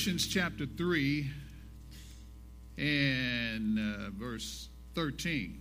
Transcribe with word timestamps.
Galatians 0.00 0.28
chapter 0.28 0.64
3 0.64 1.30
and 2.78 3.78
uh, 3.78 4.08
verse 4.18 4.70
13. 4.94 5.60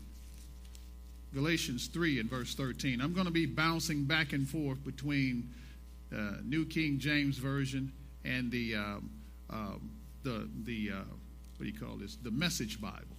Galatians 1.33 1.87
3 1.87 2.21
and 2.21 2.29
verse 2.29 2.55
13. 2.55 3.01
I'm 3.01 3.13
going 3.13 3.25
to 3.25 3.33
be 3.33 3.45
bouncing 3.45 4.05
back 4.05 4.31
and 4.31 4.47
forth 4.47 4.81
between 4.85 5.49
uh, 6.15 6.35
New 6.45 6.65
King 6.65 6.99
James 6.99 7.37
Version 7.37 7.91
and 8.23 8.49
the, 8.49 8.75
um, 8.75 9.09
um, 9.49 9.91
the, 10.23 10.47
the 10.63 10.91
uh, 10.93 11.03
what 11.57 11.65
do 11.65 11.65
you 11.65 11.77
call 11.77 11.97
this? 11.97 12.15
The 12.15 12.31
Message 12.31 12.79
Bible. 12.79 13.17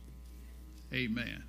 Amen. 0.95 1.45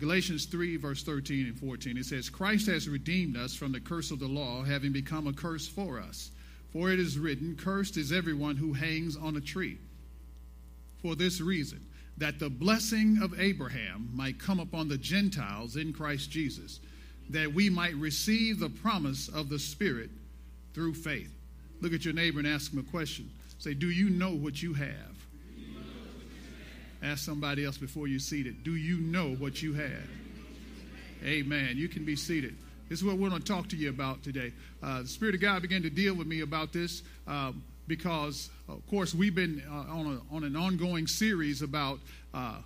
Galatians 0.00 0.46
3, 0.46 0.78
verse 0.78 1.04
13 1.04 1.46
and 1.46 1.56
14. 1.56 1.96
It 1.96 2.06
says, 2.06 2.28
Christ 2.28 2.66
has 2.66 2.88
redeemed 2.88 3.36
us 3.36 3.54
from 3.54 3.70
the 3.70 3.78
curse 3.78 4.10
of 4.10 4.18
the 4.18 4.26
law, 4.26 4.64
having 4.64 4.90
become 4.90 5.28
a 5.28 5.32
curse 5.32 5.68
for 5.68 6.00
us. 6.00 6.32
For 6.72 6.90
it 6.90 7.00
is 7.00 7.18
written, 7.18 7.56
Cursed 7.56 7.96
is 7.96 8.12
everyone 8.12 8.56
who 8.56 8.72
hangs 8.72 9.16
on 9.16 9.36
a 9.36 9.40
tree. 9.40 9.78
For 11.02 11.14
this 11.16 11.40
reason, 11.40 11.84
that 12.18 12.38
the 12.38 12.50
blessing 12.50 13.18
of 13.22 13.38
Abraham 13.40 14.10
might 14.12 14.38
come 14.38 14.60
upon 14.60 14.88
the 14.88 14.98
Gentiles 14.98 15.76
in 15.76 15.92
Christ 15.92 16.30
Jesus, 16.30 16.80
that 17.30 17.52
we 17.52 17.70
might 17.70 17.94
receive 17.96 18.60
the 18.60 18.68
promise 18.68 19.28
of 19.28 19.48
the 19.48 19.58
Spirit 19.58 20.10
through 20.74 20.94
faith. 20.94 21.32
Look 21.80 21.94
at 21.94 22.04
your 22.04 22.14
neighbor 22.14 22.38
and 22.38 22.46
ask 22.46 22.72
him 22.72 22.78
a 22.78 22.90
question. 22.90 23.30
Say, 23.58 23.74
Do 23.74 23.90
you 23.90 24.10
know 24.10 24.34
what 24.34 24.62
you 24.62 24.74
have? 24.74 24.88
Ask 27.02 27.24
somebody 27.24 27.64
else 27.64 27.78
before 27.78 28.08
you 28.08 28.18
seated. 28.18 28.62
Do 28.62 28.76
you 28.76 28.98
know 28.98 29.34
what 29.36 29.62
you 29.62 29.72
have? 29.72 30.08
Amen. 31.24 31.76
You 31.76 31.88
can 31.88 32.04
be 32.04 32.16
seated. 32.16 32.56
This 32.90 32.98
is 32.98 33.04
what 33.04 33.18
we're 33.18 33.28
going 33.28 33.40
to 33.40 33.52
talk 33.52 33.68
to 33.68 33.76
you 33.76 33.88
about 33.88 34.24
today. 34.24 34.52
Uh, 34.82 35.02
the 35.02 35.08
Spirit 35.08 35.36
of 35.36 35.40
God 35.40 35.62
began 35.62 35.80
to 35.82 35.90
deal 35.90 36.12
with 36.12 36.26
me 36.26 36.40
about 36.40 36.72
this 36.72 37.04
um, 37.28 37.62
because, 37.86 38.50
of 38.68 38.84
course, 38.90 39.14
we've 39.14 39.34
been 39.34 39.62
uh, 39.70 39.94
on, 39.94 40.20
a, 40.32 40.34
on 40.34 40.42
an 40.42 40.56
ongoing 40.56 41.06
series 41.06 41.62
about 41.62 42.00
uh, 42.34 42.56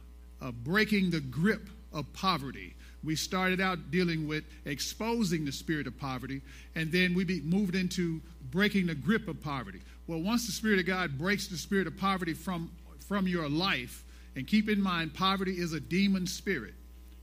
uh, 0.40 0.50
breaking 0.50 1.10
the 1.10 1.20
grip 1.20 1.68
of 1.92 2.10
poverty. 2.14 2.74
We 3.04 3.16
started 3.16 3.60
out 3.60 3.90
dealing 3.90 4.26
with 4.26 4.44
exposing 4.64 5.44
the 5.44 5.52
spirit 5.52 5.86
of 5.86 5.98
poverty, 6.00 6.40
and 6.74 6.90
then 6.90 7.12
we 7.12 7.24
be, 7.24 7.42
moved 7.42 7.74
into 7.74 8.22
breaking 8.50 8.86
the 8.86 8.94
grip 8.94 9.28
of 9.28 9.42
poverty. 9.42 9.82
Well, 10.06 10.22
once 10.22 10.46
the 10.46 10.52
Spirit 10.52 10.78
of 10.78 10.86
God 10.86 11.18
breaks 11.18 11.48
the 11.48 11.58
spirit 11.58 11.86
of 11.86 11.98
poverty 11.98 12.32
from, 12.32 12.70
from 13.06 13.28
your 13.28 13.50
life, 13.50 14.02
and 14.36 14.46
keep 14.46 14.70
in 14.70 14.80
mind, 14.80 15.12
poverty 15.12 15.52
is 15.52 15.74
a 15.74 15.80
demon 15.80 16.26
spirit. 16.26 16.72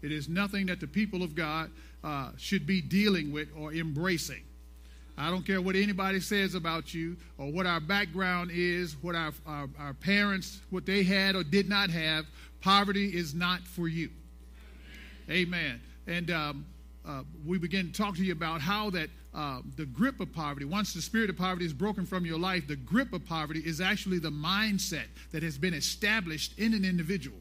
It 0.04 0.12
is 0.12 0.30
nothing 0.30 0.68
that 0.68 0.80
the 0.80 0.88
people 0.88 1.24
of 1.24 1.34
God 1.34 1.72
uh, 2.04 2.32
should 2.38 2.66
be 2.66 2.82
dealing 2.82 3.32
with 3.32 3.50
or 3.58 3.74
embracing. 3.74 4.44
I 5.18 5.30
don't 5.30 5.46
care 5.46 5.62
what 5.62 5.76
anybody 5.76 6.20
says 6.20 6.56
about 6.56 6.94
you 6.94 7.16
or 7.38 7.52
what 7.52 7.66
our 7.66 7.80
background 7.80 8.50
is, 8.52 8.96
what 9.02 9.16
our, 9.16 9.34
our, 9.46 9.70
our 9.78 9.94
parents, 9.94 10.62
what 10.70 10.86
they 10.86 11.04
had 11.04 11.36
or 11.36 11.44
did 11.44 11.70
not 11.70 11.90
have. 11.90 12.26
Poverty 12.62 13.16
is 13.16 13.34
not 13.34 13.62
for 13.62 13.88
you. 13.88 14.10
Amen. 15.30 15.80
And 16.08 16.32
um, 16.32 16.66
uh, 17.08 17.24
we 17.46 17.58
begin 17.58 17.92
to 17.92 17.94
talk 17.94 18.16
to 18.16 18.24
you 18.24 18.32
about 18.32 18.62
how 18.62 18.90
that 18.92 19.10
uh, 19.34 19.62
the 19.78 19.86
grip 19.86 20.20
of 20.20 20.34
poverty, 20.34 20.66
once 20.66 20.94
the 20.94 21.02
spirit 21.02 21.30
of 21.30 21.38
poverty 21.38 21.66
is 21.66 21.74
broken 21.74 22.06
from 22.06 22.26
your 22.26 22.38
life, 22.38 22.68
the 22.68 22.76
grip 22.76 23.14
of 23.14 23.26
poverty 23.26 23.62
is 23.64 23.80
actually 23.80 24.20
the 24.20 24.32
mindset 24.32 25.06
that 25.32 25.42
has 25.42 25.58
been 25.58 25.74
established 25.74 26.58
in 26.60 26.74
an 26.74 26.84
individual 26.84 27.38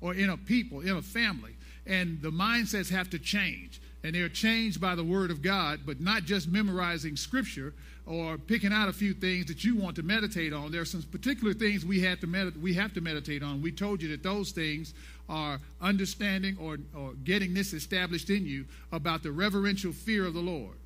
or 0.00 0.14
in 0.14 0.30
a 0.30 0.36
people, 0.36 0.80
in 0.80 0.96
a 0.96 1.02
family. 1.02 1.54
And 1.86 2.20
the 2.20 2.30
mindsets 2.30 2.90
have 2.90 3.10
to 3.10 3.18
change 3.18 3.80
and 4.02 4.14
they're 4.14 4.28
changed 4.28 4.80
by 4.80 4.94
the 4.94 5.04
Word 5.04 5.30
of 5.30 5.42
God, 5.42 5.80
but 5.84 6.00
not 6.00 6.24
just 6.24 6.48
memorizing 6.48 7.16
Scripture 7.16 7.74
or 8.06 8.38
picking 8.38 8.72
out 8.72 8.88
a 8.88 8.92
few 8.92 9.12
things 9.12 9.46
that 9.46 9.62
you 9.62 9.76
want 9.76 9.96
to 9.96 10.02
meditate 10.02 10.52
on. 10.52 10.72
There 10.72 10.80
are 10.80 10.86
some 10.86 11.02
particular 11.02 11.52
things 11.52 11.84
we 11.84 12.00
have 12.00 12.20
to, 12.20 12.26
med- 12.26 12.60
we 12.60 12.74
have 12.74 12.94
to 12.94 13.00
meditate 13.00 13.42
on. 13.42 13.62
We 13.62 13.72
told 13.72 14.02
you 14.02 14.08
that 14.08 14.22
those 14.22 14.52
things 14.52 14.94
are 15.28 15.60
understanding 15.80 16.56
or, 16.60 16.78
or 16.96 17.12
getting 17.24 17.54
this 17.54 17.72
established 17.72 18.30
in 18.30 18.46
you 18.46 18.64
about 18.90 19.22
the 19.22 19.30
reverential 19.30 19.92
fear 19.92 20.26
of 20.26 20.34
the 20.34 20.40
Lord. 20.40 20.76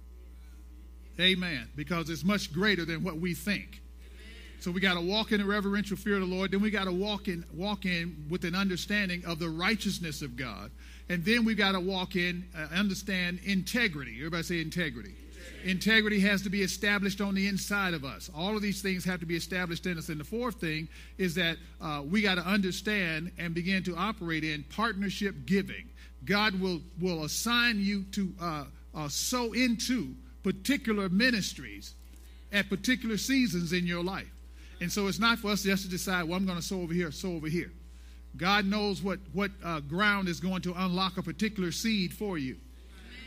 Amen. 1.21 1.69
Because 1.77 2.11
it's 2.11 2.25
much 2.25 2.53
greater 2.53 2.85
than 2.85 3.05
what 3.05 3.19
we 3.19 3.35
think. 3.35 3.81
So 4.61 4.71
we 4.71 4.81
got 4.81 4.95
to 4.95 5.01
walk 5.01 5.31
in 5.31 5.41
the 5.41 5.47
reverential 5.47 5.97
fear 5.97 6.15
of 6.15 6.21
the 6.21 6.27
Lord. 6.35 6.51
Then 6.51 6.63
we 6.63 6.71
got 6.71 6.85
to 6.85 6.93
walk 6.93 7.29
in, 7.29 7.45
walk 7.53 7.85
in 7.85 8.27
with 8.31 8.45
an 8.45 8.55
understanding 8.55 9.23
of 9.27 9.39
the 9.39 9.49
righteousness 9.49 10.23
of 10.23 10.37
God. 10.37 10.71
And 11.09 11.25
then 11.25 11.45
we've 11.45 11.57
got 11.57 11.73
to 11.73 11.81
walk 11.81 12.17
in, 12.17 12.45
uh, 12.57 12.75
understand 12.75 13.41
integrity. 13.45 14.17
Everybody 14.19 14.43
say 14.43 14.61
integrity. 14.61 15.11
integrity. 15.11 15.71
Integrity 15.71 16.21
has 16.21 16.43
to 16.43 16.51
be 16.51 16.63
established 16.63 17.21
on 17.21 17.35
the 17.35 17.47
inside 17.47 17.93
of 17.93 18.05
us. 18.05 18.31
All 18.35 18.57
of 18.57 18.63
these 18.63 18.81
things 18.81 19.05
have 19.05 19.21
to 19.21 19.27
be 19.27 19.37
established 19.37 19.87
in 19.87 19.99
us. 19.99 20.09
And 20.09 20.19
the 20.19 20.25
fourth 20.25 20.57
thing 20.57 20.89
is 21.19 21.35
that 21.35 21.59
uh, 21.81 22.03
we 22.09 22.23
got 22.23 22.37
to 22.37 22.47
understand 22.47 23.33
and 23.39 23.55
begin 23.55 23.83
to 23.85 23.97
operate 23.97 24.45
in 24.45 24.65
partnership 24.65 25.35
giving. 25.45 25.89
God 26.25 26.59
will, 26.59 26.81
will 27.01 27.25
assign 27.25 27.81
you 27.81 28.05
to 28.13 28.33
uh, 28.41 28.65
uh 28.95 29.09
sow 29.09 29.53
into 29.53 30.15
particular 30.43 31.09
ministries 31.09 31.95
at 32.53 32.71
particular 32.71 33.19
seasons 33.19 33.73
in 33.73 33.87
your 33.87 34.03
life. 34.03 34.31
And 34.81 34.91
so 34.91 35.07
it's 35.07 35.19
not 35.19 35.39
for 35.39 35.49
us 35.49 35.63
just 35.65 35.83
to 35.83 35.89
decide, 35.89 36.25
well, 36.25 36.39
I'm 36.39 36.47
going 36.47 36.59
to 36.59 36.65
sow 36.65 36.81
over 36.81 36.95
here, 36.95 37.11
sow 37.11 37.33
over 37.33 37.49
here. 37.49 37.73
God 38.37 38.67
knows 38.67 39.03
what, 39.03 39.21
what 39.33 39.51
uh, 39.65 39.81
ground 39.81 40.29
is 40.29 40.41
going 40.41 40.63
to 40.63 40.75
unlock 40.77 41.19
a 41.19 41.23
particular 41.23 41.71
seed 41.71 42.13
for 42.13 42.37
you. 42.37 42.57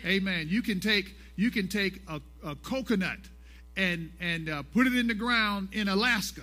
Amen. 0.06 0.34
Amen. 0.34 0.47
You 0.50 0.62
can 0.62 0.79
take, 0.79 1.16
you 1.35 1.50
can 1.50 1.68
take 1.68 2.01
a, 2.07 2.22
a 2.45 2.56
coconut 2.56 3.19
and, 3.78 4.12
and 4.19 4.50
uh, 4.50 4.63
put 4.73 4.88
it 4.88 4.95
in 4.95 5.07
the 5.07 5.13
ground 5.13 5.69
in 5.72 5.88
Alaska, 5.88 6.41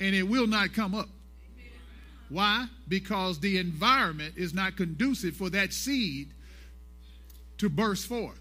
and 0.00 0.14
it 0.14 0.24
will 0.24 0.46
not 0.46 0.74
come 0.74 0.94
up. 0.94 1.08
Why? 2.28 2.66
Because 2.88 3.40
the 3.40 3.56
environment 3.56 4.34
is 4.36 4.52
not 4.52 4.76
conducive 4.76 5.34
for 5.34 5.48
that 5.50 5.72
seed 5.72 6.28
to 7.56 7.70
burst 7.70 8.06
forth. 8.06 8.38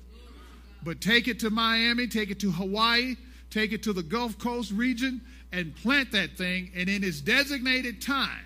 But 0.84 1.00
take 1.00 1.28
it 1.28 1.40
to 1.40 1.50
Miami, 1.50 2.08
take 2.08 2.30
it 2.30 2.40
to 2.42 2.52
Hawaii, 2.52 3.16
take 3.50 3.72
it 3.72 3.84
to 3.84 3.94
the 3.94 4.04
Gulf 4.04 4.38
Coast 4.38 4.72
region, 4.72 5.22
and 5.52 5.76
plant 5.76 6.12
that 6.12 6.38
thing, 6.38 6.72
and 6.76 6.90
in 6.90 7.04
its 7.04 7.22
designated 7.22 8.02
time, 8.02 8.46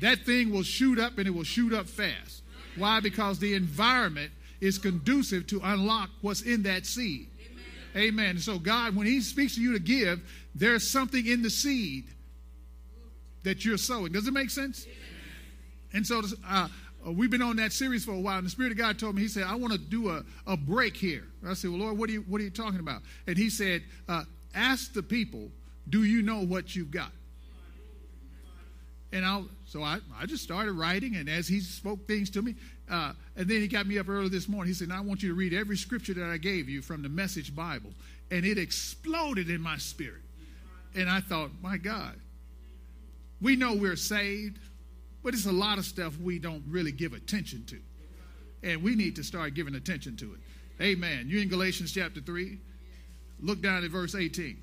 that 0.00 0.20
thing 0.20 0.50
will 0.50 0.62
shoot 0.62 0.98
up 0.98 1.18
and 1.18 1.26
it 1.26 1.30
will 1.30 1.44
shoot 1.44 1.72
up 1.72 1.86
fast. 1.86 2.42
Why? 2.76 3.00
Because 3.00 3.38
the 3.38 3.54
environment 3.54 4.32
is 4.60 4.78
conducive 4.78 5.46
to 5.48 5.60
unlock 5.62 6.10
what's 6.20 6.42
in 6.42 6.62
that 6.62 6.86
seed. 6.86 7.28
Amen. 7.96 8.08
Amen. 8.08 8.38
So, 8.38 8.58
God, 8.58 8.96
when 8.96 9.06
He 9.06 9.20
speaks 9.20 9.56
to 9.56 9.60
you 9.60 9.72
to 9.72 9.78
give, 9.78 10.20
there's 10.54 10.88
something 10.88 11.26
in 11.26 11.42
the 11.42 11.50
seed 11.50 12.04
that 13.42 13.64
you're 13.64 13.76
sowing. 13.76 14.12
Does 14.12 14.26
it 14.26 14.32
make 14.32 14.50
sense? 14.50 14.84
Amen. 14.84 14.96
And 15.94 16.06
so, 16.06 16.22
uh, 16.48 16.68
we've 17.06 17.30
been 17.30 17.42
on 17.42 17.56
that 17.56 17.72
series 17.72 18.04
for 18.04 18.12
a 18.12 18.20
while, 18.20 18.38
and 18.38 18.46
the 18.46 18.50
Spirit 18.50 18.72
of 18.72 18.78
God 18.78 18.98
told 18.98 19.16
me, 19.16 19.22
He 19.22 19.28
said, 19.28 19.44
I 19.44 19.56
want 19.56 19.72
to 19.72 19.78
do 19.78 20.10
a, 20.10 20.22
a 20.46 20.56
break 20.56 20.96
here. 20.96 21.24
I 21.46 21.54
said, 21.54 21.70
Well, 21.70 21.80
Lord, 21.80 21.98
what 21.98 22.08
are 22.08 22.12
you, 22.12 22.20
what 22.22 22.40
are 22.40 22.44
you 22.44 22.50
talking 22.50 22.80
about? 22.80 23.02
And 23.26 23.36
He 23.36 23.50
said, 23.50 23.82
uh, 24.08 24.24
Ask 24.54 24.92
the 24.92 25.02
people 25.02 25.50
do 25.88 26.04
you 26.04 26.22
know 26.22 26.40
what 26.40 26.74
you've 26.74 26.90
got? 26.90 27.12
And 29.12 29.26
I'll, 29.26 29.46
so 29.66 29.82
I, 29.82 29.98
I 30.18 30.24
just 30.24 30.42
started 30.42 30.72
writing, 30.72 31.16
and 31.16 31.28
as 31.28 31.46
he 31.46 31.60
spoke 31.60 32.06
things 32.06 32.30
to 32.30 32.40
me, 32.40 32.54
uh, 32.90 33.12
and 33.36 33.48
then 33.48 33.60
he 33.60 33.68
got 33.68 33.86
me 33.86 33.98
up 33.98 34.08
early 34.08 34.28
this 34.28 34.48
morning. 34.48 34.68
He 34.68 34.74
said, 34.74 34.90
I 34.90 35.00
want 35.00 35.22
you 35.22 35.28
to 35.28 35.34
read 35.34 35.52
every 35.52 35.76
scripture 35.76 36.14
that 36.14 36.24
I 36.30 36.38
gave 36.38 36.68
you 36.68 36.82
from 36.82 37.02
the 37.02 37.08
Message 37.08 37.54
Bible. 37.54 37.90
And 38.30 38.44
it 38.44 38.58
exploded 38.58 39.50
in 39.50 39.60
my 39.60 39.76
spirit. 39.76 40.22
And 40.94 41.08
I 41.08 41.20
thought, 41.20 41.50
my 41.62 41.76
God, 41.76 42.14
we 43.40 43.56
know 43.56 43.74
we're 43.74 43.96
saved, 43.96 44.58
but 45.22 45.34
it's 45.34 45.46
a 45.46 45.52
lot 45.52 45.78
of 45.78 45.84
stuff 45.84 46.18
we 46.18 46.38
don't 46.38 46.62
really 46.68 46.92
give 46.92 47.12
attention 47.12 47.64
to. 47.66 47.78
And 48.62 48.82
we 48.82 48.94
need 48.94 49.16
to 49.16 49.24
start 49.24 49.54
giving 49.54 49.74
attention 49.74 50.16
to 50.18 50.34
it. 50.34 50.40
Amen. 50.82 51.26
You 51.28 51.40
in 51.40 51.48
Galatians 51.48 51.92
chapter 51.92 52.20
3? 52.20 52.58
Look 53.40 53.60
down 53.60 53.84
at 53.84 53.90
verse 53.90 54.14
18. 54.14 54.56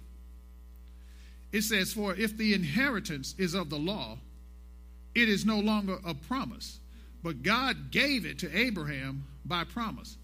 It 1.51 1.61
says, 1.61 1.93
For 1.93 2.15
if 2.15 2.37
the 2.37 2.53
inheritance 2.53 3.35
is 3.37 3.53
of 3.53 3.69
the 3.69 3.79
law, 3.79 4.17
it 5.15 5.27
is 5.29 5.45
no 5.45 5.59
longer 5.59 5.97
a 6.05 6.13
promise, 6.13 6.79
But 7.23 7.43
God 7.43 7.91
gave 7.91 8.25
it 8.25 8.39
to 8.39 8.57
Abraham 8.57 9.25
by 9.43 9.63
promise. 9.65 10.17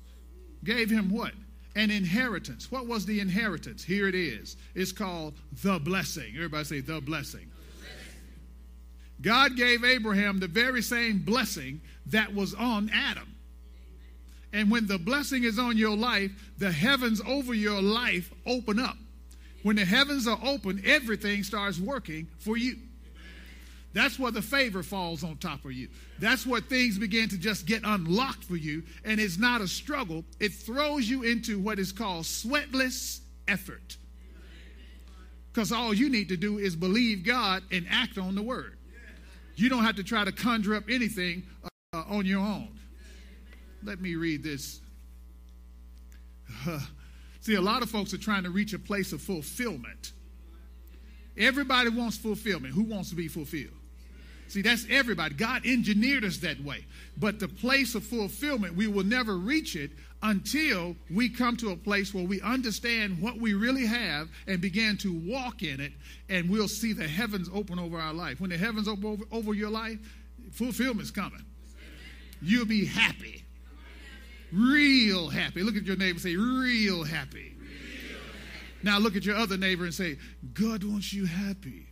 Gave 0.63 0.89
him 0.89 1.10
what? 1.10 1.33
An 1.75 1.92
inheritance. 1.92 2.72
What 2.72 2.88
was 2.88 3.06
the 3.06 3.19
inheritance? 3.19 3.83
Here 3.83 4.07
it 4.07 4.16
is. 4.16 4.56
It's 4.74 4.94
called 4.94 5.33
the 5.62 5.77
blessing. 5.80 6.33
Everybody 6.36 6.63
say 6.63 6.80
the 6.80 7.01
blessing. 7.01 7.51
God 9.21 9.56
gave 9.56 9.83
Abraham 9.83 10.39
the 10.39 10.48
very 10.48 10.81
same 10.81 11.19
blessing 11.19 11.81
that 12.07 12.33
was 12.33 12.54
on 12.54 12.89
Adam. 12.94 13.36
And 14.54 14.71
when 14.71 14.88
the 14.88 14.98
blessing 14.98 15.44
is 15.44 15.60
on 15.60 15.78
your 15.78 15.98
life, 15.98 16.31
the 16.57 16.71
heavens 16.71 17.21
over 17.28 17.54
your 17.54 17.81
life 17.81 18.33
open 18.45 18.80
up. 18.80 18.98
When 19.65 19.77
the 19.77 19.83
heavens 19.83 20.27
are 20.27 20.38
open, 20.44 20.79
everything 20.85 21.41
starts 21.41 21.79
working 21.79 22.27
for 22.38 22.56
you. 22.56 22.77
That's 23.94 24.19
where 24.19 24.31
the 24.31 24.44
favor 24.44 24.83
falls 24.83 25.23
on 25.23 25.38
top 25.38 25.65
of 25.65 25.71
you. 25.71 25.88
That's 26.19 26.45
where 26.45 26.62
things 26.62 27.00
begin 27.00 27.29
to 27.29 27.38
just 27.39 27.65
get 27.65 27.81
unlocked 27.83 28.44
for 28.44 28.57
you. 28.57 28.83
And 29.03 29.19
it's 29.19 29.39
not 29.39 29.62
a 29.62 29.67
struggle, 29.67 30.23
it 30.39 30.50
throws 30.53 31.09
you 31.09 31.23
into 31.23 31.57
what 31.57 31.79
is 31.79 31.91
called 31.91 32.25
sweatless 32.25 33.21
effort. 33.47 33.97
Because 35.51 35.71
all 35.71 35.95
you 35.95 36.11
need 36.11 36.29
to 36.29 36.38
do 36.38 36.59
is 36.59 36.75
believe 36.75 37.25
God 37.25 37.63
and 37.71 37.88
act 37.89 38.19
on 38.19 38.35
the 38.35 38.44
word. 38.44 38.77
You 39.56 39.69
don't 39.69 39.83
have 39.83 39.95
to 39.95 40.03
try 40.03 40.23
to 40.25 40.31
conjure 40.31 40.75
up 40.75 40.83
anything 40.91 41.41
uh, 41.91 42.03
on 42.07 42.27
your 42.27 42.41
own. 42.41 42.69
Let 43.81 44.00
me 44.00 44.13
read 44.13 44.44
this. 44.44 44.79
See, 47.45 47.53
a 47.53 47.62
lot 47.62 47.83
of 47.83 47.92
folks 47.92 48.12
are 48.12 48.18
trying 48.18 48.42
to 48.42 48.50
reach 48.50 48.74
a 48.74 48.80
place 48.80 49.13
of 49.13 49.21
fulfillment. 49.21 50.13
Everybody 51.38 51.89
wants 51.89 52.18
fulfillment. 52.18 52.74
Who 52.74 52.81
wants 52.81 53.12
to 53.12 53.15
be 53.15 53.27
fulfilled? 53.27 53.77
See, 54.47 54.63
that's 54.63 54.88
everybody. 54.89 55.36
God 55.36 55.63
engineered 55.63 56.25
us 56.25 56.38
that 56.38 56.59
way. 56.63 56.88
But 57.19 57.39
the 57.39 57.47
place 57.47 57.94
of 57.94 58.03
fulfillment, 58.03 58.75
we 58.75 58.88
will 58.88 59.03
never 59.03 59.38
reach 59.38 59.75
it 59.75 59.92
until 60.24 60.95
we 61.12 61.30
come 61.30 61.56
to 61.57 61.69
a 61.69 61.75
place 61.75 62.15
where 62.15 62.25
we 62.25 62.42
understand 62.42 63.21
what 63.21 63.38
we 63.38 63.53
really 63.53 63.86
have 63.86 64.27
and 64.47 64.59
begin 64.59 64.97
to 64.97 65.13
walk 65.13 65.62
in 65.62 65.80
it, 65.80 65.92
and 66.30 66.50
we'll 66.50 66.68
see 66.68 66.94
the 66.94 67.07
heavens 67.07 67.47
open 67.53 67.77
over 67.77 68.00
our 68.00 68.13
life. 68.13 68.42
When 68.42 68.50
the 68.50 68.57
heavens 68.57 68.88
open 68.88 69.06
over, 69.06 69.24
over 69.31 69.53
your 69.53 69.69
life, 69.69 70.00
fulfillment's 70.51 71.12
coming. 71.12 71.45
You'll 72.42 72.65
be 72.65 72.86
happy. 72.86 73.44
Real 74.51 75.30
happy. 75.30 75.63
Look 75.63 75.75
at 75.75 75.83
your 75.83 75.95
neighbor 75.95 76.12
and 76.12 76.21
say, 76.21 76.36
real 76.36 77.03
happy. 77.03 77.56
Now 78.83 79.00
look 79.00 79.15
at 79.15 79.25
your 79.25 79.36
other 79.36 79.57
neighbor 79.57 79.86
and 79.86 79.94
say, 79.94 80.18
God 80.53 80.83
wants 80.83 81.12
you 81.12 81.25
happy. 81.25 81.88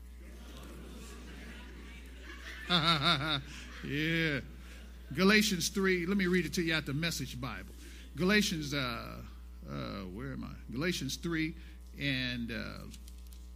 yeah. 3.83 4.39
Galatians 5.15 5.69
3, 5.69 6.05
let 6.05 6.17
me 6.17 6.27
read 6.27 6.45
it 6.45 6.53
to 6.53 6.61
you 6.61 6.73
out 6.73 6.85
the 6.85 6.94
Message 6.94 7.39
Bible. 7.39 7.73
Galatians, 8.15 8.73
uh, 8.73 8.77
uh, 8.77 9.73
where 10.13 10.33
am 10.33 10.44
I? 10.44 10.73
Galatians 10.73 11.15
3 11.15 11.55
and 12.00 12.51
uh, 12.51 12.85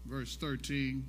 verse 0.06 0.36
13. 0.36 1.08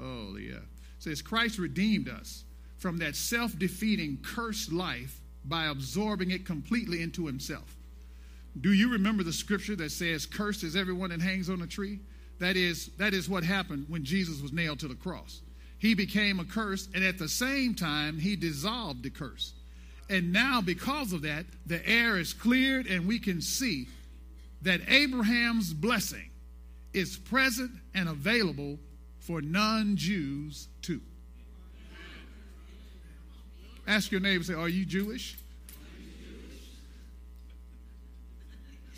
Oh, 0.00 0.36
yeah. 0.36 0.54
It 0.54 0.62
says, 0.98 1.22
Christ 1.22 1.58
redeemed 1.58 2.08
us 2.08 2.44
from 2.78 2.98
that 2.98 3.16
self 3.16 3.58
defeating, 3.58 4.18
cursed 4.22 4.72
life 4.72 5.21
by 5.44 5.66
absorbing 5.66 6.30
it 6.30 6.46
completely 6.46 7.02
into 7.02 7.26
himself. 7.26 7.76
Do 8.60 8.72
you 8.72 8.92
remember 8.92 9.22
the 9.22 9.32
scripture 9.32 9.76
that 9.76 9.92
says, 9.92 10.26
Cursed 10.26 10.62
is 10.62 10.76
everyone 10.76 11.10
that 11.10 11.20
hangs 11.20 11.48
on 11.48 11.62
a 11.62 11.66
tree? 11.66 12.00
That 12.38 12.56
is, 12.56 12.90
that 12.98 13.14
is 13.14 13.28
what 13.28 13.44
happened 13.44 13.86
when 13.88 14.04
Jesus 14.04 14.42
was 14.42 14.52
nailed 14.52 14.80
to 14.80 14.88
the 14.88 14.94
cross 14.94 15.40
he 15.82 15.94
became 15.94 16.38
a 16.38 16.44
curse, 16.44 16.88
and 16.94 17.02
at 17.02 17.18
the 17.18 17.28
same 17.28 17.74
time, 17.74 18.16
he 18.16 18.36
dissolved 18.36 19.02
the 19.02 19.10
curse. 19.10 19.52
And 20.08 20.32
now, 20.32 20.60
because 20.60 21.12
of 21.12 21.22
that, 21.22 21.44
the 21.66 21.84
air 21.84 22.18
is 22.18 22.32
cleared, 22.32 22.86
and 22.86 23.04
we 23.04 23.18
can 23.18 23.40
see 23.40 23.88
that 24.62 24.80
Abraham's 24.86 25.74
blessing 25.74 26.30
is 26.92 27.16
present 27.16 27.72
and 27.96 28.08
available 28.08 28.78
for 29.18 29.40
non 29.42 29.96
Jews 29.96 30.68
too. 30.82 31.00
Ask 33.86 34.10
your 34.10 34.20
neighbor, 34.20 34.44
say, 34.44 34.54
Are 34.54 34.68
you 34.68 34.84
Jewish? 34.84 35.36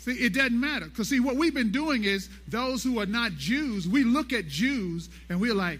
See, 0.05 0.11
it 0.11 0.33
doesn't 0.33 0.59
matter. 0.59 0.85
Because, 0.85 1.09
see, 1.09 1.19
what 1.19 1.35
we've 1.35 1.53
been 1.53 1.71
doing 1.71 2.03
is 2.03 2.29
those 2.47 2.83
who 2.83 2.99
are 2.99 3.07
not 3.07 3.31
Jews, 3.31 3.87
we 3.87 4.03
look 4.03 4.33
at 4.33 4.47
Jews 4.47 5.09
and 5.29 5.41
we're 5.41 5.55
like, 5.55 5.79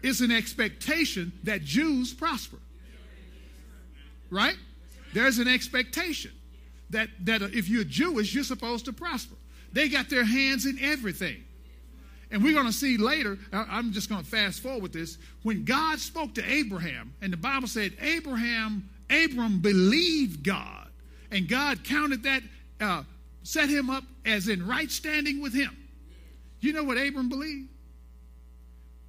it's 0.00 0.20
an 0.20 0.30
expectation 0.30 1.32
that 1.42 1.62
Jews 1.62 2.14
prosper. 2.14 2.58
Right? 4.30 4.56
There's 5.12 5.38
an 5.40 5.48
expectation 5.48 6.30
that, 6.90 7.08
that 7.24 7.42
if 7.42 7.68
you're 7.68 7.82
Jewish, 7.82 8.32
you're 8.32 8.44
supposed 8.44 8.84
to 8.84 8.92
prosper. 8.92 9.34
They 9.72 9.88
got 9.88 10.08
their 10.08 10.24
hands 10.24 10.66
in 10.66 10.78
everything. 10.80 11.42
And 12.34 12.42
we're 12.42 12.52
going 12.52 12.66
to 12.66 12.72
see 12.72 12.98
later, 12.98 13.38
I'm 13.52 13.92
just 13.92 14.10
going 14.10 14.22
to 14.22 14.28
fast 14.28 14.60
forward 14.60 14.92
this. 14.92 15.16
When 15.42 15.64
God 15.64 15.98
spoke 16.00 16.34
to 16.34 16.44
Abraham, 16.44 17.14
and 17.22 17.32
the 17.32 17.38
Bible 17.38 17.68
said, 17.68 17.92
Abraham, 18.00 18.90
Abram 19.08 19.60
believed 19.60 20.44
God, 20.44 20.88
and 21.30 21.48
God 21.48 21.84
counted 21.84 22.24
that, 22.24 22.42
uh, 22.80 23.04
set 23.42 23.70
him 23.70 23.88
up 23.88 24.04
as 24.26 24.48
in 24.48 24.66
right 24.66 24.90
standing 24.90 25.40
with 25.40 25.54
him. 25.54 25.74
You 26.60 26.74
know 26.74 26.84
what 26.84 26.98
Abram 26.98 27.30
believed? 27.30 27.68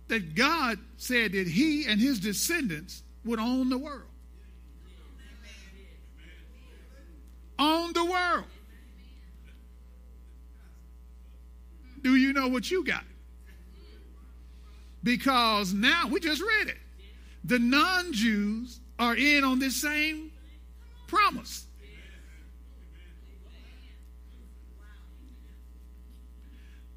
that 0.07 0.35
God 0.35 0.77
said 0.97 1.31
that 1.31 1.47
he 1.47 1.85
and 1.85 1.99
his 1.99 2.19
descendants 2.19 3.03
would 3.23 3.39
own 3.39 3.69
the 3.69 3.77
world. 3.77 4.03
Own 7.57 7.93
the 7.93 8.05
world. 8.05 8.45
Do 12.01 12.15
you 12.15 12.33
know 12.33 12.47
what 12.47 12.69
you 12.69 12.83
got? 12.83 13.03
Because 15.05 15.73
now, 15.73 16.09
we 16.09 16.19
just 16.19 16.41
read 16.41 16.67
it. 16.67 16.77
The 17.45 17.59
non 17.59 18.11
Jews 18.11 18.81
are 18.99 19.15
in 19.15 19.45
on 19.45 19.59
this 19.59 19.81
same 19.81 20.31
promise. 21.07 21.65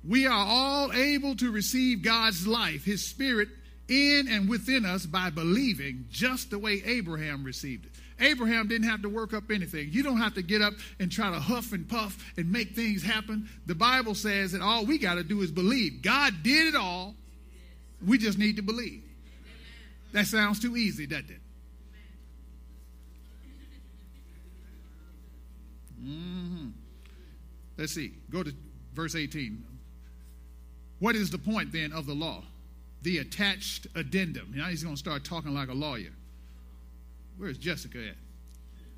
we 0.08 0.26
are 0.26 0.46
all 0.46 0.90
able 0.92 1.36
to 1.36 1.52
receive 1.52 2.02
God's 2.02 2.46
life, 2.46 2.84
His 2.84 3.04
Spirit, 3.04 3.48
in 3.88 4.26
and 4.30 4.48
within 4.48 4.86
us 4.86 5.04
by 5.04 5.28
believing 5.28 6.06
just 6.10 6.50
the 6.50 6.58
way 6.58 6.82
Abraham 6.84 7.44
received 7.44 7.84
it. 7.84 7.92
Abraham 8.20 8.68
didn't 8.68 8.88
have 8.88 9.02
to 9.02 9.08
work 9.08 9.32
up 9.32 9.50
anything. 9.50 9.90
You 9.92 10.02
don't 10.02 10.18
have 10.18 10.34
to 10.34 10.42
get 10.42 10.62
up 10.62 10.74
and 10.98 11.12
try 11.12 11.30
to 11.30 11.38
huff 11.38 11.72
and 11.72 11.88
puff 11.88 12.32
and 12.36 12.50
make 12.50 12.74
things 12.74 13.02
happen. 13.02 13.48
The 13.66 13.74
Bible 13.74 14.14
says 14.14 14.52
that 14.52 14.62
all 14.62 14.84
we 14.84 14.98
got 14.98 15.14
to 15.14 15.22
do 15.22 15.42
is 15.42 15.52
believe. 15.52 16.02
God 16.02 16.42
did 16.42 16.66
it 16.68 16.74
all. 16.74 17.14
We 18.06 18.18
just 18.18 18.38
need 18.38 18.56
to 18.56 18.62
believe. 18.62 19.02
That 20.12 20.26
sounds 20.26 20.60
too 20.60 20.76
easy, 20.76 21.06
doesn't 21.06 21.30
it? 21.30 21.40
Mm-hmm. 26.02 26.68
Let's 27.76 27.92
see. 27.92 28.14
Go 28.30 28.42
to 28.42 28.52
verse 28.94 29.14
18. 29.14 29.64
What 31.00 31.14
is 31.14 31.30
the 31.30 31.38
point 31.38 31.72
then 31.72 31.92
of 31.92 32.06
the 32.06 32.14
law? 32.14 32.42
The 33.02 33.18
attached 33.18 33.86
addendum. 33.94 34.52
Now 34.54 34.66
he's 34.66 34.82
going 34.82 34.96
to 34.96 34.98
start 34.98 35.24
talking 35.24 35.54
like 35.54 35.68
a 35.68 35.74
lawyer. 35.74 36.10
Where's 37.36 37.58
Jessica 37.58 37.98
at? 37.98 38.16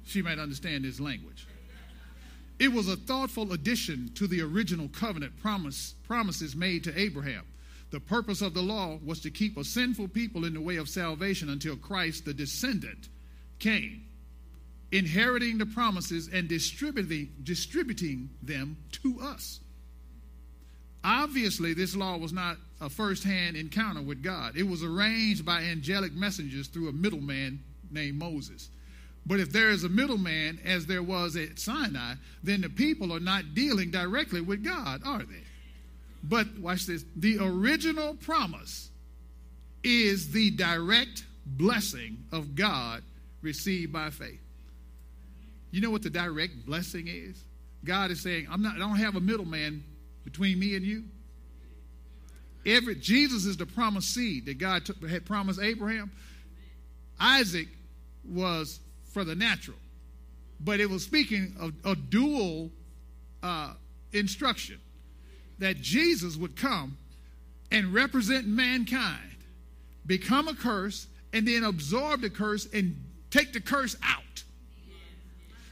She 0.05 0.23
might 0.23 0.39
understand 0.39 0.85
this 0.85 0.99
language. 0.99 1.47
It 2.59 2.73
was 2.73 2.89
a 2.89 2.97
thoughtful 2.97 3.53
addition 3.53 4.11
to 4.15 4.27
the 4.27 4.43
original 4.43 4.89
covenant 4.89 5.39
promise, 5.41 5.95
promises 6.07 6.57
made 6.57 6.85
to 6.85 6.99
Abraham. 6.99 7.45
The 7.91 8.01
purpose 8.01 8.41
of 8.41 8.55
the 8.55 8.63
law 8.63 8.99
was 9.05 9.21
to 9.21 9.31
keep 9.31 9.57
a 9.57 9.65
sinful 9.65 10.09
people 10.09 10.45
in 10.45 10.55
the 10.55 10.61
way 10.61 10.77
of 10.77 10.89
salvation 10.89 11.49
until 11.49 11.77
Christ, 11.77 12.25
the 12.25 12.35
descendant, 12.35 13.09
came, 13.59 14.05
inheriting 14.93 15.59
the 15.59 15.67
promises 15.67 16.29
and 16.33 16.49
distributing, 16.49 17.31
distributing 17.43 18.31
them 18.43 18.77
to 19.03 19.19
us. 19.21 19.61
Obviously, 21.03 21.75
this 21.75 21.97
law 21.97 22.17
was 22.17 22.33
not 22.33 22.59
a 22.81 22.89
first 22.89 23.25
hand 23.25 23.57
encounter 23.57 24.03
with 24.03 24.23
God, 24.23 24.57
it 24.57 24.67
was 24.67 24.83
arranged 24.83 25.45
by 25.45 25.63
angelic 25.63 26.13
messengers 26.15 26.69
through 26.69 26.89
a 26.89 26.93
middleman 26.93 27.63
named 27.91 28.19
Moses. 28.19 28.71
But 29.27 29.41
if 29.41 29.53
there 29.53 29.71
is 29.71 29.85
a 29.85 29.89
middleman, 29.89 30.61
as 30.65 30.87
there 30.87 31.03
was 31.03 31.37
at 31.37 31.59
Sinai, 31.59 32.15
then 32.43 32.63
the 32.63 32.71
people 32.71 33.13
are 33.13 33.21
not 33.21 33.55
dealing 33.55 33.91
directly 33.91 34.41
with 34.41 34.65
God, 34.65 35.03
are 35.05 35.23
they? 35.23 35.43
But 36.23 36.47
watch 36.59 36.87
this 36.87 37.05
the 37.17 37.39
original 37.39 38.15
promise 38.15 38.91
is 39.83 40.31
the 40.33 40.51
direct 40.51 41.25
blessing 41.47 42.25
of 42.33 42.55
God 42.55 43.03
received 43.43 43.93
by 43.93 44.11
faith. 44.11 44.41
You 45.71 45.81
know 45.81 45.91
what 45.91 46.03
the 46.03 46.11
direct 46.11 46.67
blessing 46.67 47.09
is? 47.09 47.43
God 47.85 48.11
is 48.11 48.21
saying, 48.21 48.47
I'm 48.51 48.63
not, 48.63 48.77
I 48.77 48.79
don't 48.79 48.97
have 48.97 49.17
a 49.17 49.21
middleman 49.21 49.83
between 50.25 50.59
me 50.59 50.77
and 50.77 50.85
you? 50.85 51.05
Every 52.67 52.95
Jesus 52.97 53.47
is 53.47 53.57
the 53.57 53.65
promised 53.65 54.13
seed 54.13 54.47
that 54.47 54.59
God 54.59 54.85
took, 54.85 55.03
had 55.09 55.25
promised 55.25 55.61
Abraham. 55.61 56.11
Isaac 57.19 57.69
was 58.29 58.81
for 59.13 59.25
the 59.25 59.35
natural, 59.35 59.79
but 60.61 60.79
it 60.79 60.91
was 60.91 61.03
speaking 61.03 61.55
of 61.59 61.73
a 61.85 61.95
dual 61.95 62.71
uh, 63.43 63.73
instruction 64.13 64.79
that 65.61 65.81
Jesus 65.81 66.37
would 66.37 66.57
come 66.57 66.97
and 67.71 67.95
represent 67.95 68.47
mankind, 68.47 69.37
become 70.07 70.49
a 70.49 70.55
curse, 70.55 71.07
and 71.33 71.47
then 71.47 71.63
absorb 71.63 72.23
the 72.23 72.31
curse 72.31 72.67
and 72.73 72.97
take 73.31 73.53
the 73.53 73.61
curse 73.61 73.97
out. 74.03 74.43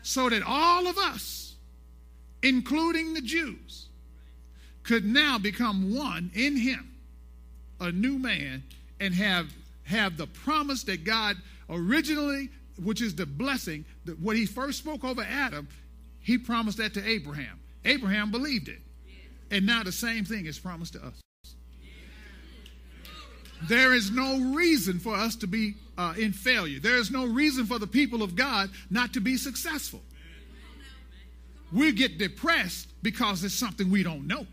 So 0.02 0.28
that 0.28 0.42
all 0.46 0.86
of 0.86 0.96
us, 0.96 1.56
including 2.42 3.14
the 3.14 3.20
Jews, 3.20 3.88
could 4.84 5.04
now 5.04 5.38
become 5.38 5.94
one 5.94 6.30
in 6.34 6.56
him, 6.56 6.94
a 7.80 7.90
new 7.90 8.18
man, 8.18 8.62
and 9.00 9.12
have, 9.14 9.48
have 9.84 10.16
the 10.16 10.26
promise 10.26 10.84
that 10.84 11.04
God 11.04 11.36
originally, 11.68 12.50
which 12.82 13.02
is 13.02 13.14
the 13.14 13.26
blessing, 13.26 13.84
that 14.04 14.18
what 14.20 14.36
he 14.36 14.46
first 14.46 14.78
spoke 14.78 15.04
over 15.04 15.22
Adam, 15.22 15.68
he 16.20 16.38
promised 16.38 16.78
that 16.78 16.94
to 16.94 17.06
Abraham. 17.06 17.58
Abraham 17.84 18.30
believed 18.30 18.68
it. 18.68 18.80
And 19.50 19.66
now 19.66 19.82
the 19.82 19.92
same 19.92 20.24
thing 20.24 20.46
is 20.46 20.58
promised 20.58 20.94
to 20.94 21.04
us. 21.04 21.20
There 23.68 23.92
is 23.92 24.10
no 24.10 24.38
reason 24.54 24.98
for 25.00 25.14
us 25.14 25.34
to 25.36 25.46
be 25.46 25.74
uh, 25.96 26.14
in 26.16 26.32
failure. 26.32 26.78
There 26.78 26.96
is 26.96 27.10
no 27.10 27.26
reason 27.26 27.66
for 27.66 27.78
the 27.78 27.86
people 27.86 28.22
of 28.22 28.36
God 28.36 28.70
not 28.88 29.12
to 29.14 29.20
be 29.20 29.36
successful. 29.36 30.00
We 31.72 31.92
get 31.92 32.18
depressed 32.18 32.88
because 33.02 33.42
it's 33.42 33.54
something 33.54 33.90
we 33.90 34.02
don't 34.02 34.26
know. 34.26 34.46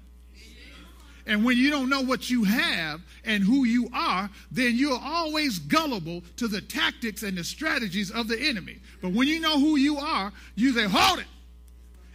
And 1.27 1.43
when 1.43 1.57
you 1.57 1.71
don't 1.71 1.89
know 1.89 2.01
what 2.01 2.29
you 2.29 2.43
have 2.43 3.01
and 3.23 3.43
who 3.43 3.63
you 3.65 3.89
are, 3.93 4.29
then 4.51 4.75
you're 4.75 4.99
always 5.01 5.57
gullible 5.57 6.23
to 6.37 6.47
the 6.47 6.61
tactics 6.61 7.23
and 7.23 7.37
the 7.37 7.43
strategies 7.43 8.11
of 8.11 8.27
the 8.27 8.39
enemy. 8.39 8.79
But 9.01 9.11
when 9.11 9.27
you 9.27 9.39
know 9.39 9.59
who 9.59 9.75
you 9.75 9.97
are, 9.97 10.31
you 10.55 10.73
say, 10.73 10.85
Hold 10.87 11.19
it. 11.19 11.25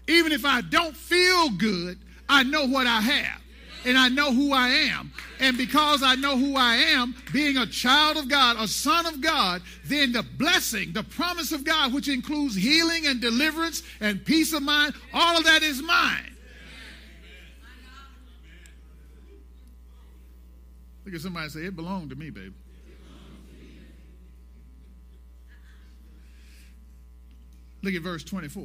Even 0.07 0.33
if 0.33 0.45
I 0.45 0.61
don't 0.61 0.97
feel 0.97 1.51
good, 1.51 1.99
I 2.31 2.45
know 2.45 2.65
what 2.65 2.87
I 2.87 3.01
have 3.01 3.43
and 3.85 3.99
I 3.99 4.09
know 4.09 4.33
who 4.33 4.53
I 4.53 4.69
am. 4.69 5.13
And 5.41 5.59
because 5.59 6.03
I 6.03 6.15
know 6.15 6.37
who 6.37 6.55
I 6.57 6.77
am, 6.77 7.15
being 7.33 7.57
a 7.57 7.67
child 7.67 8.17
of 8.19 8.29
God, 8.29 8.57
a 8.59 8.69
son 8.69 9.07
of 9.07 9.21
God, 9.21 9.63
then 9.87 10.13
the 10.13 10.23
blessing, 10.23 10.93
the 10.93 11.03
promise 11.03 11.51
of 11.51 11.65
God, 11.65 11.93
which 11.93 12.09
includes 12.09 12.55
healing 12.55 13.07
and 13.07 13.21
deliverance 13.21 13.83
and 14.01 14.25
peace 14.25 14.53
of 14.53 14.63
mind, 14.63 14.95
all 15.13 15.37
of 15.37 15.45
that 15.45 15.63
is 15.63 15.83
mine. 15.83 16.37
Look 21.05 21.15
at 21.15 21.21
somebody 21.23 21.49
say, 21.49 21.61
It 21.61 21.75
belonged 21.75 22.11
to 22.11 22.17
me, 22.17 22.31
baby. 22.31 22.53
Look 27.83 27.95
at 27.95 28.03
verse 28.03 28.23
24. 28.23 28.63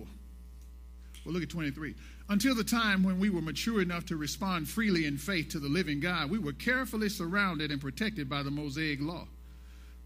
Well, 1.26 1.34
look 1.34 1.42
at 1.42 1.50
23. 1.50 1.96
Until 2.28 2.56
the 2.56 2.64
time 2.64 3.04
when 3.04 3.20
we 3.20 3.30
were 3.30 3.42
mature 3.42 3.82
enough 3.82 4.08
to 4.08 4.18
respond 4.18 4.68
freely 4.68 5.06
in 5.06 5.18
faith 5.18 5.50
to 5.50 5.60
the 5.60 5.70
living 5.70 6.00
God, 6.00 6.30
we 6.30 6.40
were 6.40 6.54
carefully 6.54 7.10
surrounded 7.10 7.72
and 7.72 7.80
protected 7.80 8.28
by 8.28 8.42
the 8.42 8.50
Mosaic 8.50 9.00
law. 9.00 9.28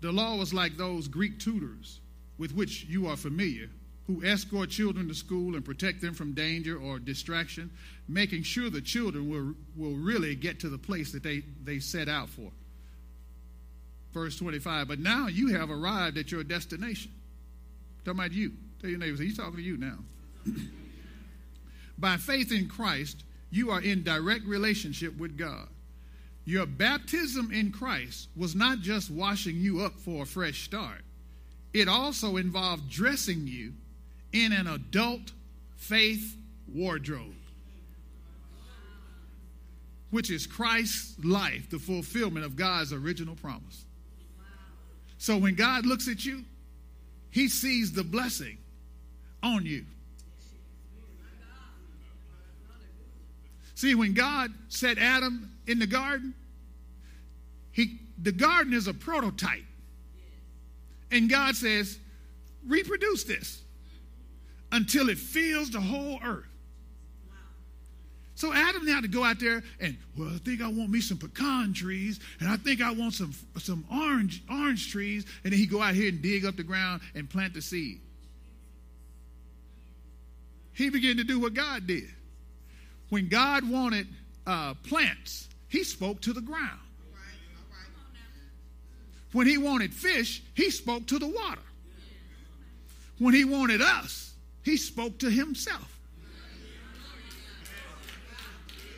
The 0.01 0.11
law 0.11 0.35
was 0.35 0.53
like 0.53 0.75
those 0.75 1.07
Greek 1.07 1.39
tutors 1.39 1.99
with 2.37 2.53
which 2.53 2.85
you 2.85 3.07
are 3.07 3.17
familiar, 3.17 3.69
who 4.07 4.23
escort 4.23 4.69
children 4.69 5.07
to 5.07 5.13
school 5.13 5.55
and 5.55 5.63
protect 5.63 6.01
them 6.01 6.13
from 6.13 6.33
danger 6.33 6.77
or 6.77 6.99
distraction, 6.99 7.69
making 8.07 8.43
sure 8.43 8.69
the 8.69 8.81
children 8.81 9.29
will, 9.29 9.53
will 9.77 9.95
really 9.97 10.35
get 10.35 10.59
to 10.61 10.69
the 10.69 10.77
place 10.77 11.11
that 11.13 11.23
they, 11.23 11.43
they 11.63 11.79
set 11.79 12.09
out 12.09 12.29
for. 12.29 12.51
Verse 14.13 14.37
25, 14.37 14.87
but 14.87 14.99
now 14.99 15.27
you 15.27 15.55
have 15.55 15.69
arrived 15.69 16.17
at 16.17 16.31
your 16.31 16.43
destination. 16.43 17.11
Talking 18.03 18.19
about 18.19 18.33
you. 18.33 18.53
Tell 18.81 18.89
your 18.89 18.99
neighbors, 18.99 19.19
he's 19.19 19.37
talking 19.37 19.57
to 19.57 19.61
you 19.61 19.77
now. 19.77 19.99
By 21.99 22.17
faith 22.17 22.51
in 22.51 22.67
Christ, 22.67 23.23
you 23.51 23.71
are 23.71 23.81
in 23.81 24.03
direct 24.03 24.45
relationship 24.45 25.17
with 25.17 25.37
God. 25.37 25.67
Your 26.45 26.65
baptism 26.65 27.51
in 27.51 27.71
Christ 27.71 28.29
was 28.35 28.55
not 28.55 28.79
just 28.79 29.11
washing 29.11 29.57
you 29.57 29.81
up 29.81 29.99
for 29.99 30.23
a 30.23 30.25
fresh 30.25 30.63
start, 30.63 31.01
it 31.73 31.87
also 31.87 32.37
involved 32.37 32.89
dressing 32.89 33.45
you 33.45 33.73
in 34.33 34.51
an 34.53 34.67
adult 34.67 35.31
faith 35.75 36.35
wardrobe, 36.73 37.35
which 40.09 40.31
is 40.31 40.47
Christ's 40.47 41.23
life, 41.23 41.69
the 41.69 41.79
fulfillment 41.79 42.45
of 42.45 42.55
God's 42.55 42.93
original 42.93 43.35
promise. 43.35 43.85
So 45.17 45.37
when 45.37 45.55
God 45.55 45.85
looks 45.85 46.07
at 46.07 46.25
you, 46.25 46.45
he 47.29 47.47
sees 47.47 47.91
the 47.91 48.03
blessing 48.03 48.57
on 49.43 49.65
you. 49.65 49.85
See, 53.79 53.95
when 53.95 54.13
God 54.13 54.51
set 54.67 54.97
Adam 54.97 55.49
in 55.65 55.79
the 55.79 55.87
garden, 55.87 56.33
he, 57.71 57.97
the 58.21 58.33
garden 58.33 58.73
is 58.73 58.87
a 58.87 58.93
prototype. 58.93 59.63
And 61.11 61.29
God 61.29 61.55
says, 61.55 61.97
reproduce 62.67 63.23
this 63.23 63.61
until 64.73 65.07
it 65.07 65.17
fills 65.17 65.69
the 65.69 65.79
whole 65.79 66.19
earth. 66.25 66.43
So 68.35 68.51
Adam 68.51 68.85
had 68.85 69.03
to 69.03 69.07
go 69.07 69.23
out 69.23 69.39
there 69.39 69.63
and, 69.79 69.95
well, 70.17 70.27
I 70.27 70.39
think 70.39 70.61
I 70.61 70.67
want 70.67 70.89
me 70.89 70.99
some 70.99 71.17
pecan 71.17 71.71
trees, 71.71 72.19
and 72.41 72.49
I 72.49 72.57
think 72.57 72.81
I 72.81 72.91
want 72.91 73.13
some 73.13 73.33
some 73.59 73.85
orange 73.89 74.43
orange 74.51 74.91
trees, 74.91 75.25
and 75.45 75.53
then 75.53 75.57
he 75.57 75.65
go 75.65 75.81
out 75.81 75.95
here 75.95 76.09
and 76.09 76.21
dig 76.21 76.43
up 76.43 76.57
the 76.57 76.63
ground 76.63 76.99
and 77.15 77.29
plant 77.29 77.53
the 77.53 77.61
seed. 77.61 78.01
He 80.73 80.89
began 80.89 81.15
to 81.15 81.23
do 81.23 81.39
what 81.39 81.53
God 81.53 81.87
did. 81.87 82.09
When 83.09 83.27
God 83.27 83.69
wanted 83.69 84.07
uh, 84.45 84.75
plants, 84.87 85.49
he 85.67 85.83
spoke 85.83 86.21
to 86.21 86.33
the 86.33 86.41
ground. 86.41 86.79
When 89.31 89.45
he 89.45 89.57
wanted 89.57 89.93
fish, 89.93 90.41
he 90.55 90.71
spoke 90.71 91.05
to 91.07 91.19
the 91.19 91.27
water. 91.27 91.61
When 93.19 93.33
he 93.33 93.45
wanted 93.45 93.81
us, 93.81 94.33
he 94.63 94.77
spoke 94.77 95.19
to 95.19 95.29
himself. 95.29 95.99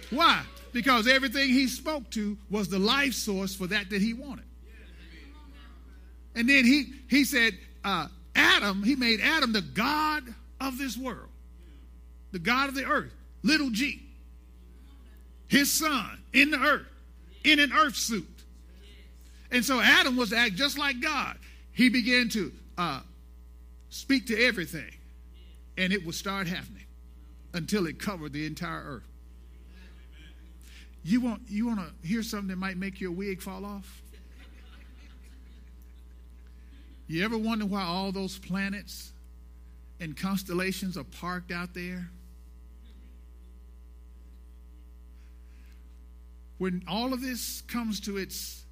Why? 0.09 0.41
Because 0.73 1.07
everything 1.07 1.49
he 1.49 1.67
spoke 1.67 2.09
to 2.11 2.37
was 2.49 2.69
the 2.69 2.79
life 2.79 3.13
source 3.13 3.55
for 3.55 3.67
that 3.67 3.89
that 3.89 4.01
he 4.01 4.13
wanted. 4.13 4.45
And 6.35 6.47
then 6.47 6.63
he, 6.63 6.93
he 7.09 7.25
said, 7.25 7.57
uh, 7.83 8.07
Adam, 8.35 8.83
he 8.83 8.95
made 8.95 9.19
Adam 9.21 9.51
the 9.51 9.61
God 9.61 10.23
of 10.61 10.77
this 10.77 10.97
world, 10.97 11.29
the 12.31 12.39
God 12.39 12.69
of 12.69 12.75
the 12.75 12.85
earth 12.85 13.11
little 13.43 13.69
g. 13.69 14.01
His 15.48 15.71
son 15.71 16.24
in 16.33 16.51
the 16.51 16.60
earth, 16.60 16.88
in 17.43 17.60
an 17.60 17.74
earth 17.74 17.95
suit. 17.95 18.27
And 19.51 19.65
so 19.65 19.81
Adam 19.81 20.15
was 20.15 20.29
to 20.29 20.38
act 20.38 20.55
just 20.55 20.77
like 20.77 21.01
God. 21.01 21.38
He 21.74 21.89
began 21.89 22.29
to 22.29 22.51
uh, 22.77 23.01
speak 23.89 24.27
to 24.27 24.41
everything, 24.41 24.91
and 25.77 25.91
it 25.91 26.05
would 26.05 26.15
start 26.15 26.48
happening 26.48 26.86
until 27.53 27.86
it 27.86 28.00
covered 28.00 28.31
the 28.31 28.45
entire 28.45 28.81
earth. 28.81 29.07
You 31.03 31.19
want, 31.19 31.41
you 31.48 31.67
want 31.67 31.79
to 31.79 32.07
hear 32.07 32.24
something 32.24 32.50
that 32.50 32.57
might 32.57 32.77
make 32.77 33.01
your 33.01 33.12
wig 33.12 33.41
fall 33.41 33.65
off? 33.65 34.01
You 37.07 37.25
ever 37.25 37.38
wonder 37.38 37.65
why 37.65 37.81
all 37.81 38.13
those 38.13 38.38
planets 38.38 39.12
and 40.00 40.15
constellations 40.15 40.98
are 40.98 41.03
parked 41.03 41.51
out 41.51 41.74
there? 41.74 42.10
When 46.61 46.83
all 46.87 47.11
of 47.11 47.21
this 47.21 47.61
comes 47.61 47.99
to 47.99 48.17
its 48.17 48.65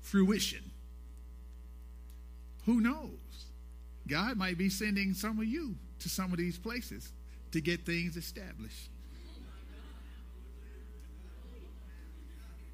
fruition, 0.00 0.70
who 2.64 2.80
knows? 2.80 3.10
God 4.08 4.38
might 4.38 4.56
be 4.56 4.70
sending 4.70 5.12
some 5.12 5.38
of 5.38 5.44
you 5.44 5.74
to 5.98 6.08
some 6.08 6.32
of 6.32 6.38
these 6.38 6.58
places 6.58 7.12
to 7.52 7.60
get 7.60 7.84
things 7.84 8.16
established. 8.16 8.88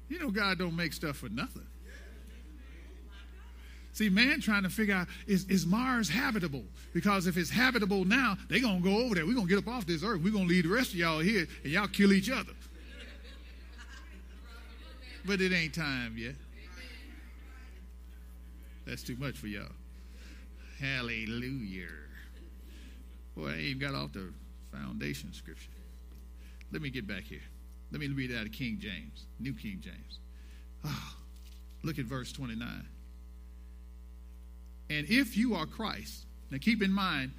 You 0.07 0.19
know, 0.19 0.31
God 0.31 0.59
don't 0.59 0.77
make 0.77 0.93
stuff 0.93 1.17
for 1.17 1.27
nothing. 1.27 1.67
See, 3.91 4.07
man 4.07 4.39
trying 4.39 4.63
to 4.63 4.69
figure 4.69 4.95
out 4.95 5.07
is, 5.27 5.43
is 5.49 5.65
Mars 5.65 6.07
habitable? 6.07 6.63
Because 6.93 7.27
if 7.27 7.35
it's 7.35 7.49
habitable 7.49 8.05
now, 8.05 8.37
they're 8.47 8.61
going 8.61 8.81
to 8.81 8.89
go 8.89 8.97
over 8.99 9.15
there. 9.15 9.25
We're 9.25 9.35
going 9.35 9.47
to 9.47 9.53
get 9.55 9.67
up 9.67 9.67
off 9.67 9.85
this 9.85 10.05
earth. 10.05 10.21
We're 10.21 10.31
going 10.31 10.47
to 10.47 10.53
leave 10.53 10.63
the 10.63 10.73
rest 10.73 10.91
of 10.91 10.95
y'all 10.95 11.19
here 11.19 11.47
and 11.65 11.73
y'all 11.73 11.87
kill 11.87 12.13
each 12.13 12.31
other 12.31 12.53
but 15.25 15.41
it 15.41 15.53
ain't 15.53 15.73
time 15.73 16.15
yet. 16.17 16.35
That's 18.85 19.03
too 19.03 19.15
much 19.15 19.37
for 19.37 19.47
y'all. 19.47 19.63
Hallelujah. 20.79 21.87
Boy, 23.35 23.49
I 23.49 23.55
ain't 23.55 23.79
got 23.79 23.95
off 23.95 24.11
the 24.13 24.33
foundation 24.71 25.33
scripture. 25.33 25.69
Let 26.71 26.81
me 26.81 26.89
get 26.89 27.07
back 27.07 27.23
here. 27.23 27.39
Let 27.91 28.01
me 28.01 28.07
read 28.07 28.35
out 28.35 28.45
of 28.45 28.51
King 28.51 28.77
James, 28.79 29.25
New 29.39 29.53
King 29.53 29.79
James. 29.81 30.19
Oh, 30.83 31.15
look 31.83 31.99
at 31.99 32.05
verse 32.05 32.31
29. 32.31 32.67
And 34.89 35.07
if 35.09 35.37
you 35.37 35.55
are 35.55 35.65
Christ, 35.65 36.25
now 36.51 36.57
keep 36.59 36.83
in 36.83 36.91
mind, 36.91 37.31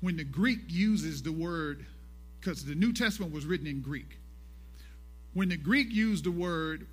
when 0.00 0.16
the 0.16 0.24
Greek 0.24 0.60
uses 0.68 1.22
the 1.22 1.32
word, 1.32 1.84
because 2.40 2.64
the 2.64 2.74
New 2.74 2.92
Testament 2.92 3.32
was 3.32 3.44
written 3.44 3.66
in 3.66 3.82
Greek, 3.82 4.18
when 5.34 5.48
the 5.48 5.56
Greek 5.56 5.92
used 5.92 6.24
the 6.24 6.30
word, 6.30 6.86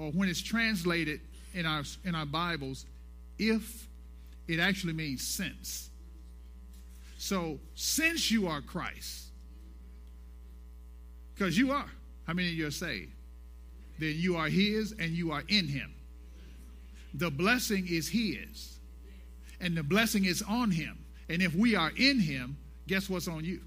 or 0.00 0.10
when 0.12 0.30
it's 0.30 0.40
translated 0.40 1.20
in 1.52 1.66
our, 1.66 1.82
in 2.04 2.14
our 2.14 2.24
Bibles, 2.24 2.86
if, 3.38 3.86
it 4.48 4.58
actually 4.58 4.94
means 4.94 5.26
since. 5.26 5.90
So, 7.18 7.58
since 7.74 8.30
you 8.30 8.48
are 8.48 8.62
Christ, 8.62 9.26
because 11.34 11.56
you 11.56 11.70
are, 11.72 11.90
how 12.26 12.32
many 12.32 12.48
of 12.48 12.54
you 12.54 12.66
are 12.66 12.70
saved? 12.70 13.12
Then 13.98 14.14
you 14.16 14.36
are 14.36 14.48
His 14.48 14.92
and 14.92 15.10
you 15.10 15.32
are 15.32 15.42
in 15.48 15.68
Him. 15.68 15.92
The 17.12 17.30
blessing 17.30 17.86
is 17.86 18.08
His, 18.08 18.78
and 19.60 19.76
the 19.76 19.82
blessing 19.82 20.24
is 20.24 20.42
on 20.48 20.70
Him. 20.70 21.04
And 21.28 21.42
if 21.42 21.54
we 21.54 21.76
are 21.76 21.92
in 21.94 22.18
Him, 22.20 22.56
guess 22.86 23.10
what's 23.10 23.28
on 23.28 23.44
you? 23.44 23.60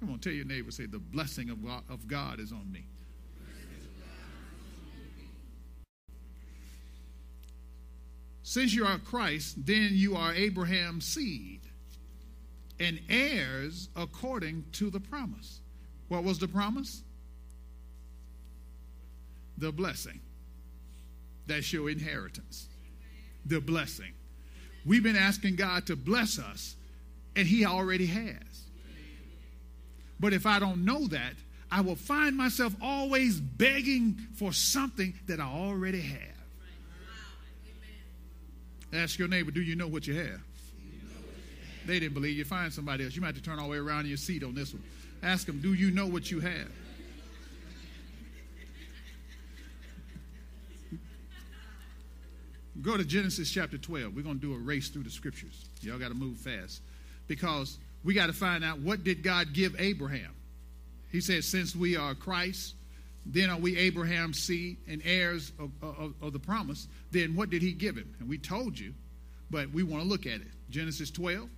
Come 0.00 0.10
on, 0.10 0.18
tell 0.18 0.32
your 0.32 0.46
neighbor, 0.46 0.72
say, 0.72 0.86
the 0.86 0.98
blessing 0.98 1.48
of 1.50 1.64
God, 1.64 1.84
of 1.88 2.08
God 2.08 2.40
is 2.40 2.50
on 2.50 2.72
me. 2.72 2.86
Since 8.50 8.74
you 8.74 8.84
are 8.84 8.98
Christ, 8.98 9.64
then 9.64 9.90
you 9.92 10.16
are 10.16 10.34
Abraham's 10.34 11.04
seed 11.04 11.60
and 12.80 12.98
heirs 13.08 13.88
according 13.94 14.64
to 14.72 14.90
the 14.90 14.98
promise. 14.98 15.60
What 16.08 16.24
was 16.24 16.40
the 16.40 16.48
promise? 16.48 17.04
The 19.56 19.70
blessing. 19.70 20.18
That's 21.46 21.72
your 21.72 21.90
inheritance. 21.90 22.66
The 23.46 23.60
blessing. 23.60 24.14
We've 24.84 25.04
been 25.04 25.14
asking 25.14 25.54
God 25.54 25.86
to 25.86 25.94
bless 25.94 26.40
us, 26.40 26.74
and 27.36 27.46
He 27.46 27.64
already 27.64 28.06
has. 28.06 28.64
But 30.18 30.32
if 30.32 30.44
I 30.44 30.58
don't 30.58 30.84
know 30.84 31.06
that, 31.06 31.34
I 31.70 31.82
will 31.82 31.94
find 31.94 32.36
myself 32.36 32.74
always 32.82 33.38
begging 33.38 34.18
for 34.34 34.52
something 34.52 35.14
that 35.28 35.38
I 35.38 35.44
already 35.44 36.00
have. 36.00 36.39
Ask 38.92 39.18
your 39.18 39.28
neighbor, 39.28 39.50
do 39.50 39.62
you 39.62 39.76
know 39.76 39.86
what 39.86 40.06
you 40.06 40.14
have? 40.14 40.40
They 41.86 41.98
didn't 41.98 42.14
believe 42.14 42.36
you. 42.36 42.44
Find 42.44 42.72
somebody 42.72 43.04
else. 43.04 43.14
You 43.14 43.22
might 43.22 43.28
have 43.28 43.36
to 43.36 43.42
turn 43.42 43.58
all 43.58 43.66
the 43.66 43.70
way 43.70 43.78
around 43.78 44.00
in 44.00 44.06
your 44.06 44.16
seat 44.16 44.42
on 44.44 44.54
this 44.54 44.72
one. 44.72 44.82
Ask 45.22 45.46
them, 45.46 45.60
do 45.60 45.74
you 45.74 45.90
know 45.90 46.06
what 46.06 46.30
you 46.30 46.40
have? 46.40 46.68
Go 52.82 52.96
to 52.96 53.04
Genesis 53.04 53.50
chapter 53.50 53.76
12. 53.76 54.14
We're 54.14 54.22
going 54.22 54.40
to 54.40 54.46
do 54.46 54.54
a 54.54 54.58
race 54.58 54.88
through 54.88 55.02
the 55.02 55.10
scriptures. 55.10 55.66
Y'all 55.82 55.98
got 55.98 56.08
to 56.08 56.14
move 56.14 56.38
fast 56.38 56.80
because 57.28 57.78
we 58.04 58.14
got 58.14 58.26
to 58.26 58.32
find 58.32 58.64
out 58.64 58.80
what 58.80 59.04
did 59.04 59.22
God 59.22 59.52
give 59.52 59.76
Abraham? 59.78 60.34
He 61.12 61.20
said, 61.20 61.44
since 61.44 61.76
we 61.76 61.96
are 61.96 62.14
Christ, 62.14 62.74
then 63.26 63.50
are 63.50 63.58
we 63.58 63.76
Abraham's 63.76 64.38
seed 64.38 64.78
and 64.88 65.02
heirs 65.04 65.52
of, 65.58 65.70
of, 65.82 66.14
of, 66.22 66.32
the 66.32 66.38
promise? 66.38 66.88
Then 67.10 67.34
what 67.34 67.50
did 67.50 67.62
he 67.62 67.72
give 67.72 67.96
him? 67.96 68.14
And 68.18 68.28
we 68.28 68.38
told 68.38 68.78
you, 68.78 68.94
but 69.50 69.70
we 69.70 69.82
want 69.82 70.02
to 70.02 70.08
look 70.08 70.26
at 70.26 70.40
it. 70.40 70.48
Genesis 70.70 71.10
12. 71.10 71.48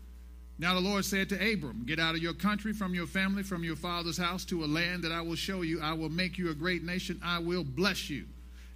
Now 0.59 0.75
the 0.75 0.81
Lord 0.81 1.05
said 1.05 1.29
to 1.31 1.53
Abram, 1.53 1.85
Get 1.87 1.99
out 1.99 2.15
of 2.15 2.23
your 2.23 2.35
country, 2.35 2.73
from 2.73 2.95
your 2.95 3.07
family, 3.07 3.43
from 3.43 3.65
your 3.65 3.77
father's 3.77 4.19
house, 4.19 4.45
to 4.47 4.65
a 4.65 4.67
land 4.67 5.05
that 5.05 5.13
I 5.13 5.21
will 5.21 5.37
show 5.37 5.63
you. 5.63 5.81
I 5.81 5.93
will 5.93 6.11
make 6.11 6.37
you 6.37 6.51
a 6.51 6.55
great 6.55 6.83
nation. 6.83 7.21
I 7.25 7.39
will 7.39 7.65
bless 7.65 8.11
you. 8.11 8.27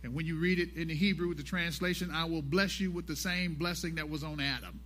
And 0.02 0.14
when 0.14 0.24
you 0.24 0.36
read 0.36 0.58
it 0.60 0.74
in 0.76 0.88
the 0.88 0.94
Hebrew, 0.94 1.28
with 1.28 1.36
the 1.36 1.42
translation, 1.42 2.10
I 2.12 2.24
will 2.24 2.42
bless 2.42 2.78
you 2.78 2.92
with 2.92 3.06
the 3.06 3.16
same 3.16 3.54
blessing 3.54 3.96
that 3.96 4.08
was 4.08 4.22
on 4.22 4.40
Adam. 4.40 4.80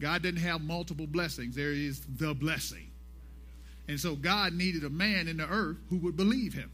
God 0.00 0.22
didn't 0.22 0.40
have 0.40 0.60
multiple 0.60 1.06
blessings, 1.06 1.54
there 1.56 1.72
is 1.72 2.00
the 2.06 2.34
blessing. 2.34 2.91
And 3.88 3.98
so 3.98 4.14
God 4.14 4.52
needed 4.52 4.84
a 4.84 4.90
man 4.90 5.28
in 5.28 5.36
the 5.38 5.48
earth 5.48 5.76
who 5.90 5.98
would 5.98 6.16
believe 6.16 6.54
him. 6.54 6.70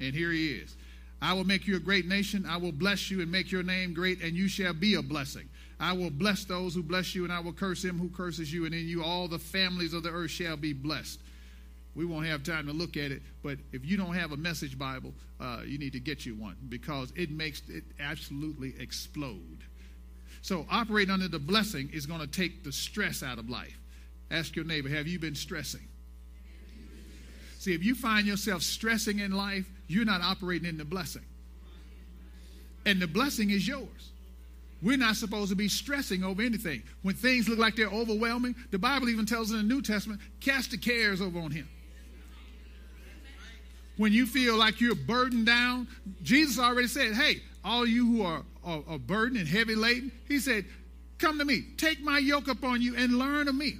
And 0.00 0.14
here 0.14 0.30
he 0.30 0.52
is. 0.52 0.76
I 1.22 1.34
will 1.34 1.44
make 1.44 1.68
you 1.68 1.76
a 1.76 1.80
great 1.80 2.06
nation. 2.06 2.44
I 2.46 2.56
will 2.56 2.72
bless 2.72 3.10
you 3.10 3.20
and 3.20 3.30
make 3.30 3.52
your 3.52 3.62
name 3.62 3.94
great, 3.94 4.20
and 4.22 4.36
you 4.36 4.48
shall 4.48 4.74
be 4.74 4.94
a 4.94 5.02
blessing. 5.02 5.48
I 5.78 5.92
will 5.92 6.10
bless 6.10 6.44
those 6.44 6.74
who 6.74 6.82
bless 6.82 7.14
you, 7.14 7.22
and 7.22 7.32
I 7.32 7.38
will 7.38 7.52
curse 7.52 7.84
him 7.84 7.98
who 7.98 8.08
curses 8.08 8.52
you, 8.52 8.66
and 8.66 8.74
in 8.74 8.88
you 8.88 9.04
all 9.04 9.28
the 9.28 9.38
families 9.38 9.94
of 9.94 10.02
the 10.02 10.10
earth 10.10 10.32
shall 10.32 10.56
be 10.56 10.72
blessed. 10.72 11.20
We 11.94 12.04
won't 12.04 12.26
have 12.26 12.42
time 12.42 12.66
to 12.66 12.72
look 12.72 12.96
at 12.96 13.12
it, 13.12 13.22
but 13.42 13.58
if 13.72 13.84
you 13.84 13.96
don't 13.96 14.14
have 14.14 14.32
a 14.32 14.36
message 14.36 14.78
Bible, 14.78 15.14
uh, 15.40 15.60
you 15.64 15.78
need 15.78 15.92
to 15.92 16.00
get 16.00 16.26
you 16.26 16.34
one 16.34 16.56
because 16.68 17.12
it 17.14 17.30
makes 17.30 17.62
it 17.68 17.84
absolutely 18.00 18.74
explode. 18.80 19.58
So, 20.40 20.66
operating 20.70 21.12
under 21.12 21.28
the 21.28 21.38
blessing 21.38 21.90
is 21.92 22.06
going 22.06 22.20
to 22.20 22.26
take 22.26 22.64
the 22.64 22.72
stress 22.72 23.22
out 23.22 23.38
of 23.38 23.48
life. 23.48 23.78
Ask 24.30 24.56
your 24.56 24.64
neighbor, 24.64 24.88
have 24.88 25.06
you 25.06 25.18
been 25.18 25.34
stressing? 25.36 25.86
See, 27.62 27.74
if 27.74 27.84
you 27.84 27.94
find 27.94 28.26
yourself 28.26 28.60
stressing 28.60 29.20
in 29.20 29.30
life, 29.30 29.70
you're 29.86 30.04
not 30.04 30.20
operating 30.20 30.68
in 30.68 30.78
the 30.78 30.84
blessing. 30.84 31.22
And 32.84 33.00
the 33.00 33.06
blessing 33.06 33.50
is 33.50 33.68
yours. 33.68 34.10
We're 34.82 34.96
not 34.96 35.14
supposed 35.14 35.50
to 35.50 35.54
be 35.54 35.68
stressing 35.68 36.24
over 36.24 36.42
anything. 36.42 36.82
When 37.02 37.14
things 37.14 37.48
look 37.48 37.60
like 37.60 37.76
they're 37.76 37.86
overwhelming, 37.86 38.56
the 38.72 38.80
Bible 38.80 39.08
even 39.10 39.26
tells 39.26 39.52
in 39.52 39.58
the 39.58 39.62
New 39.62 39.80
Testament, 39.80 40.20
cast 40.40 40.72
the 40.72 40.76
cares 40.76 41.20
over 41.20 41.38
on 41.38 41.52
Him. 41.52 41.68
When 43.96 44.12
you 44.12 44.26
feel 44.26 44.56
like 44.56 44.80
you're 44.80 44.96
burdened 44.96 45.46
down, 45.46 45.86
Jesus 46.24 46.58
already 46.58 46.88
said, 46.88 47.14
Hey, 47.14 47.42
all 47.64 47.86
you 47.86 48.04
who 48.04 48.22
are, 48.24 48.42
are, 48.64 48.82
are 48.88 48.98
burdened 48.98 49.38
and 49.38 49.46
heavy 49.46 49.76
laden, 49.76 50.10
He 50.26 50.40
said, 50.40 50.64
Come 51.18 51.38
to 51.38 51.44
me, 51.44 51.62
take 51.76 52.00
my 52.00 52.18
yoke 52.18 52.48
upon 52.48 52.82
you 52.82 52.96
and 52.96 53.20
learn 53.20 53.46
of 53.46 53.54
me. 53.54 53.74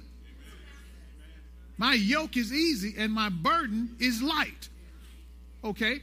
My 1.83 1.95
yoke 1.95 2.37
is 2.37 2.53
easy 2.53 2.95
and 2.97 3.11
my 3.11 3.27
burden 3.27 3.97
is 3.99 4.21
light. 4.21 4.69
Okay? 5.65 5.99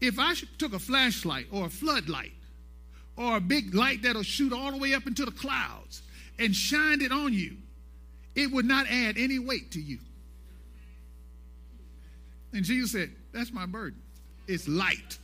If 0.00 0.20
I 0.20 0.34
took 0.58 0.74
a 0.74 0.78
flashlight 0.78 1.46
or 1.50 1.66
a 1.66 1.68
floodlight 1.68 2.30
or 3.16 3.38
a 3.38 3.40
big 3.40 3.74
light 3.74 4.02
that'll 4.02 4.22
shoot 4.22 4.52
all 4.52 4.70
the 4.70 4.76
way 4.76 4.94
up 4.94 5.08
into 5.08 5.24
the 5.24 5.32
clouds 5.32 6.02
and 6.38 6.54
shined 6.54 7.02
it 7.02 7.10
on 7.10 7.32
you, 7.32 7.56
it 8.36 8.52
would 8.52 8.64
not 8.64 8.86
add 8.88 9.18
any 9.18 9.40
weight 9.40 9.72
to 9.72 9.80
you. 9.80 9.98
And 12.52 12.64
Jesus 12.64 12.92
said, 12.92 13.10
That's 13.32 13.52
my 13.52 13.66
burden. 13.66 14.00
It's 14.46 14.68
light. 14.68 15.18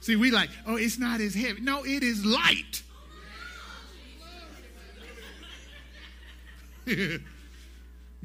See, 0.00 0.16
we 0.16 0.30
like, 0.30 0.48
oh, 0.66 0.76
it's 0.76 0.98
not 0.98 1.20
as 1.20 1.34
heavy. 1.34 1.60
No, 1.60 1.84
it 1.84 2.02
is 2.02 2.24
light. 2.24 2.82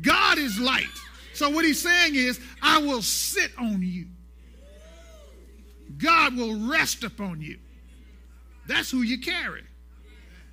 God 0.02 0.38
is 0.38 0.60
light. 0.60 0.86
So 1.34 1.50
what 1.50 1.66
he's 1.66 1.82
saying 1.82 2.16
is, 2.16 2.40
I 2.62 2.80
will 2.80 3.02
sit 3.02 3.52
on 3.58 3.82
you. 3.82 4.08
God 5.98 6.36
will 6.36 6.70
rest 6.70 7.04
upon 7.04 7.42
you. 7.42 7.60
That's 8.68 8.90
who 8.90 9.02
you 9.02 9.20
carry. 9.20 9.64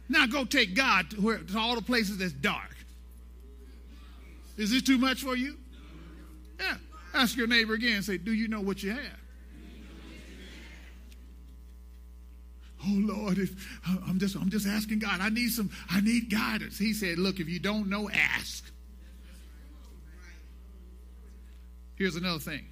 Now 0.09 0.27
go 0.27 0.45
take 0.45 0.75
God 0.75 1.11
to, 1.11 1.17
where, 1.21 1.39
to 1.39 1.59
all 1.59 1.75
the 1.75 1.83
places 1.83 2.19
that's 2.19 2.33
dark. 2.33 2.77
Is 4.59 4.71
this 4.71 4.83
too 4.83 4.99
much 4.99 5.23
for 5.23 5.35
you? 5.35 5.57
Yeah. 6.61 6.77
Ask 7.15 7.37
your 7.37 7.47
neighbor 7.47 7.75
again. 7.75 8.03
Say, 8.03 8.19
do 8.19 8.33
you 8.33 8.49
know 8.49 8.61
what 8.61 8.83
you 8.83 8.91
have? 8.91 9.19
Oh 12.85 12.95
Lord, 12.95 13.39
if, 13.39 13.81
uh, 13.89 13.97
I'm 14.09 14.19
just 14.19 14.35
I'm 14.35 14.51
just 14.51 14.67
asking 14.67 14.99
God. 14.99 15.21
I 15.21 15.29
need 15.29 15.51
some. 15.51 15.71
I 15.89 16.01
need 16.01 16.31
guidance. 16.31 16.79
He 16.79 16.93
said, 16.93 17.17
"Look, 17.17 17.39
if 17.39 17.49
you 17.49 17.61
don't 17.61 17.89
know, 17.89 18.11
ask." 18.11 18.73
Here's 22.03 22.17
another 22.17 22.41
thing 22.41 22.65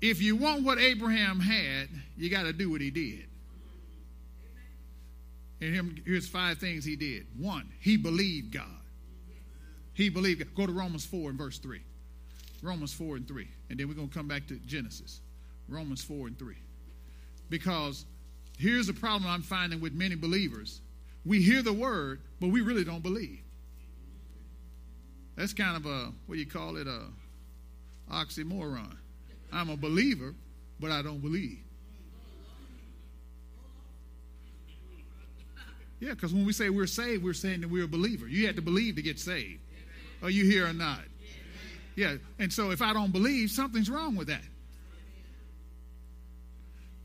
if 0.00 0.22
you 0.22 0.34
want 0.34 0.62
what 0.62 0.78
Abraham 0.78 1.40
had, 1.40 1.90
you 2.16 2.30
got 2.30 2.44
to 2.44 2.54
do 2.54 2.70
what 2.70 2.80
he 2.80 2.90
did. 2.90 3.26
And 5.60 6.00
here's 6.06 6.26
five 6.26 6.56
things 6.56 6.82
he 6.82 6.96
did. 6.96 7.26
One, 7.36 7.70
he 7.80 7.98
believed 7.98 8.54
God. 8.54 8.64
He 9.92 10.08
believed 10.08 10.38
God. 10.38 10.54
Go 10.54 10.66
to 10.66 10.72
Romans 10.72 11.04
4 11.04 11.28
and 11.28 11.38
verse 11.38 11.58
3. 11.58 11.82
Romans 12.62 12.94
4 12.94 13.16
and 13.16 13.28
3. 13.28 13.46
And 13.68 13.78
then 13.78 13.88
we're 13.88 13.94
going 13.94 14.08
to 14.08 14.14
come 14.14 14.26
back 14.26 14.46
to 14.46 14.54
Genesis. 14.64 15.20
Romans 15.68 16.02
4 16.02 16.28
and 16.28 16.38
3. 16.38 16.54
Because 17.50 18.06
here's 18.56 18.86
the 18.86 18.94
problem 18.94 19.30
I'm 19.30 19.42
finding 19.42 19.82
with 19.82 19.92
many 19.92 20.14
believers 20.14 20.80
we 21.26 21.42
hear 21.42 21.60
the 21.60 21.74
word, 21.74 22.22
but 22.40 22.48
we 22.48 22.62
really 22.62 22.84
don't 22.84 23.02
believe. 23.02 23.42
That's 25.36 25.52
kind 25.52 25.76
of 25.76 25.84
a, 25.84 26.10
what 26.24 26.36
do 26.36 26.40
you 26.40 26.46
call 26.46 26.78
it? 26.78 26.86
A 26.86 27.02
oxymoron. 28.12 28.96
I'm 29.52 29.70
a 29.70 29.76
believer, 29.76 30.34
but 30.78 30.90
I 30.90 31.02
don't 31.02 31.20
believe. 31.20 31.58
Yeah, 36.00 36.10
because 36.10 36.34
when 36.34 36.44
we 36.44 36.52
say 36.52 36.68
we're 36.68 36.86
saved, 36.86 37.22
we're 37.22 37.32
saying 37.32 37.60
that 37.60 37.68
we're 37.68 37.84
a 37.84 37.88
believer. 37.88 38.26
You 38.26 38.46
have 38.46 38.56
to 38.56 38.62
believe 38.62 38.96
to 38.96 39.02
get 39.02 39.20
saved. 39.20 39.60
Are 40.22 40.30
you 40.30 40.44
here 40.44 40.66
or 40.66 40.72
not? 40.72 41.00
Yeah, 41.94 42.16
and 42.38 42.52
so 42.52 42.70
if 42.70 42.82
I 42.82 42.92
don't 42.92 43.12
believe, 43.12 43.50
something's 43.50 43.90
wrong 43.90 44.16
with 44.16 44.28
that. 44.28 44.42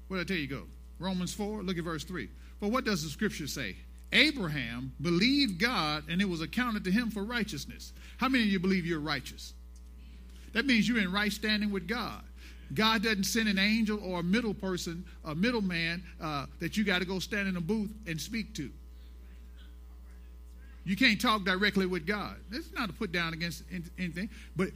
Where 0.08 0.20
did 0.20 0.32
I 0.32 0.34
tell 0.34 0.42
you 0.42 0.48
go? 0.48 0.64
Romans 1.00 1.34
4, 1.34 1.64
look 1.64 1.78
at 1.78 1.84
verse 1.84 2.04
3. 2.06 2.30
But 2.60 2.72
what 2.72 2.86
does 2.86 3.04
the 3.04 3.10
scripture 3.10 3.48
say? 3.48 3.76
Abraham 4.14 4.94
believed 5.02 5.60
God 5.60 6.06
and 6.10 6.22
it 6.22 6.30
was 6.30 6.42
accounted 6.42 6.84
to 6.86 6.92
him 6.92 7.12
for 7.12 7.24
righteousness. 7.24 7.94
How 8.18 8.30
many 8.30 8.46
of 8.46 8.50
you 8.50 8.60
believe 8.60 8.86
you're 8.86 9.00
righteous? 9.00 9.54
That 10.58 10.66
means 10.66 10.90
you're 10.90 10.98
in 10.98 11.12
right 11.12 11.32
standing 11.32 11.70
with 11.70 11.88
God. 11.88 12.20
God 12.74 13.04
doesn't 13.04 13.26
send 13.26 13.48
an 13.48 13.60
angel 13.60 14.00
or 14.04 14.22
a 14.22 14.24
middle 14.24 14.56
person, 14.56 15.06
a 15.24 15.36
middleman 15.36 16.02
uh, 16.20 16.48
that 16.60 16.76
you 16.76 16.84
got 16.84 16.98
to 16.98 17.06
go 17.06 17.20
stand 17.20 17.48
in 17.48 17.58
a 17.58 17.62
booth 17.62 17.92
and 18.08 18.20
speak 18.20 18.56
to. 18.56 18.72
You 20.84 20.96
can't 20.96 21.22
talk 21.22 21.46
directly 21.46 21.86
with 21.86 22.08
God. 22.08 22.38
It's 22.52 22.74
not 22.74 22.88
to 22.88 22.94
put 22.94 23.12
down 23.12 23.34
against 23.34 23.66
anything, 24.00 24.32
but 24.56 24.70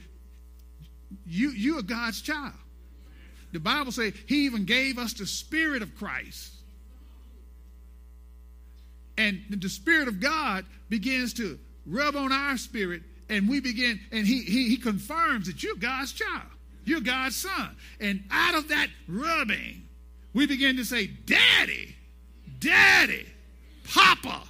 you 1.25 1.49
you 1.49 1.79
are 1.79 1.81
God's 1.81 2.21
child. 2.21 2.53
The 3.51 3.59
Bible 3.59 3.91
says 3.91 4.13
He 4.27 4.45
even 4.45 4.65
gave 4.65 4.99
us 4.99 5.13
the 5.13 5.25
Spirit 5.25 5.81
of 5.81 5.95
Christ, 5.95 6.53
and 9.17 9.41
the 9.49 9.67
Spirit 9.67 10.07
of 10.07 10.19
God 10.19 10.63
begins 10.89 11.33
to 11.33 11.57
rub 11.87 12.15
on 12.15 12.31
our 12.31 12.57
spirit, 12.57 13.01
and 13.31 13.49
we 13.49 13.59
begin, 13.59 13.99
and 14.11 14.27
He 14.27 14.43
He, 14.43 14.69
he 14.69 14.77
confirms 14.77 15.47
that 15.47 15.63
you're 15.63 15.75
God's 15.75 16.11
child. 16.11 16.43
You're 16.83 17.01
God's 17.01 17.35
son. 17.35 17.75
And 17.99 18.23
out 18.29 18.55
of 18.55 18.67
that 18.67 18.87
rubbing, 19.07 19.87
we 20.33 20.45
begin 20.47 20.77
to 20.77 20.85
say, 20.85 21.07
Daddy, 21.07 21.95
Daddy, 22.59 23.25
Papa. 23.83 24.43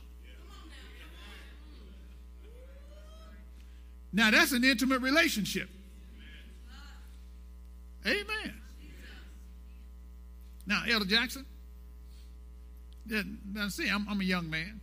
Now 4.14 4.32
that's 4.32 4.52
an 4.52 4.64
intimate 4.64 5.02
relationship. 5.02 5.70
Amen. 8.06 8.54
Now, 10.66 10.84
Elder 10.90 11.06
Jackson, 11.06 11.46
now 13.06 13.68
see, 13.68 13.90
I'm, 13.90 14.08
I'm 14.10 14.22
a 14.22 14.24
young 14.24 14.50
man. 14.50 14.80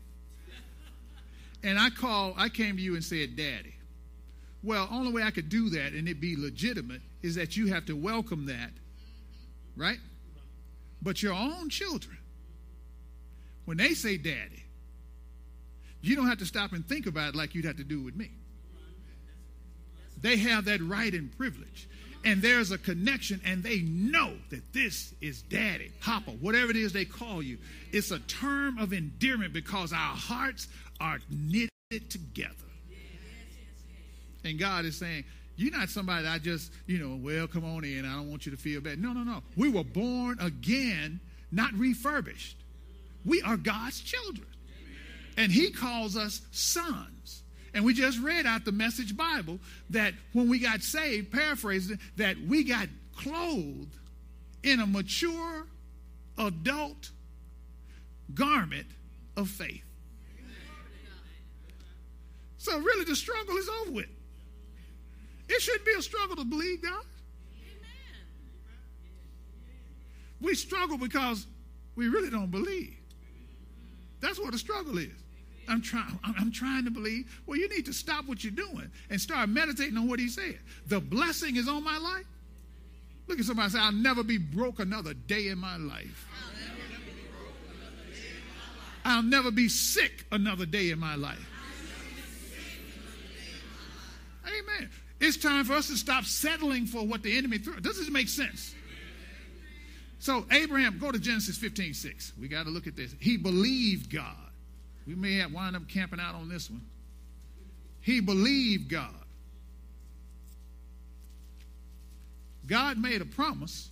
And 1.62 1.78
I 1.78 1.90
call, 1.90 2.34
I 2.37 2.48
came 2.48 2.76
to 2.76 2.82
you 2.82 2.94
and 2.94 3.02
said, 3.02 3.37
Daddy. 3.37 3.74
Well, 4.62 4.88
only 4.90 5.12
way 5.12 5.23
I 5.23 5.31
could 5.31 5.49
do 5.49 5.71
that 5.71 5.92
and 5.92 6.09
it 6.09 6.21
be 6.21 6.37
legitimate 6.37 7.01
is 7.23 7.37
that 7.37 7.57
you 7.57 7.68
have 7.68 7.87
to 7.87 7.94
welcome 7.94 8.47
that, 8.47 8.73
right? 9.77 9.99
But 11.01 11.23
your 11.23 11.35
own 11.35 11.68
children, 11.71 12.18
when 13.64 13.77
they 13.77 13.94
say 13.94 14.16
daddy, 14.16 14.64
you 16.01 16.16
don't 16.16 16.29
have 16.29 16.38
to 16.38 16.47
stop 16.47 16.73
and 16.73 16.87
think 16.87 17.07
about 17.07 17.31
it 17.31 17.37
like 17.37 17.55
you'd 17.55 17.64
have 17.64 17.77
to 17.77 17.85
do 17.85 18.03
with 18.03 18.16
me. 18.16 18.31
They 20.21 20.37
have 20.38 20.64
that 20.64 20.81
right 20.81 21.12
and 21.12 21.37
privilege. 21.37 21.88
And 22.25 22.42
there's 22.42 22.73
a 22.73 22.79
connection, 22.79 23.40
and 23.44 23.62
they 23.62 23.81
know 23.81 24.33
that 24.51 24.73
this 24.73 25.14
is 25.21 25.42
daddy, 25.42 25.92
papa, 26.01 26.33
whatever 26.33 26.71
it 26.71 26.77
is 26.77 26.92
they 26.92 27.05
call 27.05 27.42
you. 27.42 27.59
It's 27.92 28.11
a 28.11 28.18
term 28.18 28.77
of 28.79 28.92
endearment 28.92 29.53
because 29.53 29.92
our 29.92 30.16
hearts 30.16 30.66
are 31.01 31.21
knitted 31.31 32.11
together. 32.11 32.67
And 34.44 34.59
God 34.59 34.85
is 34.85 34.96
saying, 34.96 35.24
You're 35.57 35.77
not 35.77 35.88
somebody 35.88 36.24
that 36.24 36.33
I 36.33 36.38
just, 36.38 36.72
you 36.87 36.98
know, 36.98 37.18
well, 37.20 37.46
come 37.46 37.64
on 37.64 37.85
in. 37.85 38.05
I 38.05 38.14
don't 38.14 38.31
want 38.31 38.46
you 38.46 38.53
to 38.53 38.59
feel 38.59 38.81
bad. 38.81 38.98
No, 38.98 39.12
no, 39.12 39.22
no. 39.22 39.42
We 39.57 39.68
were 39.68 39.85
born 39.85 40.38
again, 40.40 41.20
not 41.51 41.72
refurbished. 41.74 42.57
We 43.24 43.42
are 43.42 43.57
God's 43.57 44.01
children. 44.01 44.46
And 45.37 45.53
He 45.53 45.70
calls 45.70 46.16
us 46.16 46.40
sons. 46.51 47.42
And 47.74 47.85
we 47.85 47.94
just 47.94 48.18
read 48.20 48.46
out 48.46 48.64
the 48.64 48.72
message 48.72 49.16
Bible 49.16 49.59
that 49.90 50.14
when 50.33 50.48
we 50.48 50.59
got 50.59 50.83
saved, 50.83 51.31
paraphrasing, 51.31 51.98
that 52.16 52.37
we 52.40 52.64
got 52.64 52.88
clothed 53.16 53.94
in 54.62 54.81
a 54.81 54.87
mature 54.87 55.66
adult 56.38 57.11
garment 58.35 58.87
of 59.37 59.48
faith. 59.48 59.83
So 62.59 62.79
really 62.79 63.05
the 63.05 63.16
struggle 63.16 63.57
is 63.57 63.68
over 63.83 63.92
with. 63.92 64.09
It 65.48 65.62
shouldn't 65.62 65.84
be 65.84 65.92
a 65.98 66.02
struggle 66.02 66.37
to 66.37 66.44
believe 66.44 66.82
God. 66.82 67.04
Amen. 67.62 68.26
We 70.40 70.54
struggle 70.54 70.98
because 70.98 71.46
we 71.96 72.08
really 72.08 72.30
don't 72.30 72.50
believe. 72.50 72.96
That's 74.20 74.38
what 74.38 74.52
the 74.52 74.58
struggle 74.58 74.98
is. 74.98 75.12
I'm 75.68 75.82
trying. 75.82 76.18
I'm 76.24 76.50
trying 76.50 76.84
to 76.87 76.90
believe. 76.90 77.42
Well, 77.46 77.58
you 77.58 77.68
need 77.68 77.84
to 77.87 77.92
stop 77.92 78.26
what 78.26 78.42
you're 78.42 78.52
doing 78.52 78.90
and 79.11 79.20
start 79.20 79.48
meditating 79.50 79.96
on 79.96 80.08
what 80.08 80.18
He 80.18 80.28
said. 80.28 80.58
The 80.87 80.98
blessing 80.98 81.56
is 81.56 81.68
on 81.68 81.84
my 81.84 81.98
life. 81.98 82.24
Look 83.26 83.38
at 83.38 83.44
somebody 83.44 83.70
say, 83.70 83.78
"I'll 83.78 83.92
never 83.92 84.24
be 84.24 84.38
broke 84.38 84.78
another 84.80 85.12
day 85.12 85.48
in 85.48 85.58
my 85.58 85.76
life. 85.76 86.26
I'll 89.04 89.22
never 89.22 89.50
be 89.50 89.68
sick 89.68 90.24
another 90.32 90.64
day 90.64 90.90
in 90.90 90.98
my 90.98 91.14
life." 91.14 91.38
I'll 91.38 91.62
never 91.62 91.90
be 91.90 92.38
sick 92.38 92.66
another 92.72 93.26
day 93.26 93.61
in 93.61 93.68
my 93.68 94.56
life. 94.56 94.80
Amen. 94.80 94.90
It's 95.20 95.37
time 95.37 95.64
for 95.64 95.72
us 95.74 95.88
to 95.88 95.96
stop 95.96 96.24
settling 96.24 96.87
for 96.87 97.04
what 97.04 97.22
the 97.22 97.37
enemy 97.37 97.59
threw. 97.59 97.81
Does 97.81 97.98
this 97.98 98.11
make 98.11 98.28
sense? 98.28 98.74
So 100.20 100.46
Abraham, 100.50 100.98
go 100.98 101.11
to 101.11 101.18
Genesis 101.18 101.57
15, 101.57 101.94
6. 101.94 102.33
We 102.40 102.48
got 102.48 102.64
to 102.64 102.70
look 102.70 102.87
at 102.87 102.96
this. 102.96 103.14
He 103.20 103.37
believed 103.37 104.12
God. 104.12 104.37
We 105.07 105.14
may 105.14 105.37
have 105.37 105.52
wind 105.52 105.76
up 105.76 105.88
camping 105.88 106.20
out 106.20 106.35
on 106.35 106.48
this 106.48 106.70
one. 106.70 106.83
He 108.00 108.20
believed 108.20 108.88
God. 108.88 109.14
God 112.66 112.98
made 112.98 113.22
a 113.22 113.24
promise, 113.24 113.88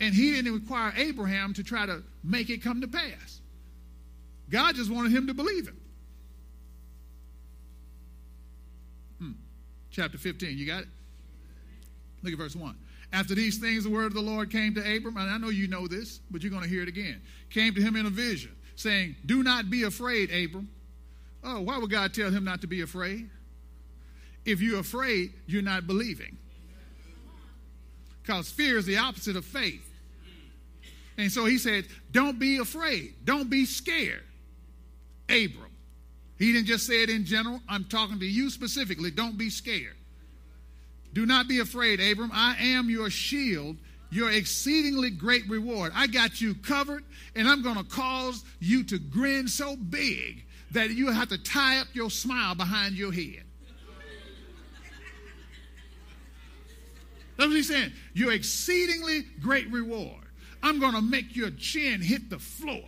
and 0.00 0.14
he 0.14 0.30
didn't 0.32 0.54
require 0.54 0.92
Abraham 0.96 1.52
to 1.54 1.64
try 1.64 1.84
to 1.86 2.02
make 2.22 2.48
it 2.48 2.62
come 2.62 2.80
to 2.80 2.88
pass. 2.88 3.40
God 4.48 4.76
just 4.76 4.90
wanted 4.90 5.10
him 5.10 5.26
to 5.26 5.34
believe 5.34 5.66
it. 5.66 5.74
Chapter 9.94 10.18
15. 10.18 10.58
You 10.58 10.66
got 10.66 10.82
it? 10.82 10.88
Look 12.22 12.32
at 12.32 12.38
verse 12.38 12.56
1. 12.56 12.74
After 13.12 13.34
these 13.34 13.58
things, 13.58 13.84
the 13.84 13.90
word 13.90 14.06
of 14.06 14.14
the 14.14 14.20
Lord 14.20 14.50
came 14.50 14.74
to 14.74 14.80
Abram, 14.80 15.16
and 15.16 15.30
I 15.30 15.38
know 15.38 15.50
you 15.50 15.68
know 15.68 15.86
this, 15.86 16.20
but 16.30 16.42
you're 16.42 16.50
going 16.50 16.64
to 16.64 16.68
hear 16.68 16.82
it 16.82 16.88
again. 16.88 17.22
Came 17.50 17.74
to 17.74 17.80
him 17.80 17.94
in 17.94 18.06
a 18.06 18.10
vision, 18.10 18.56
saying, 18.74 19.14
Do 19.24 19.42
not 19.42 19.70
be 19.70 19.84
afraid, 19.84 20.30
Abram. 20.30 20.68
Oh, 21.44 21.60
why 21.60 21.78
would 21.78 21.90
God 21.90 22.12
tell 22.12 22.30
him 22.30 22.44
not 22.44 22.62
to 22.62 22.66
be 22.66 22.80
afraid? 22.80 23.30
If 24.44 24.60
you're 24.60 24.80
afraid, 24.80 25.32
you're 25.46 25.62
not 25.62 25.86
believing. 25.86 26.36
Because 28.22 28.50
fear 28.50 28.78
is 28.78 28.86
the 28.86 28.96
opposite 28.96 29.36
of 29.36 29.44
faith. 29.44 29.88
And 31.16 31.30
so 31.30 31.44
he 31.44 31.58
said, 31.58 31.86
Don't 32.10 32.38
be 32.38 32.58
afraid. 32.58 33.14
Don't 33.24 33.48
be 33.48 33.64
scared, 33.66 34.24
Abram. 35.28 35.73
He 36.38 36.52
didn't 36.52 36.66
just 36.66 36.86
say 36.86 37.02
it 37.02 37.10
in 37.10 37.24
general. 37.24 37.60
I'm 37.68 37.84
talking 37.84 38.18
to 38.18 38.26
you 38.26 38.50
specifically. 38.50 39.10
Don't 39.10 39.38
be 39.38 39.50
scared. 39.50 39.96
Do 41.12 41.26
not 41.26 41.46
be 41.46 41.60
afraid, 41.60 42.00
Abram. 42.00 42.30
I 42.32 42.56
am 42.58 42.90
your 42.90 43.08
shield, 43.08 43.76
your 44.10 44.32
exceedingly 44.32 45.10
great 45.10 45.48
reward. 45.48 45.92
I 45.94 46.08
got 46.08 46.40
you 46.40 46.54
covered, 46.56 47.04
and 47.36 47.46
I'm 47.48 47.62
going 47.62 47.76
to 47.76 47.84
cause 47.84 48.44
you 48.58 48.82
to 48.84 48.98
grin 48.98 49.46
so 49.46 49.76
big 49.76 50.44
that 50.72 50.90
you 50.90 51.10
have 51.12 51.28
to 51.28 51.38
tie 51.38 51.78
up 51.78 51.86
your 51.92 52.10
smile 52.10 52.56
behind 52.56 52.96
your 52.96 53.12
head. 53.12 53.44
That's 57.36 57.48
what 57.48 57.56
he's 57.56 57.68
saying. 57.68 57.92
Your 58.12 58.32
exceedingly 58.32 59.22
great 59.40 59.70
reward. 59.70 60.24
I'm 60.62 60.80
going 60.80 60.94
to 60.94 61.02
make 61.02 61.36
your 61.36 61.50
chin 61.50 62.00
hit 62.00 62.30
the 62.30 62.38
floor. 62.38 62.84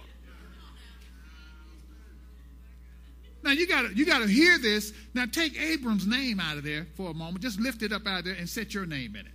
Now 3.46 3.52
you 3.52 3.68
gotta 3.68 3.94
you 3.94 4.04
gotta 4.04 4.26
hear 4.26 4.58
this. 4.58 4.92
Now 5.14 5.24
take 5.24 5.56
Abram's 5.56 6.04
name 6.04 6.40
out 6.40 6.56
of 6.56 6.64
there 6.64 6.88
for 6.96 7.12
a 7.12 7.14
moment. 7.14 7.42
Just 7.42 7.60
lift 7.60 7.82
it 7.82 7.92
up 7.92 8.04
out 8.04 8.18
of 8.18 8.24
there 8.24 8.34
and 8.34 8.48
set 8.48 8.74
your 8.74 8.86
name 8.86 9.14
in 9.14 9.24
it. 9.24 9.32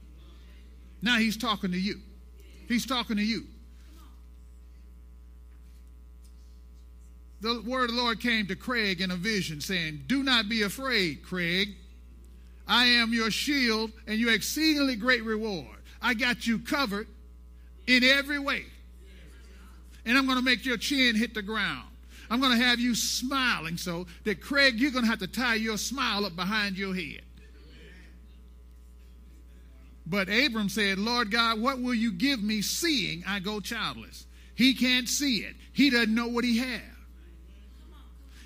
Now 1.02 1.18
he's 1.18 1.38
talking 1.38 1.72
to 1.72 1.80
you. 1.80 1.96
He's 2.68 2.86
talking 2.86 3.16
to 3.16 3.24
you. 3.24 3.46
The 7.40 7.64
word 7.66 7.90
of 7.90 7.96
the 7.96 8.02
Lord 8.02 8.20
came 8.20 8.48
to 8.48 8.56
Craig 8.58 9.00
in 9.00 9.12
a 9.12 9.16
vision, 9.16 9.62
saying, 9.62 10.02
Do 10.08 10.24
not 10.24 10.50
be 10.50 10.64
afraid, 10.64 11.24
Craig. 11.24 11.70
I 12.68 12.84
am 12.84 13.14
your 13.14 13.32
shield 13.32 13.92
and 14.08 14.20
your 14.20 14.34
exceedingly 14.34 14.98
great 14.98 15.24
reward. 15.24 15.78
I 16.02 16.16
got 16.16 16.46
you 16.46 16.60
covered 16.60 17.08
in 17.88 18.04
every 18.04 18.40
way. 18.40 18.66
And 20.06 20.18
I'm 20.18 20.26
going 20.26 20.38
to 20.38 20.44
make 20.44 20.66
your 20.66 20.78
chin 20.78 21.16
hit 21.16 21.34
the 21.34 21.42
ground. 21.42 21.91
I'm 22.32 22.40
going 22.40 22.58
to 22.58 22.66
have 22.66 22.80
you 22.80 22.96
smiling 22.96 23.76
so 23.76 24.08
that, 24.24 24.40
Craig, 24.40 24.80
you're 24.80 24.92
going 24.92 25.04
to 25.04 25.10
have 25.10 25.20
to 25.20 25.28
tie 25.28 25.56
your 25.56 25.78
smile 25.78 26.26
up 26.26 26.34
behind 26.34 26.78
your 26.78 26.96
head. 26.96 27.24
But 30.06 30.30
Abram 30.30 30.70
said, 30.70 30.98
Lord 30.98 31.30
God, 31.30 31.60
what 31.60 31.82
will 31.82 31.94
you 31.94 32.10
give 32.14 32.42
me 32.42 32.62
seeing 32.62 33.22
I 33.28 33.42
go 33.42 33.60
childless? 33.60 34.26
He 34.56 34.74
can't 34.74 35.10
see 35.10 35.40
it. 35.40 35.58
He 35.74 35.90
doesn't 35.90 36.16
know 36.16 36.30
what 36.30 36.46
he 36.46 36.60
has. 36.60 36.82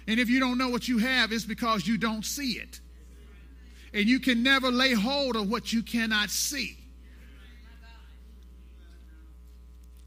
And 0.07 0.19
if 0.19 0.29
you 0.29 0.39
don't 0.39 0.57
know 0.57 0.69
what 0.69 0.87
you 0.87 0.97
have, 0.97 1.31
it's 1.31 1.45
because 1.45 1.87
you 1.87 1.99
don't 1.99 2.25
see 2.25 2.53
it. 2.53 2.79
And 3.93 4.05
you 4.05 4.19
can 4.19 4.41
never 4.41 4.71
lay 4.71 4.93
hold 4.93 5.35
of 5.35 5.47
what 5.47 5.71
you 5.71 5.83
cannot 5.83 6.31
see. 6.31 6.75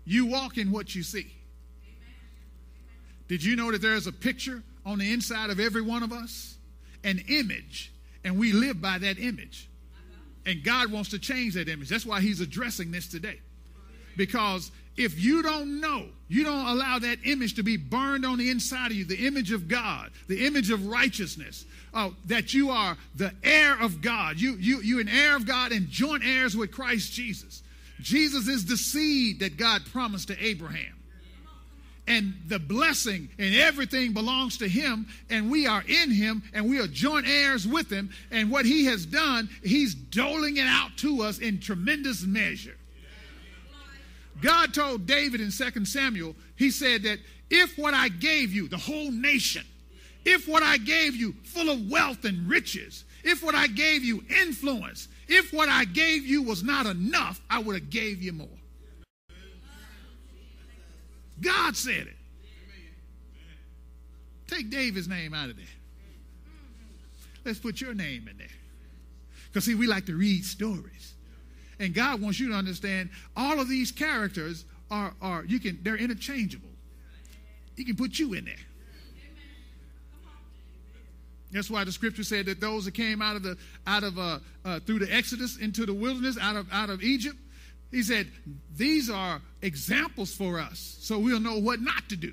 You 0.04 0.26
walk 0.26 0.58
in 0.58 0.72
what 0.72 0.96
you 0.96 1.04
see. 1.04 1.32
Did 3.28 3.44
you 3.44 3.56
know 3.56 3.70
that 3.70 3.82
there's 3.82 4.06
a 4.06 4.12
picture 4.12 4.62
on 4.84 4.98
the 4.98 5.12
inside 5.12 5.50
of 5.50 5.60
every 5.60 5.82
one 5.82 6.02
of 6.02 6.12
us? 6.12 6.56
An 7.04 7.22
image, 7.28 7.92
and 8.24 8.38
we 8.38 8.52
live 8.52 8.80
by 8.80 8.98
that 8.98 9.18
image. 9.18 9.68
And 10.46 10.64
God 10.64 10.90
wants 10.90 11.10
to 11.10 11.18
change 11.18 11.54
that 11.54 11.68
image. 11.68 11.88
That's 11.88 12.06
why 12.06 12.20
He's 12.20 12.40
addressing 12.40 12.90
this 12.90 13.06
today. 13.06 13.38
Because 14.16 14.72
if 14.96 15.22
you 15.22 15.42
don't 15.42 15.80
know, 15.80 16.06
you 16.26 16.42
don't 16.42 16.66
allow 16.66 16.98
that 16.98 17.18
image 17.24 17.54
to 17.54 17.62
be 17.62 17.76
burned 17.76 18.26
on 18.26 18.36
the 18.36 18.50
inside 18.50 18.90
of 18.90 18.96
you, 18.96 19.04
the 19.04 19.26
image 19.26 19.52
of 19.52 19.68
God, 19.68 20.10
the 20.26 20.46
image 20.46 20.70
of 20.70 20.86
righteousness, 20.86 21.64
uh, 21.94 22.10
that 22.26 22.52
you 22.52 22.70
are 22.70 22.96
the 23.14 23.32
heir 23.44 23.80
of 23.80 24.02
God. 24.02 24.40
You, 24.40 24.56
you, 24.56 24.80
you're 24.80 25.00
an 25.00 25.08
heir 25.08 25.36
of 25.36 25.46
God 25.46 25.70
and 25.70 25.88
joint 25.88 26.24
heirs 26.24 26.56
with 26.56 26.72
Christ 26.72 27.12
Jesus. 27.12 27.62
Jesus 28.00 28.48
is 28.48 28.66
the 28.66 28.76
seed 28.76 29.40
that 29.40 29.56
God 29.56 29.82
promised 29.92 30.28
to 30.28 30.44
Abraham. 30.44 30.97
And 32.09 32.33
the 32.47 32.59
blessing 32.59 33.29
and 33.38 33.55
everything 33.55 34.14
belongs 34.14 34.57
to 34.59 34.68
him, 34.68 35.07
and 35.29 35.51
we 35.51 35.66
are 35.66 35.85
in 35.87 36.11
him, 36.11 36.42
and 36.55 36.68
we 36.68 36.81
are 36.81 36.87
joint 36.87 37.29
heirs 37.29 37.68
with 37.68 37.90
him. 37.90 38.09
And 38.31 38.51
what 38.51 38.64
he 38.64 38.87
has 38.87 39.05
done, 39.05 39.51
he's 39.62 39.94
doling 39.94 40.57
it 40.57 40.66
out 40.66 40.97
to 40.99 41.23
us 41.23 41.38
in 41.38 41.61
tremendous 41.61 42.25
measure. 42.25 42.77
God 44.40 44.73
told 44.73 45.07
David 45.07 45.42
in 45.42 45.51
2 45.51 45.85
Samuel, 45.85 46.35
he 46.57 46.71
said 46.71 47.03
that 47.03 47.18
if 47.51 47.77
what 47.77 47.92
I 47.92 48.09
gave 48.09 48.53
you, 48.53 48.68
the 48.68 48.79
whole 48.79 49.11
nation, 49.11 49.64
if 50.25 50.49
what 50.49 50.62
I 50.62 50.79
gave 50.79 51.14
you 51.14 51.35
full 51.44 51.68
of 51.68 51.90
wealth 51.90 52.25
and 52.25 52.49
riches, 52.49 53.05
if 53.23 53.42
what 53.42 53.55
I 53.55 53.66
gave 53.66 54.03
you 54.03 54.25
influence, 54.42 55.09
if 55.27 55.53
what 55.53 55.68
I 55.68 55.85
gave 55.85 56.25
you 56.25 56.42
was 56.42 56.62
not 56.62 56.87
enough, 56.87 57.40
I 57.51 57.59
would 57.59 57.75
have 57.75 57.90
gave 57.90 58.23
you 58.23 58.33
more. 58.33 58.58
God 61.40 61.77
said 61.77 62.07
it. 62.07 62.16
Take 64.46 64.70
David's 64.70 65.09
name 65.09 65.35
out 65.35 65.51
of 65.51 65.57
there. 65.57 65.66
Let's 67.44 67.59
put 67.59 67.81
your 67.81 67.94
name 67.94 68.29
in 68.29 68.38
there. 68.38 68.46
Because, 69.46 69.64
see, 69.64 69.74
we 69.74 69.87
like 69.87 70.07
to 70.07 70.16
read 70.16 70.44
stories. 70.44 71.14
And 71.81 71.94
God 71.94 72.20
wants 72.20 72.40
you 72.40 72.48
to 72.48 72.55
understand 72.55 73.11
all 73.37 73.61
of 73.61 73.68
these 73.68 73.92
characters 73.92 74.64
are, 74.90 75.14
are 75.20 75.44
you 75.44 75.61
can 75.61 75.79
they're 75.83 75.96
interchangeable. 75.96 76.68
He 77.77 77.85
can 77.85 77.94
put 77.94 78.18
you 78.18 78.35
in 78.35 78.44
there. 78.46 78.55
That's 81.51 81.70
why 81.70 81.85
the 81.85 81.92
scripture 81.92 82.24
said 82.24 82.46
that 82.46 82.61
those 82.61 82.85
that 82.85 82.92
came 82.92 83.22
out 83.22 83.37
of 83.37 83.42
the 83.42 83.57
out 83.87 84.03
of 84.03 84.18
uh, 84.18 84.38
uh, 84.64 84.81
through 84.81 84.98
the 84.98 85.14
Exodus 85.14 85.57
into 85.57 85.87
the 85.87 85.94
wilderness 85.94 86.37
out 86.40 86.57
of 86.57 86.66
out 86.72 86.90
of 86.90 87.03
Egypt, 87.03 87.37
he 87.90 88.03
said 88.03 88.29
these 88.77 89.09
are 89.09 89.40
examples 89.62 90.35
for 90.35 90.61
us, 90.61 90.98
so 91.01 91.18
we'll 91.18 91.40
know 91.40 91.59
what 91.59 91.81
not 91.81 92.09
to 92.11 92.16
do. 92.16 92.33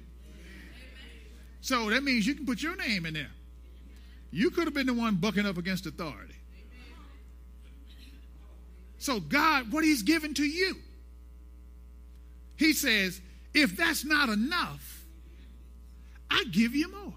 So 1.62 1.89
that 1.89 2.04
means 2.04 2.28
you 2.28 2.36
can 2.36 2.46
put 2.46 2.62
your 2.62 2.76
name 2.76 3.06
in 3.06 3.13
there. 3.13 3.32
You 4.32 4.52
could 4.52 4.65
have 4.65 4.74
been 4.74 4.88
the 4.88 4.94
one 4.94 5.15
bucking 5.15 5.46
up 5.46 5.58
against 5.58 5.86
authority. 5.86 6.36
So, 8.98 9.20
God, 9.20 9.72
what 9.72 9.84
He's 9.84 10.02
given 10.02 10.34
to 10.34 10.44
you, 10.44 10.76
He 12.58 12.74
says, 12.74 13.22
if 13.54 13.78
that's 13.78 14.04
not 14.04 14.30
enough, 14.30 15.06
I 16.30 16.44
give 16.52 16.76
you 16.76 16.91
more. 16.91 17.13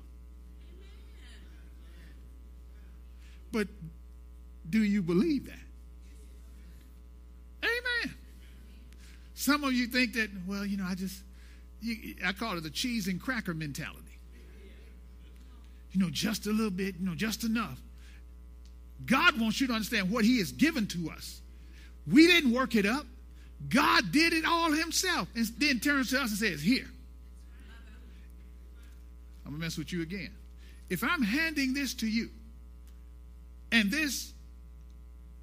But 3.51 3.69
do 4.69 4.83
you 4.83 5.03
believe 5.03 5.47
that? 5.47 5.59
Amen. 7.65 8.15
Some 9.39 9.63
of 9.63 9.73
you 9.73 9.87
think 9.87 10.15
that, 10.15 10.31
well, 10.49 10.67
you 10.67 10.77
know, 10.77 10.85
I 10.85 10.97
just, 10.97 11.23
you, 11.81 12.17
I 12.27 12.33
call 12.33 12.59
it 12.59 12.65
the 12.65 12.71
cheese 12.71 13.07
and 13.07 13.23
cracker 13.23 13.55
mentality. 13.55 14.19
You 15.93 16.01
know, 16.01 16.11
just 16.11 16.49
a 16.49 16.51
little 16.51 16.73
bit, 16.73 16.97
you 16.99 17.07
know, 17.07 17.15
just 17.15 17.45
enough. 17.45 17.81
God 19.07 19.41
wants 19.41 19.61
you 19.61 19.69
to 19.69 19.73
understand 19.73 20.11
what 20.11 20.25
He 20.25 20.39
has 20.39 20.51
given 20.51 20.89
to 20.89 21.11
us. 21.11 21.41
We 22.05 22.27
didn't 22.27 22.53
work 22.53 22.75
it 22.75 22.85
up. 22.85 23.07
God 23.69 24.11
did 24.11 24.33
it 24.33 24.45
all 24.45 24.73
himself 24.73 25.29
and 25.37 25.47
then 25.59 25.79
turns 25.79 26.11
to 26.11 26.21
us 26.21 26.31
and 26.31 26.39
says, 26.39 26.61
Here. 26.61 26.91
I'm 29.47 29.53
going 29.53 29.61
to 29.61 29.67
mess 29.67 29.79
with 29.79 29.93
you 29.93 30.03
again. 30.03 30.33
If 30.91 31.05
I'm 31.05 31.23
handing 31.23 31.75
this 31.75 31.95
to 31.95 32.09
you, 32.09 32.31
and 33.71 33.89
this 33.89 34.33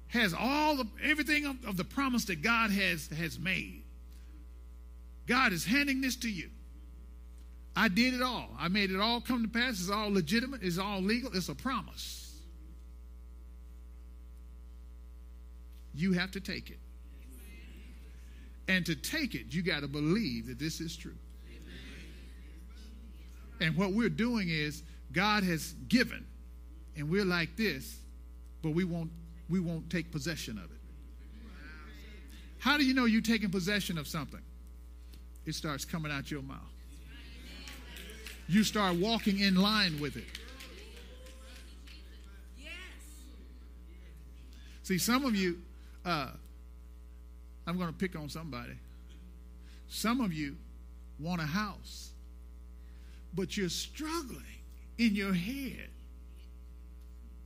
has 0.08 0.34
all 0.38 0.76
the 0.76 0.86
everything 1.02 1.46
of, 1.46 1.64
of 1.64 1.76
the 1.78 1.84
promise 1.84 2.26
that 2.26 2.42
God 2.42 2.70
has, 2.70 3.08
has 3.08 3.38
made, 3.38 3.84
God 5.26 5.52
is 5.52 5.64
handing 5.64 6.00
this 6.00 6.16
to 6.16 6.30
you. 6.30 6.50
I 7.74 7.88
did 7.88 8.14
it 8.14 8.22
all. 8.22 8.48
I 8.58 8.68
made 8.68 8.90
it 8.90 9.00
all 9.00 9.20
come 9.20 9.42
to 9.42 9.48
pass. 9.48 9.80
It's 9.80 9.90
all 9.90 10.10
legitimate. 10.10 10.62
It's 10.62 10.78
all 10.78 11.00
legal. 11.00 11.30
It's 11.34 11.48
a 11.48 11.54
promise. 11.54 12.26
you 15.96 16.12
have 16.12 16.30
to 16.32 16.40
take 16.40 16.70
it. 16.70 16.78
And 18.68 18.84
to 18.86 18.94
take 18.94 19.34
it, 19.34 19.46
you 19.54 19.62
got 19.62 19.80
to 19.80 19.88
believe 19.88 20.48
that 20.48 20.58
this 20.58 20.80
is 20.80 20.96
true. 20.96 21.16
And 23.60 23.76
what 23.76 23.92
we're 23.92 24.10
doing 24.10 24.48
is 24.50 24.82
God 25.12 25.42
has 25.44 25.72
given, 25.88 26.26
and 26.96 27.08
we're 27.08 27.24
like 27.24 27.56
this, 27.56 28.00
but 28.62 28.70
we 28.70 28.84
won't 28.84 29.10
we 29.48 29.60
won't 29.60 29.88
take 29.88 30.10
possession 30.10 30.58
of 30.58 30.64
it. 30.64 30.80
How 32.58 32.76
do 32.76 32.84
you 32.84 32.92
know 32.92 33.04
you're 33.04 33.22
taking 33.22 33.50
possession 33.50 33.96
of 33.96 34.08
something? 34.08 34.42
It 35.46 35.54
starts 35.54 35.84
coming 35.84 36.10
out 36.10 36.30
your 36.30 36.42
mouth. 36.42 36.58
You 38.48 38.64
start 38.64 38.96
walking 38.96 39.40
in 39.40 39.56
line 39.56 40.00
with 40.00 40.16
it. 40.16 40.24
See, 44.82 44.98
some 44.98 45.24
of 45.24 45.34
you, 45.34 45.58
uh, 46.04 46.30
I'm 47.66 47.76
going 47.76 47.88
to 47.88 47.94
pick 47.94 48.14
on 48.14 48.28
somebody. 48.28 48.74
Some 49.88 50.20
of 50.20 50.32
you 50.32 50.56
want 51.18 51.40
a 51.40 51.46
house, 51.46 52.10
but 53.34 53.56
you're 53.56 53.68
struggling 53.68 54.42
in 54.98 55.16
your 55.16 55.34
head 55.34 55.88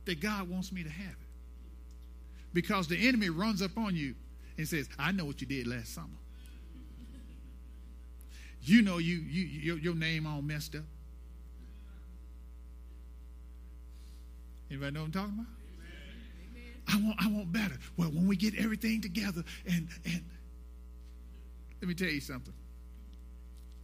that 0.05 0.19
God 0.19 0.49
wants 0.49 0.71
me 0.71 0.83
to 0.83 0.89
have 0.89 1.09
it. 1.09 1.15
Because 2.53 2.87
the 2.87 3.07
enemy 3.07 3.29
runs 3.29 3.61
up 3.61 3.77
on 3.77 3.95
you 3.95 4.13
and 4.57 4.67
says, 4.67 4.87
I 4.99 5.11
know 5.11 5.25
what 5.25 5.41
you 5.41 5.47
did 5.47 5.65
last 5.65 5.95
summer. 5.95 6.20
You 8.63 8.81
know 8.81 8.99
you, 8.99 9.15
you 9.15 9.43
your, 9.45 9.77
your 9.77 9.95
name 9.95 10.27
all 10.27 10.41
messed 10.41 10.75
up. 10.75 10.83
Anybody 14.69 14.91
know 14.91 15.01
what 15.01 15.05
I'm 15.07 15.11
talking 15.11 15.33
about? 15.33 15.45
I 16.87 17.01
want, 17.03 17.17
I 17.19 17.27
want 17.29 17.51
better. 17.51 17.77
Well, 17.97 18.09
when 18.09 18.27
we 18.27 18.35
get 18.35 18.55
everything 18.55 19.01
together, 19.01 19.43
and 19.65 19.87
and 20.05 20.23
let 21.81 21.87
me 21.87 21.93
tell 21.93 22.09
you 22.09 22.21
something. 22.21 22.53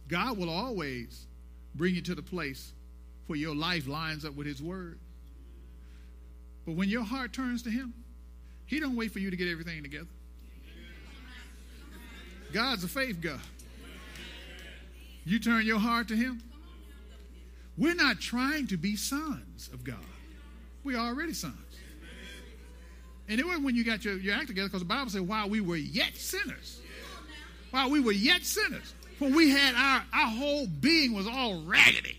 God 0.08 0.38
will 0.38 0.48
always 0.48 1.26
bring 1.74 1.94
you 1.94 2.00
to 2.02 2.14
the 2.14 2.22
place 2.22 2.72
where 3.26 3.38
your 3.38 3.54
life 3.54 3.86
lines 3.86 4.24
up 4.24 4.34
with 4.34 4.46
His 4.46 4.62
Word. 4.62 4.98
But 6.64 6.76
when 6.76 6.88
your 6.88 7.04
heart 7.04 7.32
turns 7.32 7.62
to 7.64 7.70
Him, 7.70 7.92
He 8.66 8.80
don't 8.80 8.96
wait 8.96 9.12
for 9.12 9.18
you 9.18 9.30
to 9.30 9.36
get 9.36 9.48
everything 9.48 9.82
together. 9.82 10.08
God's 12.52 12.84
a 12.84 12.88
faith 12.88 13.20
God. 13.20 13.40
You 15.28 15.38
turn 15.38 15.66
your 15.66 15.78
heart 15.78 16.08
to 16.08 16.16
Him. 16.16 16.42
We're 17.76 17.94
not 17.94 18.18
trying 18.18 18.66
to 18.68 18.76
be 18.76 18.96
sons 18.96 19.68
of 19.72 19.84
God. 19.84 19.96
We're 20.84 20.98
already 20.98 21.34
sons. 21.34 21.54
And 23.28 23.38
it 23.38 23.44
wasn't 23.44 23.64
when 23.64 23.76
you 23.76 23.84
got 23.84 24.06
your, 24.06 24.16
your 24.16 24.34
act 24.34 24.48
together, 24.48 24.68
because 24.68 24.80
the 24.80 24.86
Bible 24.86 25.10
said, 25.10 25.28
while 25.28 25.50
we 25.50 25.60
were 25.60 25.76
yet 25.76 26.16
sinners, 26.16 26.80
while 27.72 27.90
we 27.90 28.00
were 28.00 28.12
yet 28.12 28.42
sinners, 28.42 28.94
when 29.18 29.34
we 29.34 29.50
had 29.50 29.74
our, 29.74 30.02
our 30.14 30.30
whole 30.30 30.66
being 30.66 31.12
was 31.12 31.26
all 31.26 31.62
raggedy, 31.62 32.16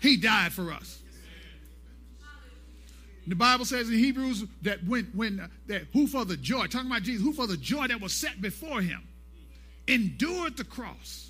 he 0.00 0.18
died 0.18 0.52
for 0.52 0.72
us. 0.72 1.00
The 3.26 3.36
Bible 3.36 3.64
says 3.64 3.88
in 3.88 3.94
Hebrews 3.94 4.44
that 4.62 4.84
when, 4.84 5.06
when 5.14 5.40
uh, 5.40 5.48
that 5.68 5.82
who 5.94 6.06
for 6.06 6.26
the 6.26 6.36
joy, 6.36 6.66
talking 6.66 6.90
about 6.90 7.02
Jesus, 7.02 7.22
who 7.22 7.32
for 7.32 7.46
the 7.46 7.56
joy 7.56 7.86
that 7.86 8.00
was 8.00 8.12
set 8.12 8.42
before 8.42 8.82
him, 8.82 9.02
endured 9.86 10.56
the 10.56 10.64
cross, 10.64 11.29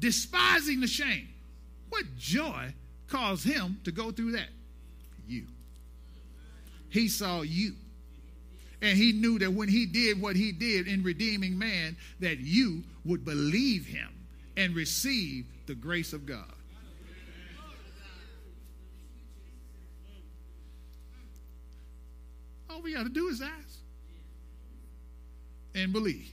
despising 0.00 0.80
the 0.80 0.86
shame. 0.86 1.28
What 1.90 2.04
joy 2.16 2.74
caused 3.06 3.44
him 3.44 3.78
to 3.84 3.92
go 3.92 4.10
through 4.10 4.32
that? 4.32 4.48
You. 5.28 5.46
He 6.88 7.08
saw 7.08 7.42
you. 7.42 7.74
And 8.82 8.96
he 8.96 9.12
knew 9.12 9.38
that 9.38 9.52
when 9.52 9.68
he 9.68 9.86
did 9.86 10.20
what 10.20 10.36
he 10.36 10.52
did 10.52 10.88
in 10.88 11.02
redeeming 11.02 11.58
man, 11.58 11.96
that 12.20 12.38
you 12.38 12.82
would 13.04 13.24
believe 13.24 13.86
him 13.86 14.08
and 14.56 14.74
receive 14.74 15.46
the 15.66 15.74
grace 15.74 16.12
of 16.12 16.24
God. 16.26 16.52
All 22.70 22.80
we 22.80 22.94
got 22.94 23.02
to 23.02 23.10
do 23.10 23.28
is 23.28 23.42
ask 23.42 23.78
and 25.74 25.92
believe. 25.92 26.32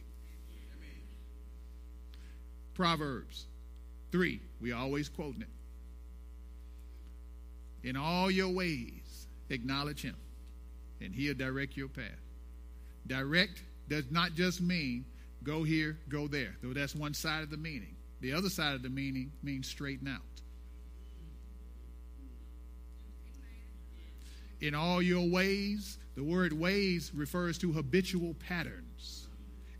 Proverbs 2.73 3.45
Three, 4.11 4.41
we 4.61 4.71
always 4.71 5.09
quoting 5.09 5.41
it. 5.41 5.47
In 7.87 7.95
all 7.95 8.31
your 8.31 8.49
ways, 8.49 9.27
acknowledge 9.49 10.01
him, 10.01 10.15
and 11.01 11.13
he'll 11.13 11.33
direct 11.33 11.77
your 11.77 11.87
path. 11.87 12.19
Direct 13.05 13.61
does 13.87 14.05
not 14.11 14.33
just 14.33 14.61
mean 14.61 15.05
go 15.43 15.63
here, 15.63 15.97
go 16.09 16.27
there, 16.27 16.55
though 16.61 16.73
that's 16.73 16.95
one 16.95 17.13
side 17.13 17.43
of 17.43 17.49
the 17.49 17.57
meaning. 17.57 17.95
The 18.19 18.33
other 18.33 18.49
side 18.49 18.75
of 18.75 18.81
the 18.81 18.89
meaning 18.89 19.31
means 19.43 19.67
straighten 19.67 20.07
out. 20.07 20.21
In 24.59 24.73
all 24.73 25.01
your 25.01 25.29
ways, 25.29 25.99
the 26.15 26.23
word 26.23 26.51
ways 26.51 27.11
refers 27.13 27.57
to 27.59 27.71
habitual 27.71 28.33
patterns. 28.33 29.27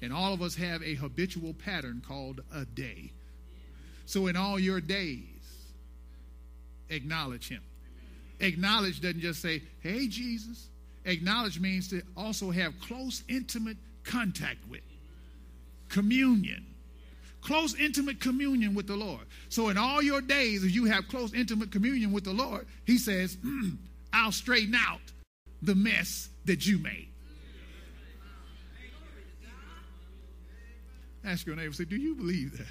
And 0.02 0.14
all 0.14 0.34
of 0.34 0.42
us 0.44 0.56
have 0.56 0.84
a 0.84 0.94
habitual 0.94 1.56
pattern 1.56 2.04
called 2.08 2.42
a 2.54 2.64
day. 2.66 3.12
So 4.08 4.28
in 4.28 4.38
all 4.38 4.58
your 4.58 4.80
days, 4.80 5.20
acknowledge 6.90 7.50
him. 7.50 7.62
Acknowledge 8.40 9.02
doesn't 9.02 9.20
just 9.20 9.42
say, 9.42 9.62
hey, 9.82 10.08
Jesus. 10.08 10.70
Acknowledge 11.04 11.60
means 11.60 11.90
to 11.90 12.02
also 12.16 12.50
have 12.50 12.74
close, 12.80 13.24
intimate 13.28 13.76
contact 14.06 14.60
with, 14.70 14.82
communion. 15.90 16.66
Close, 17.42 17.76
intimate 17.76 18.22
communion 18.22 18.76
with 18.76 18.88
the 18.88 18.96
Lord. 18.96 19.26
So, 19.50 19.70
in 19.70 19.78
all 19.78 20.02
your 20.02 20.22
days, 20.22 20.64
if 20.64 20.74
you 20.74 20.86
have 20.86 21.08
close, 21.08 21.34
intimate 21.34 21.72
communion 21.72 22.12
with 22.12 22.24
the 22.24 22.34
Lord, 22.34 22.66
He 22.86 22.98
says, 22.98 23.36
mm, 23.38 23.78
I'll 24.12 24.32
straighten 24.32 24.76
out 24.76 25.00
the 25.62 25.76
mess 25.76 26.30
that 26.46 26.66
you 26.66 26.78
made. 26.78 27.08
Ask 31.24 31.46
your 31.46 31.56
neighbor, 31.58 31.74
say, 31.74 31.86
Do 31.86 31.98
you 31.98 32.16
believe 32.16 32.58
that? 32.58 32.68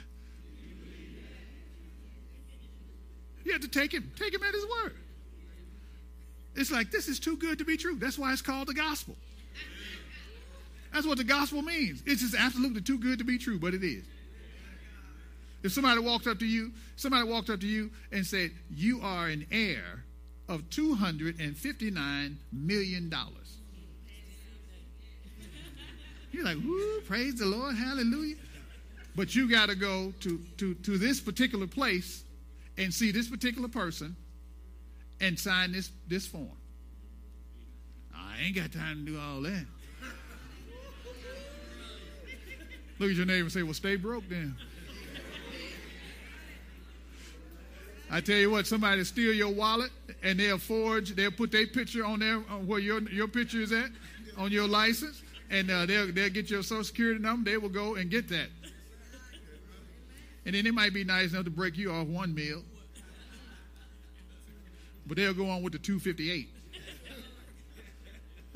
You 3.47 3.53
have 3.53 3.63
to 3.63 3.69
take 3.69 3.95
him, 3.95 4.11
take 4.17 4.35
him 4.35 4.43
at 4.43 4.53
his 4.53 4.65
word. 4.67 4.93
It's 6.57 6.73
like 6.73 6.91
this 6.91 7.07
is 7.07 7.21
too 7.21 7.37
good 7.37 7.59
to 7.59 7.65
be 7.65 7.77
true. 7.77 7.95
That's 7.95 8.19
why 8.19 8.33
it's 8.33 8.43
called 8.43 8.67
the 8.67 8.75
gospel. 8.75 9.15
That's 10.93 11.07
what 11.07 11.17
the 11.17 11.25
gospel 11.25 11.63
means. 11.63 12.03
It's 12.07 12.23
just 12.23 12.35
absolutely 12.35 12.81
too 12.81 12.99
good 12.99 13.19
to 13.19 13.25
be 13.25 13.39
true, 13.39 13.61
but 13.61 13.73
it 13.73 13.85
is. 13.85 14.05
If 15.63 15.73
somebody 15.73 16.01
walked 16.01 16.27
up 16.27 16.41
to 16.41 16.45
you, 16.45 16.73
somebody 16.97 17.29
walked 17.29 17.49
up 17.49 17.61
to 17.61 17.67
you 17.69 17.91
and 18.11 18.27
said, 18.27 18.51
You 18.69 19.01
are 19.01 19.29
an 19.29 19.47
heir 19.53 20.03
of 20.49 20.63
$259 20.71 22.35
million. 22.53 23.15
You're 26.33 26.45
like, 26.45 26.57
Woo, 26.57 27.01
praise 27.03 27.37
the 27.37 27.47
Lord, 27.47 27.77
hallelujah. 27.77 28.37
But 29.15 29.37
you 29.37 29.49
got 29.49 29.69
to 29.69 29.77
go 29.77 30.13
to, 30.21 30.41
to, 30.59 30.75
to 30.75 30.99
this 30.99 31.21
particular 31.21 31.69
place 31.69 32.25
and 32.79 32.93
see 32.93 33.11
this 33.11 33.29
particular 33.29 33.69
person 33.69 34.17
and 35.21 35.39
sign 35.39 35.73
this, 35.73 35.91
this 36.09 36.27
form. 36.27 36.51
I 38.15 38.41
ain't 38.43 38.57
got 38.57 38.73
time 38.73 39.07
to 39.07 39.13
do 39.13 39.19
all 39.19 39.41
that. 39.43 39.67
Look 42.99 43.11
at 43.11 43.17
your 43.17 43.27
neighbor 43.27 43.43
and 43.45 43.53
say, 43.53 43.63
Well, 43.63 43.75
stay 43.75 43.97
broke 43.97 44.29
then. 44.29 44.57
I 48.11 48.21
tell 48.21 48.37
you 48.37 48.51
what, 48.51 48.67
somebody 48.67 49.03
steal 49.05 49.33
your 49.33 49.53
wallet 49.53 49.91
and 50.23 50.39
they'll 50.39 50.59
forge, 50.59 51.15
they'll 51.17 51.33
put 51.33 51.51
their 51.51 51.67
picture 51.67 52.05
on 52.05 52.21
there 52.21 52.39
where 52.39 52.79
your, 52.79 53.03
your 53.11 53.27
picture 53.27 53.61
is 53.61 53.73
at, 53.73 53.91
on 54.39 54.53
your 54.53 54.69
license, 54.69 55.23
and 55.51 55.71
uh, 55.71 55.87
they'll, 55.87 56.13
they'll 56.13 56.31
get 56.31 56.49
your 56.49 56.63
social 56.63 56.85
security 56.85 57.21
number. 57.21 57.51
They 57.51 57.57
will 57.57 57.69
go 57.69 57.97
and 57.97 58.09
get 58.09 58.29
that. 58.29 58.49
And 60.47 60.55
then 60.55 60.67
it 60.67 60.73
might 60.73 60.95
be 60.95 61.05
nice 61.05 61.33
enough 61.33 61.45
to 61.45 61.51
break 61.51 61.77
you 61.77 61.93
off 61.93 62.07
one 62.07 62.35
meal 62.35 62.63
but 65.07 65.17
they'll 65.17 65.35
go 65.35 65.49
on 65.49 65.63
with 65.63 65.73
the 65.73 65.79
258. 65.79 66.49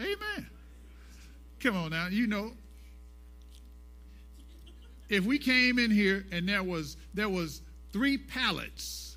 Amen. 0.00 0.50
Come 1.60 1.76
on 1.76 1.90
now, 1.90 2.08
you 2.08 2.26
know. 2.26 2.52
If 5.08 5.24
we 5.24 5.38
came 5.38 5.78
in 5.78 5.90
here 5.90 6.24
and 6.32 6.48
there 6.48 6.62
was 6.62 6.96
there 7.14 7.28
was 7.28 7.62
three 7.92 8.16
pallets 8.16 9.16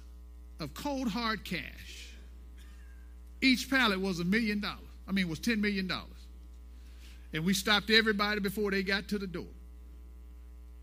of 0.60 0.74
cold 0.74 1.08
hard 1.08 1.46
cash, 1.46 2.14
each 3.42 3.70
pallet 3.70 4.02
was 4.02 4.20
a 4.20 4.26
million 4.26 4.60
dollars. 4.60 4.80
I 5.08 5.12
mean, 5.12 5.30
was 5.30 5.40
ten 5.40 5.62
million 5.62 5.88
dollars. 5.88 6.10
And 7.32 7.46
we 7.46 7.54
stopped 7.54 7.90
everybody 7.90 8.40
before 8.40 8.72
they 8.72 8.84
got 8.84 9.08
to 9.10 9.18
the 9.18 9.28
door 9.28 9.48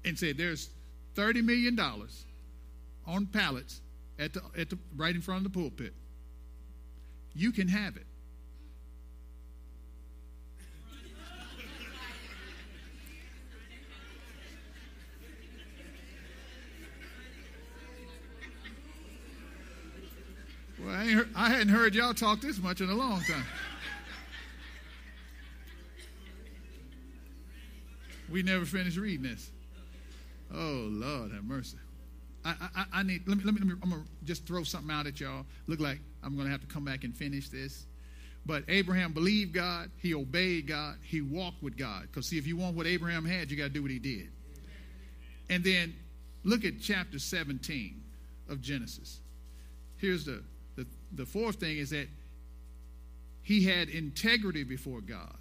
and 0.04 0.18
said, 0.18 0.38
"There's 0.38 0.70
thirty 1.14 1.42
million 1.42 1.74
dollars 1.74 2.26
on 3.06 3.26
pallets 3.26 3.80
at 4.18 4.32
the 4.32 4.42
at 4.56 4.70
the 4.70 4.78
right 4.96 5.14
in 5.14 5.20
front 5.20 5.44
of 5.46 5.52
the 5.52 5.58
pulpit 5.58 5.94
you 7.34 7.52
can 7.52 7.68
have 7.68 7.96
it. 7.96 8.06
Well, 20.78 20.94
I, 20.94 21.04
heard, 21.04 21.28
I, 21.36 21.50
hadn't 21.50 21.68
heard 21.68 21.94
y'all 21.94 22.14
talk 22.14 22.40
this 22.40 22.58
much 22.58 22.80
in 22.80 22.88
a 22.88 22.94
long 22.94 23.22
time. 23.24 23.44
We 28.30 28.42
never 28.42 28.64
finished 28.64 28.96
reading 28.96 29.24
this. 29.24 29.50
Oh, 30.52 30.88
Lord, 30.90 31.32
have 31.32 31.44
mercy. 31.44 31.76
I, 32.44 32.54
I, 32.74 32.84
I 32.94 33.02
need, 33.02 33.28
let 33.28 33.38
me, 33.38 33.44
let 33.44 33.54
me, 33.54 33.60
let 33.60 33.68
me, 33.68 33.74
I'm 33.82 33.90
going 33.90 34.02
to 34.02 34.08
just 34.24 34.46
throw 34.46 34.62
something 34.62 34.90
out 34.90 35.06
at 35.06 35.20
y'all. 35.20 35.44
Look 35.66 35.80
like 35.80 35.98
I'm 36.22 36.34
going 36.34 36.46
to 36.46 36.50
have 36.52 36.62
to 36.62 36.66
come 36.66 36.84
back 36.84 37.04
and 37.04 37.14
finish 37.14 37.48
this. 37.48 37.86
But 38.46 38.64
Abraham 38.68 39.12
believed 39.12 39.52
God, 39.52 39.90
he 39.98 40.14
obeyed 40.14 40.66
God, 40.66 40.96
he 41.02 41.20
walked 41.20 41.62
with 41.62 41.76
God. 41.76 42.02
Because, 42.02 42.26
see, 42.26 42.38
if 42.38 42.46
you 42.46 42.56
want 42.56 42.76
what 42.76 42.86
Abraham 42.86 43.24
had, 43.24 43.50
you 43.50 43.56
got 43.56 43.64
to 43.64 43.70
do 43.70 43.82
what 43.82 43.90
he 43.90 43.98
did. 43.98 44.30
And 45.50 45.62
then 45.62 45.94
look 46.44 46.64
at 46.64 46.80
chapter 46.80 47.18
17 47.18 48.00
of 48.48 48.62
Genesis. 48.62 49.20
Here's 49.98 50.24
the, 50.24 50.42
the, 50.76 50.86
the 51.12 51.26
fourth 51.26 51.56
thing 51.56 51.76
is 51.76 51.90
that 51.90 52.08
he 53.42 53.64
had 53.64 53.88
integrity 53.88 54.64
before 54.64 55.00
God. 55.00 55.36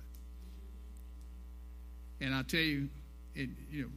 And 2.20 2.36
I 2.36 2.42
tell 2.42 2.60
you, 2.60 2.90
it, 3.36 3.50
you 3.72 3.84
know, 3.84 3.90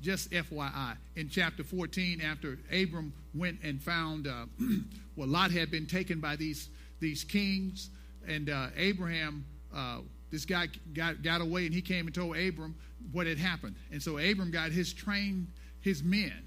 just 0.00 0.30
FYI, 0.30 0.96
in 1.16 1.28
chapter 1.28 1.64
14, 1.64 2.20
after 2.20 2.58
Abram 2.72 3.12
went 3.34 3.58
and 3.62 3.82
found, 3.82 4.26
uh, 4.26 4.46
well, 5.16 5.28
Lot 5.28 5.50
had 5.50 5.70
been 5.70 5.86
taken 5.86 6.20
by 6.20 6.36
these, 6.36 6.68
these 7.00 7.24
kings, 7.24 7.90
and 8.26 8.50
uh, 8.50 8.68
Abraham, 8.76 9.44
uh, 9.74 9.98
this 10.30 10.44
guy 10.44 10.68
got, 10.92 11.22
got 11.22 11.40
away, 11.40 11.66
and 11.66 11.74
he 11.74 11.80
came 11.80 12.06
and 12.06 12.14
told 12.14 12.36
Abram 12.36 12.74
what 13.12 13.26
had 13.26 13.38
happened. 13.38 13.76
And 13.90 14.02
so 14.02 14.18
Abram 14.18 14.50
got 14.50 14.70
his 14.70 14.92
train, 14.92 15.48
his 15.80 16.02
men, 16.02 16.42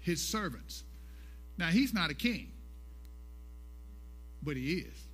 his 0.00 0.26
servants. 0.26 0.84
Now, 1.56 1.68
he's 1.68 1.92
not 1.92 2.10
a 2.10 2.14
king, 2.14 2.50
but 4.42 4.56
he 4.56 4.78
is. 4.78 5.04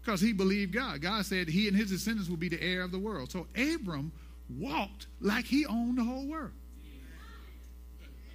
Because 0.00 0.20
he 0.20 0.32
believed 0.32 0.72
God. 0.72 1.02
God 1.02 1.26
said 1.26 1.48
he 1.48 1.68
and 1.68 1.76
his 1.76 1.90
descendants 1.90 2.30
will 2.30 2.38
be 2.38 2.48
the 2.48 2.60
heir 2.62 2.82
of 2.82 2.90
the 2.90 2.98
world. 2.98 3.30
So 3.30 3.46
Abram 3.54 4.12
walked 4.58 5.06
like 5.20 5.44
he 5.44 5.66
owned 5.66 5.98
the 5.98 6.04
whole 6.04 6.26
world. 6.26 6.52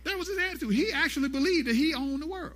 That 0.04 0.18
was 0.18 0.28
his 0.28 0.38
attitude. 0.38 0.74
He 0.74 0.92
actually 0.92 1.30
believed 1.30 1.68
that 1.68 1.76
he 1.76 1.94
owned 1.94 2.22
the 2.22 2.28
world. 2.28 2.54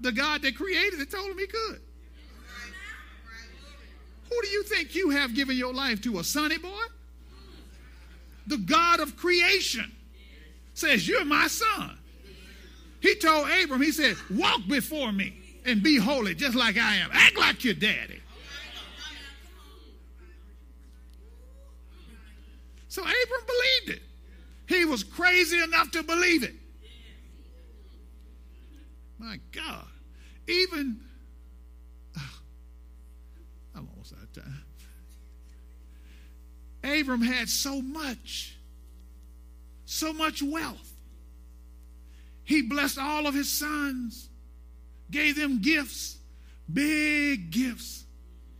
The 0.00 0.12
God 0.12 0.42
that 0.42 0.56
created 0.56 1.00
it 1.00 1.10
told 1.10 1.30
him 1.30 1.38
he 1.38 1.46
could. 1.46 1.80
Who 4.30 4.42
do 4.42 4.48
you 4.48 4.62
think 4.62 4.94
you 4.94 5.10
have 5.10 5.34
given 5.34 5.56
your 5.56 5.72
life 5.72 6.00
to? 6.02 6.18
A 6.18 6.24
sonny 6.24 6.58
boy? 6.58 6.84
The 8.46 8.58
God 8.58 9.00
of 9.00 9.16
creation 9.16 9.90
says, 10.74 11.06
You're 11.06 11.24
my 11.24 11.46
son. 11.48 11.98
He 13.00 13.14
told 13.16 13.48
Abram, 13.50 13.82
He 13.82 13.92
said, 13.92 14.16
Walk 14.30 14.60
before 14.68 15.12
me 15.12 15.34
and 15.64 15.82
be 15.82 15.98
holy 15.98 16.34
just 16.34 16.56
like 16.56 16.76
I 16.76 16.96
am. 16.96 17.10
Act 17.12 17.38
like 17.38 17.64
your 17.64 17.74
daddy. 17.74 18.20
So 22.98 23.04
Abram 23.04 23.46
believed 23.46 24.00
it. 24.00 24.02
He 24.66 24.84
was 24.84 25.04
crazy 25.04 25.62
enough 25.62 25.92
to 25.92 26.02
believe 26.02 26.42
it. 26.42 26.54
My 29.20 29.38
God. 29.52 29.86
Even, 30.48 30.98
oh, 32.18 32.40
I'm 33.76 33.88
almost 33.88 34.14
out 34.14 34.18
of 34.24 34.32
time. 34.32 34.64
Abram 36.82 37.22
had 37.22 37.48
so 37.48 37.80
much, 37.80 38.56
so 39.84 40.12
much 40.12 40.42
wealth. 40.42 40.92
He 42.42 42.62
blessed 42.62 42.98
all 42.98 43.28
of 43.28 43.34
his 43.34 43.48
sons, 43.48 44.28
gave 45.08 45.36
them 45.36 45.60
gifts, 45.60 46.18
big 46.72 47.52
gifts. 47.52 48.06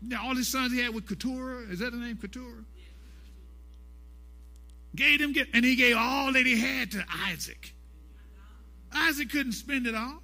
Now, 0.00 0.28
all 0.28 0.36
his 0.36 0.46
sons 0.46 0.72
he 0.72 0.78
had 0.78 0.94
with 0.94 1.08
Keturah, 1.08 1.62
is 1.62 1.80
that 1.80 1.90
the 1.90 1.98
name, 1.98 2.18
Keturah? 2.18 2.64
Gave 4.94 5.20
them, 5.20 5.34
and 5.52 5.64
he 5.64 5.76
gave 5.76 5.96
all 5.96 6.32
that 6.32 6.46
he 6.46 6.58
had 6.58 6.90
to 6.92 7.04
Isaac. 7.26 7.74
Isaac 8.92 9.30
couldn't 9.30 9.52
spend 9.52 9.86
it 9.86 9.94
all. 9.94 10.22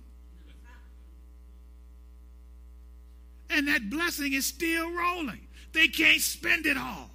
And 3.51 3.69
that 3.69 3.89
blessing 3.91 4.33
is 4.33 4.47
still 4.47 4.91
rolling. 4.91 5.47
They 5.73 5.89
can't 5.89 6.21
spend 6.21 6.67
it 6.67 6.77
all. 6.77 7.11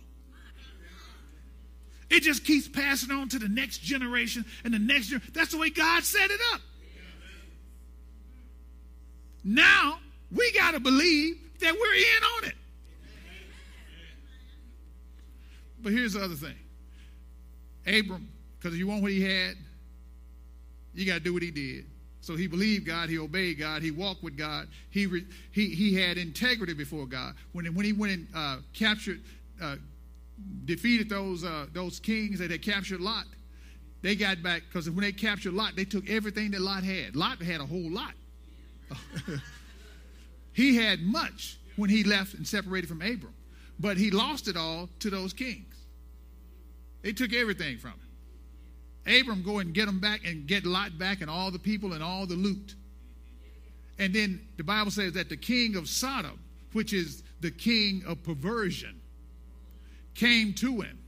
It 2.10 2.24
just 2.24 2.43
keeps 2.43 2.68
passing 2.68 3.12
on 3.12 3.30
to 3.30 3.39
the 3.39 3.50
next 3.50 3.80
generation 3.80 4.45
and 4.64 4.74
the 4.74 4.80
next 4.80 5.08
generation. 5.08 5.32
That's 5.34 5.52
the 5.52 5.58
way 5.58 5.70
God 5.70 6.04
set 6.04 6.32
it 6.32 6.39
up. 6.54 6.62
Now 9.43 10.00
we 10.32 10.52
got 10.54 10.72
to 10.72 10.80
believe 10.80 11.38
that 11.60 11.74
we're 11.74 11.93
in 11.95 12.24
on 12.38 12.50
it. 12.50 12.56
But 15.82 15.93
here's 15.93 16.14
the 16.14 16.24
other 16.24 16.36
thing 16.36 16.56
Abram, 17.90 18.30
because 18.58 18.78
you 18.78 18.88
want 18.88 19.02
what 19.02 19.12
he 19.12 19.22
had, 19.22 19.56
you 20.94 21.06
got 21.06 21.16
to 21.16 21.20
do 21.20 21.34
what 21.34 21.42
he 21.42 21.52
did. 21.52 21.86
So 22.22 22.36
he 22.36 22.48
believed 22.48 22.86
God, 22.86 23.10
he 23.10 23.18
obeyed 23.18 23.60
God, 23.60 23.82
he 23.82 23.92
walked 23.92 24.24
with 24.24 24.38
God, 24.38 24.68
he, 24.90 25.08
re, 25.08 25.26
he, 25.52 25.70
he 25.70 25.96
had 25.96 26.18
integrity 26.18 26.74
before 26.74 27.06
God. 27.06 27.34
When, 27.54 27.66
when 27.74 27.86
he 27.86 27.94
went 27.94 28.14
and 28.14 28.28
uh, 28.36 28.58
captured, 28.74 29.22
uh, 29.62 29.78
defeated 30.66 31.10
those, 31.10 31.44
uh, 31.44 31.68
those 31.74 32.00
kings 32.00 32.40
that 32.40 32.52
had 32.52 32.62
captured 32.62 33.00
Lot, 33.00 33.26
they 34.02 34.16
got 34.16 34.44
back, 34.44 34.64
because 34.68 34.90
when 34.90 35.02
they 35.02 35.12
captured 35.12 35.54
Lot, 35.54 35.76
they 35.76 35.86
took 35.86 36.10
everything 36.10 36.52
that 36.52 36.62
Lot 36.62 36.84
had. 36.84 37.16
Lot 37.16 37.42
had 37.42 37.62
a 37.62 37.66
whole 37.66 37.90
lot. 37.90 38.14
he 40.54 40.76
had 40.76 41.02
much 41.02 41.58
when 41.76 41.90
he 41.90 42.04
left 42.04 42.34
and 42.34 42.48
separated 42.48 42.88
from 42.88 43.02
Abram, 43.02 43.34
but 43.80 43.98
he 43.98 44.12
lost 44.12 44.48
it 44.48 44.58
all 44.58 44.90
to 45.00 45.10
those 45.10 45.34
kings. 45.34 45.68
They 47.02 47.14
took 47.14 47.34
everything 47.34 47.78
from 47.78 47.91
him. 47.91 49.20
Abram 49.22 49.43
go 49.43 49.60
and 49.60 49.74
get 49.74 49.86
them 49.86 50.00
back 50.00 50.26
and 50.26 50.45
get 50.45 50.66
Lot 50.66 50.97
back 50.97 51.22
and 51.22 51.30
all 51.30 51.52
the 51.52 51.60
people 51.60 51.93
and 51.93 52.04
all 52.04 52.26
the 52.26 52.36
loot. 52.36 52.76
And 53.97 54.14
then 54.14 54.41
the 54.58 54.64
Bible 54.64 54.91
says 54.91 55.14
that 55.14 55.30
the 55.30 55.38
king 55.38 55.76
of 55.76 55.88
Sodom, 55.89 56.39
which 56.74 56.93
is 56.93 57.24
the 57.41 57.52
king 57.52 58.04
of 58.06 58.24
perversion, 58.24 59.00
came 60.16 60.54
to 60.56 60.82
him. 60.82 61.00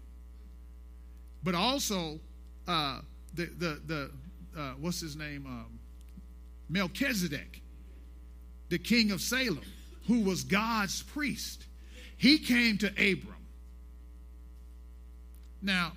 But 1.43 1.55
also, 1.55 2.19
uh, 2.67 2.99
the 3.33 3.45
the 3.45 3.81
the 3.85 4.11
uh, 4.57 4.73
what's 4.79 4.99
his 4.99 5.15
name? 5.15 5.45
Um, 5.45 5.79
Melchizedek, 6.69 7.61
the 8.69 8.79
king 8.79 9.11
of 9.11 9.21
Salem, 9.21 9.61
who 10.07 10.21
was 10.21 10.43
God's 10.43 11.01
priest. 11.03 11.65
He 12.17 12.37
came 12.37 12.77
to 12.79 12.87
Abram. 12.89 13.40
Now, 15.61 15.93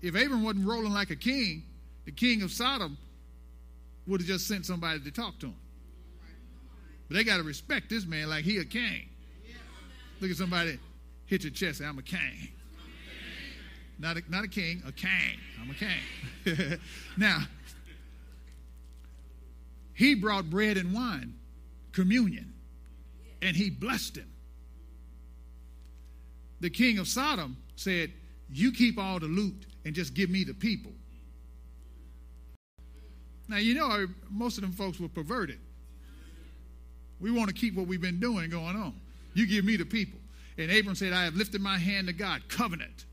if 0.00 0.14
Abram 0.14 0.42
wasn't 0.42 0.66
rolling 0.66 0.92
like 0.92 1.10
a 1.10 1.16
king, 1.16 1.64
the 2.04 2.12
king 2.12 2.42
of 2.42 2.50
Sodom 2.50 2.96
would 4.06 4.20
have 4.20 4.28
just 4.28 4.48
sent 4.48 4.66
somebody 4.66 5.00
to 5.00 5.10
talk 5.10 5.38
to 5.40 5.46
him. 5.46 5.56
But 7.08 7.16
they 7.16 7.24
got 7.24 7.36
to 7.36 7.42
respect 7.42 7.90
this 7.90 8.06
man 8.06 8.28
like 8.28 8.44
he 8.44 8.58
a 8.58 8.64
king. 8.64 9.08
Look 10.20 10.30
at 10.30 10.36
somebody 10.36 10.78
hit 11.32 11.44
your 11.44 11.50
chest 11.52 11.78
say, 11.78 11.86
I'm 11.86 11.98
a 11.98 12.02
king. 12.02 12.48
Not 13.98 14.18
a, 14.18 14.22
not 14.28 14.44
a 14.44 14.48
king, 14.48 14.82
a 14.86 14.92
king. 14.92 15.38
I'm 15.60 15.70
a 15.70 15.74
king. 15.74 16.78
now, 17.16 17.38
he 19.94 20.14
brought 20.14 20.50
bread 20.50 20.76
and 20.76 20.92
wine, 20.92 21.34
communion, 21.92 22.52
and 23.40 23.56
he 23.56 23.70
blessed 23.70 24.16
him. 24.16 24.30
The 26.60 26.68
king 26.70 26.98
of 26.98 27.08
Sodom 27.08 27.56
said, 27.76 28.12
You 28.52 28.72
keep 28.72 28.98
all 28.98 29.18
the 29.18 29.26
loot 29.26 29.66
and 29.84 29.94
just 29.94 30.14
give 30.14 30.30
me 30.30 30.44
the 30.44 30.54
people. 30.54 30.92
Now, 33.48 33.56
you 33.56 33.74
know, 33.74 34.06
most 34.30 34.58
of 34.58 34.62
them 34.62 34.72
folks 34.72 35.00
were 35.00 35.08
perverted. 35.08 35.58
We 37.20 37.30
want 37.30 37.48
to 37.48 37.54
keep 37.54 37.74
what 37.74 37.86
we've 37.86 38.00
been 38.00 38.20
doing 38.20 38.50
going 38.50 38.76
on. 38.76 38.94
You 39.34 39.46
give 39.46 39.64
me 39.64 39.76
the 39.76 39.84
people. 39.84 40.18
And 40.58 40.70
Abram 40.70 40.94
said, 40.94 41.12
I 41.12 41.24
have 41.24 41.34
lifted 41.34 41.60
my 41.60 41.78
hand 41.78 42.08
to 42.08 42.12
God, 42.12 42.42
covenant. 42.48 43.06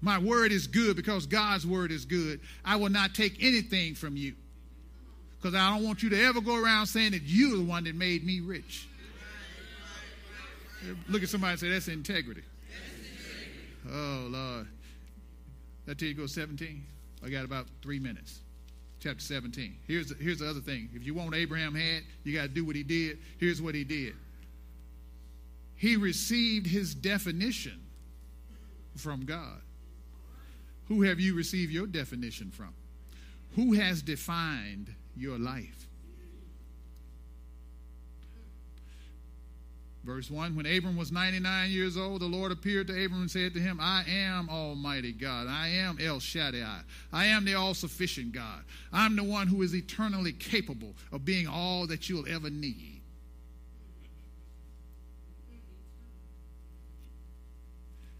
My 0.00 0.18
word 0.18 0.52
is 0.52 0.66
good 0.66 0.96
because 0.96 1.26
God's 1.26 1.66
word 1.66 1.90
is 1.90 2.04
good. 2.04 2.40
I 2.64 2.76
will 2.76 2.90
not 2.90 3.14
take 3.14 3.42
anything 3.42 3.94
from 3.94 4.16
you 4.16 4.34
because 5.40 5.54
I 5.54 5.70
don't 5.70 5.84
want 5.84 6.02
you 6.02 6.10
to 6.10 6.24
ever 6.24 6.40
go 6.40 6.62
around 6.62 6.86
saying 6.86 7.12
that 7.12 7.22
you're 7.22 7.56
the 7.56 7.64
one 7.64 7.84
that 7.84 7.94
made 7.94 8.24
me 8.24 8.40
rich. 8.40 8.88
Look 11.08 11.22
at 11.22 11.28
somebody 11.28 11.52
and 11.52 11.60
say, 11.60 11.68
That's 11.70 11.88
integrity. 11.88 12.42
Oh, 13.90 14.26
Lord. 14.28 14.66
That 15.86 15.98
till 15.98 16.08
you 16.08 16.14
go 16.14 16.26
17? 16.26 16.84
I 17.24 17.28
got 17.28 17.44
about 17.44 17.66
three 17.82 17.98
minutes. 17.98 18.40
Chapter 19.00 19.22
17. 19.22 19.76
Here's 19.86 20.16
here's 20.18 20.38
the 20.38 20.48
other 20.48 20.60
thing. 20.60 20.88
If 20.94 21.04
you 21.04 21.12
want 21.12 21.34
Abraham 21.34 21.74
had, 21.74 22.04
you 22.22 22.34
got 22.34 22.42
to 22.42 22.48
do 22.48 22.64
what 22.64 22.74
he 22.74 22.82
did. 22.82 23.18
Here's 23.38 23.60
what 23.60 23.74
he 23.74 23.84
did. 23.84 24.14
He 25.76 25.96
received 25.96 26.66
his 26.66 26.94
definition 26.94 27.80
from 28.96 29.26
God. 29.26 29.60
Who 30.88 31.02
have 31.02 31.20
you 31.20 31.34
received 31.34 31.72
your 31.72 31.86
definition 31.86 32.50
from? 32.50 32.72
Who 33.56 33.74
has 33.74 34.00
defined 34.02 34.94
your 35.16 35.38
life? 35.38 35.88
Verse 40.04 40.30
1 40.30 40.54
When 40.54 40.66
Abram 40.66 40.96
was 40.96 41.10
99 41.10 41.70
years 41.70 41.96
old, 41.96 42.20
the 42.20 42.26
Lord 42.26 42.52
appeared 42.52 42.86
to 42.88 42.92
Abram 42.92 43.22
and 43.22 43.30
said 43.30 43.54
to 43.54 43.60
him, 43.60 43.78
I 43.80 44.04
am 44.06 44.48
Almighty 44.50 45.12
God. 45.12 45.46
I 45.48 45.68
am 45.68 45.98
El 46.00 46.20
Shaddai. 46.20 46.80
I 47.12 47.26
am 47.26 47.44
the 47.44 47.54
all 47.54 47.74
sufficient 47.74 48.32
God. 48.32 48.64
I'm 48.92 49.16
the 49.16 49.24
one 49.24 49.46
who 49.46 49.62
is 49.62 49.74
eternally 49.74 50.32
capable 50.32 50.94
of 51.10 51.24
being 51.24 51.46
all 51.46 51.86
that 51.86 52.08
you'll 52.08 52.28
ever 52.28 52.50
need. 52.50 53.00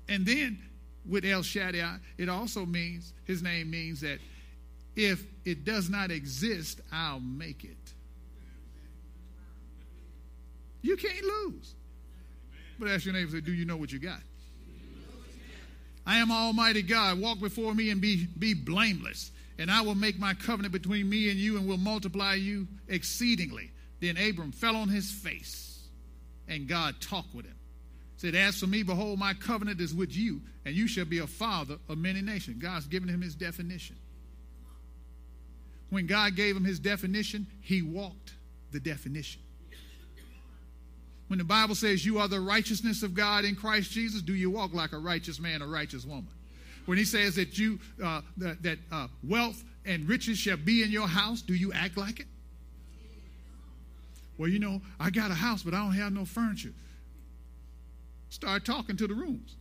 And 0.08 0.24
then 0.24 0.58
with 1.08 1.24
El 1.24 1.42
Shaddai, 1.42 1.98
it 2.18 2.28
also 2.28 2.64
means, 2.64 3.12
his 3.24 3.42
name 3.42 3.70
means 3.70 4.00
that 4.00 4.18
if 4.96 5.24
it 5.44 5.64
does 5.64 5.90
not 5.90 6.10
exist, 6.10 6.80
I'll 6.92 7.20
make 7.20 7.64
it. 7.64 7.93
You 10.84 10.98
can't 10.98 11.24
lose. 11.24 11.74
But 12.78 12.88
ask 12.88 13.06
your 13.06 13.14
neighbor, 13.14 13.30
say, 13.30 13.40
do 13.40 13.54
you 13.54 13.64
know 13.64 13.78
what 13.78 13.90
you 13.90 13.98
got? 13.98 14.20
I 16.06 16.18
am 16.18 16.30
Almighty 16.30 16.82
God. 16.82 17.18
Walk 17.18 17.40
before 17.40 17.74
me 17.74 17.88
and 17.88 18.02
be, 18.02 18.26
be 18.38 18.52
blameless. 18.52 19.30
And 19.58 19.70
I 19.70 19.80
will 19.80 19.94
make 19.94 20.18
my 20.18 20.34
covenant 20.34 20.72
between 20.72 21.08
me 21.08 21.30
and 21.30 21.38
you 21.38 21.56
and 21.56 21.66
will 21.66 21.78
multiply 21.78 22.34
you 22.34 22.68
exceedingly. 22.86 23.70
Then 24.00 24.18
Abram 24.18 24.52
fell 24.52 24.76
on 24.76 24.90
his 24.90 25.10
face, 25.10 25.88
and 26.48 26.68
God 26.68 26.96
talked 27.00 27.34
with 27.34 27.46
him. 27.46 27.56
Said, 28.18 28.34
As 28.34 28.58
for 28.58 28.66
me, 28.66 28.82
behold, 28.82 29.18
my 29.18 29.32
covenant 29.32 29.80
is 29.80 29.94
with 29.94 30.14
you, 30.14 30.42
and 30.66 30.74
you 30.74 30.86
shall 30.86 31.06
be 31.06 31.20
a 31.20 31.26
father 31.26 31.78
of 31.88 31.96
many 31.96 32.20
nations. 32.20 32.60
God's 32.60 32.86
given 32.86 33.08
him 33.08 33.22
his 33.22 33.34
definition. 33.34 33.96
When 35.88 36.06
God 36.06 36.36
gave 36.36 36.54
him 36.54 36.64
his 36.64 36.78
definition, 36.78 37.46
he 37.62 37.80
walked 37.80 38.34
the 38.70 38.80
definition. 38.80 39.40
When 41.28 41.38
the 41.38 41.44
Bible 41.44 41.74
says 41.74 42.04
you 42.04 42.18
are 42.18 42.28
the 42.28 42.40
righteousness 42.40 43.02
of 43.02 43.14
God 43.14 43.44
in 43.44 43.56
Christ 43.56 43.90
Jesus, 43.90 44.20
do 44.22 44.34
you 44.34 44.50
walk 44.50 44.74
like 44.74 44.92
a 44.92 44.98
righteous 44.98 45.40
man 45.40 45.62
or 45.62 45.66
righteous 45.68 46.04
woman? 46.04 46.28
When 46.86 46.98
he 46.98 47.04
says 47.04 47.36
that 47.36 47.58
you 47.58 47.78
uh, 48.02 48.20
that, 48.36 48.62
that 48.62 48.78
uh, 48.92 49.08
wealth 49.22 49.64
and 49.86 50.08
riches 50.08 50.38
shall 50.38 50.58
be 50.58 50.82
in 50.82 50.90
your 50.90 51.08
house, 51.08 51.40
do 51.40 51.54
you 51.54 51.72
act 51.72 51.96
like 51.96 52.20
it? 52.20 52.26
Well, 54.36 54.50
you 54.50 54.58
know, 54.58 54.82
I 55.00 55.10
got 55.10 55.30
a 55.30 55.34
house, 55.34 55.62
but 55.62 55.74
I 55.74 55.78
don't 55.78 55.94
have 55.94 56.12
no 56.12 56.24
furniture. 56.24 56.72
Start 58.28 58.64
talking 58.64 58.96
to 58.96 59.06
the 59.06 59.14
rooms. 59.14 59.54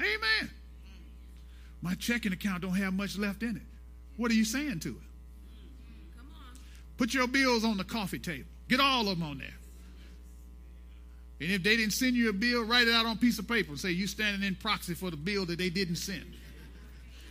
Amen. 0.00 0.50
My 1.80 1.94
checking 1.94 2.32
account 2.32 2.62
don't 2.62 2.74
have 2.76 2.94
much 2.94 3.18
left 3.18 3.42
in 3.42 3.56
it. 3.56 3.62
What 4.16 4.30
are 4.30 4.34
you 4.34 4.44
saying 4.44 4.80
to 4.80 4.90
it? 4.90 5.11
Put 6.96 7.14
your 7.14 7.26
bills 7.26 7.64
on 7.64 7.76
the 7.76 7.84
coffee 7.84 8.18
table. 8.18 8.48
Get 8.68 8.80
all 8.80 9.08
of 9.08 9.18
them 9.18 9.22
on 9.22 9.38
there. 9.38 9.54
And 11.40 11.50
if 11.50 11.62
they 11.62 11.76
didn't 11.76 11.92
send 11.92 12.14
you 12.14 12.30
a 12.30 12.32
bill, 12.32 12.64
write 12.64 12.86
it 12.86 12.94
out 12.94 13.04
on 13.04 13.16
a 13.16 13.18
piece 13.18 13.38
of 13.40 13.48
paper 13.48 13.70
and 13.70 13.80
say 13.80 13.90
you 13.90 14.06
standing 14.06 14.46
in 14.46 14.54
proxy 14.54 14.94
for 14.94 15.10
the 15.10 15.16
bill 15.16 15.44
that 15.46 15.58
they 15.58 15.70
didn't 15.70 15.96
send. 15.96 16.24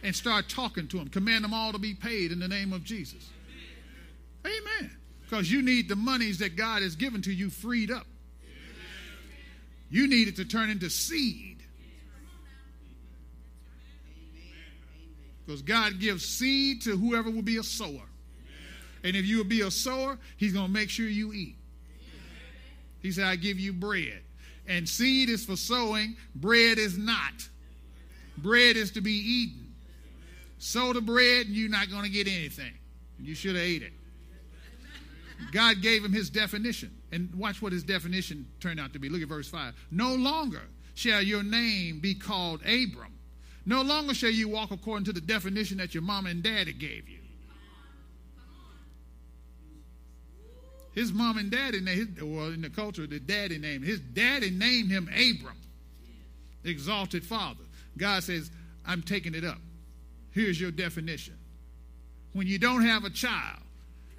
And 0.04 0.14
start 0.14 0.50
talking 0.50 0.88
to 0.90 0.98
them. 0.98 1.08
Command 1.08 1.44
them 1.44 1.54
all 1.54 1.72
to 1.72 1.78
be 1.78 1.94
paid 1.94 2.32
in 2.32 2.40
the 2.40 2.48
name 2.48 2.74
of 2.74 2.84
Jesus. 2.84 3.30
Amen. 4.46 4.92
Because 5.22 5.50
you 5.50 5.62
need 5.62 5.88
the 5.88 5.96
monies 5.96 6.40
that 6.40 6.58
God 6.58 6.82
has 6.82 6.96
given 6.96 7.22
to 7.22 7.32
you 7.32 7.50
freed 7.50 7.90
up. 7.90 8.06
You 9.90 10.08
need 10.08 10.28
it 10.28 10.36
to 10.38 10.46
turn 10.46 10.70
into 10.70 10.90
seed. 10.90 11.64
Because 15.46 15.62
God 15.62 16.00
gives 16.00 16.26
seed 16.26 16.82
to 16.84 16.98
whoever 16.98 17.30
will 17.30 17.42
be 17.42 17.58
a 17.58 17.64
sower. 17.64 18.11
And 19.04 19.16
if 19.16 19.26
you 19.26 19.38
will 19.38 19.44
be 19.44 19.62
a 19.62 19.72
sower, 19.72 20.18
he's 20.38 20.54
going 20.54 20.68
to 20.68 20.72
make 20.72 20.90
sure 20.90 21.08
you 21.08 21.34
eat. 21.34 21.56
He 23.02 23.12
said, 23.12 23.26
I 23.26 23.36
give 23.36 23.60
you 23.60 23.74
bread. 23.74 24.22
And 24.68 24.88
seed 24.88 25.30
is 25.30 25.44
for 25.44 25.56
sowing, 25.56 26.16
bread 26.36 26.78
is 26.78 26.98
not. 26.98 27.34
Bread 28.38 28.78
is 28.78 28.92
to 28.92 29.02
be 29.02 29.12
eaten. 29.12 29.74
Sow 30.60 30.94
the 30.94 31.02
bread, 31.02 31.48
and 31.48 31.56
you're 31.56 31.70
not 31.70 31.90
going 31.90 32.04
to 32.04 32.10
get 32.10 32.28
anything. 32.28 32.74
You 33.20 33.34
should 33.34 33.56
have 33.56 33.64
ate 33.64 33.82
it. 33.82 33.94
God 35.52 35.82
gave 35.82 36.06
him 36.06 36.14
his 36.14 36.30
definition. 36.30 36.92
And 37.12 37.34
watch 37.36 37.62
what 37.62 37.74
his 37.74 37.84
definition 37.84 38.48
turned 38.60 38.80
out 38.80 38.94
to 38.94 39.00
be. 39.00 39.10
Look 39.10 39.22
at 39.22 39.28
verse 39.28 39.50
5. 39.50 39.74
No 39.90 40.14
longer 40.14 40.62
shall 40.94 41.22
your 41.22 41.44
name 41.44 42.00
be 42.00 42.14
called 42.14 42.62
Abram. 42.62 43.14
No 43.66 43.82
longer 43.82 44.14
shall 44.14 44.30
you 44.30 44.48
walk 44.48 44.72
according 44.72 45.06
to 45.06 45.14
the 45.14 45.22
definition 45.22 45.78
that 45.80 45.94
your 45.94 46.04
mom 46.04 46.26
and 46.26 46.42
daddy 46.42 46.74
gave 46.74 47.10
you. 47.10 47.21
His 50.94 51.14
mom 51.14 51.38
and 51.38 51.50
daddy, 51.50 51.80
named, 51.80 52.22
well, 52.22 52.48
in 52.48 52.62
the 52.62 52.70
culture, 52.70 53.08
the 53.08 53.20
daddy 53.20 53.58
named 53.58 53.86
his 53.86 54.00
daddy 54.00 54.50
named 54.50 54.92
him 54.92 55.08
Abram, 55.10 55.58
exalted 56.64 57.24
father. 57.24 57.64
God 57.98 58.24
says, 58.24 58.52
"I'm 58.86 59.02
taking 59.02 59.34
it 59.34 59.46
up. 59.46 59.60
Here's 60.32 60.60
your 60.60 60.72
definition. 60.72 61.38
When 62.34 62.48
you 62.48 62.58
don't 62.58 62.84
have 62.84 63.04
a 63.04 63.10
child, 63.10 63.60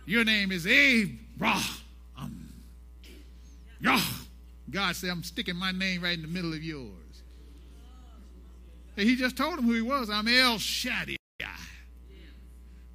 your 0.06 0.24
name 0.24 0.52
is 0.52 0.66
Abraham. 0.66 1.62
Yah. 3.80 4.00
God 4.70 4.96
said, 4.96 5.10
I'm 5.10 5.24
sticking 5.24 5.56
my 5.56 5.72
name 5.72 6.02
right 6.02 6.14
in 6.14 6.22
the 6.22 6.28
middle 6.28 6.52
of 6.52 6.62
yours. 6.62 6.88
And 8.96 9.08
he 9.08 9.16
just 9.16 9.36
told 9.36 9.58
him 9.58 9.64
who 9.64 9.72
he 9.72 9.82
was. 9.82 10.08
I'm 10.08 10.28
El 10.28 10.58
Shaddai. 10.58 11.16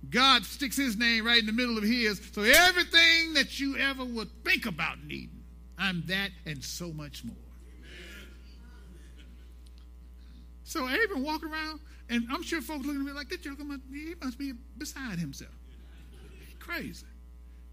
God 0.10 0.46
sticks 0.46 0.78
his 0.78 0.98
name 0.98 1.26
right 1.26 1.40
in 1.40 1.46
the 1.46 1.52
middle 1.52 1.78
of 1.78 1.84
his. 1.84 2.22
So 2.34 2.42
everything 2.42 3.34
that 3.34 3.60
you 3.60 3.78
ever 3.78 4.06
would 4.06 4.30
think 4.44 4.66
about 4.66 5.04
needing, 5.04 5.44
I'm 5.78 6.04
that 6.08 6.30
and 6.46 6.64
so 6.64 6.92
much 6.92 7.24
more. 7.24 7.36
So 10.64 10.86
Abram 10.86 11.24
walking 11.24 11.50
around, 11.50 11.80
and 12.10 12.28
I'm 12.30 12.44
sure 12.44 12.62
folks 12.62 12.86
looking 12.86 13.02
at 13.02 13.08
me 13.08 13.14
like, 13.14 13.30
that 13.30 13.42
joker 13.42 13.64
must, 13.64 13.82
he 13.90 14.14
must 14.22 14.38
be 14.38 14.54
beside 14.78 15.18
himself. 15.18 15.52
Crazy. 16.60 17.06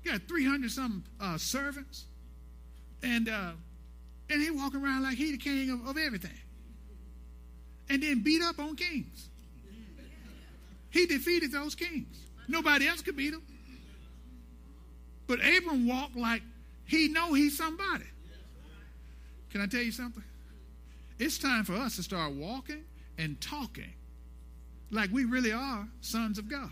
He 0.03 0.11
got 0.11 0.23
300 0.29 0.71
some 0.71 1.03
uh, 1.21 1.37
servants, 1.37 2.05
and 3.03 3.29
uh, 3.29 3.53
and 4.31 4.41
he 4.41 4.51
walking 4.51 4.83
around 4.83 5.03
like 5.03 5.17
he 5.17 5.33
the 5.33 5.39
king 5.39 5.71
of, 5.71 5.87
of 5.89 5.99
everything. 5.99 6.39
And 7.91 8.03
then 8.03 8.23
beat 8.23 8.43
up 8.43 8.59
on 8.59 8.77
kings. 8.77 9.29
He 10.95 11.07
defeated 11.07 11.51
those 11.51 11.75
kings. 11.75 12.25
Nobody 12.47 12.87
else 12.87 13.03
could 13.03 13.17
beat 13.17 13.35
him. 13.35 13.43
But 15.27 15.41
Abram 15.41 15.89
walked 15.89 16.15
like 16.15 16.41
he 16.87 17.09
know 17.09 17.35
he's 17.35 17.59
somebody. 17.59 18.05
Can 19.51 19.61
I 19.61 19.67
tell 19.67 19.83
you 19.83 19.91
something? 19.91 20.23
It's 21.19 21.37
time 21.37 21.65
for 21.65 21.75
us 21.75 21.97
to 21.97 22.05
start 22.05 22.33
walking 22.35 22.85
and 23.19 23.41
talking 23.41 23.93
like 24.93 25.11
we 25.11 25.25
really 25.25 25.51
are 25.51 25.89
sons 26.01 26.39
of 26.39 26.49
God. 26.49 26.71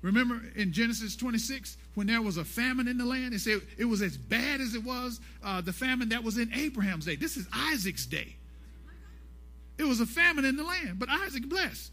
Remember 0.00 0.40
in 0.54 0.72
Genesis 0.72 1.14
26 1.14 1.76
when 1.94 2.06
there 2.06 2.22
was 2.22 2.38
a 2.38 2.44
famine 2.44 2.88
in 2.88 2.96
the 2.96 3.04
land? 3.04 3.34
It 3.34 3.40
said 3.40 3.60
it 3.76 3.84
was 3.84 4.00
as 4.00 4.16
bad 4.16 4.62
as 4.62 4.74
it 4.74 4.82
was 4.82 5.20
uh, 5.44 5.60
the 5.60 5.74
famine 5.74 6.08
that 6.08 6.24
was 6.24 6.38
in 6.38 6.50
Abraham's 6.54 7.04
day. 7.04 7.16
This 7.16 7.36
is 7.36 7.46
Isaac's 7.52 8.06
day. 8.06 8.36
It 9.76 9.84
was 9.84 10.00
a 10.00 10.06
famine 10.06 10.46
in 10.46 10.56
the 10.56 10.64
land, 10.64 10.98
but 10.98 11.10
Isaac 11.10 11.46
blessed. 11.50 11.92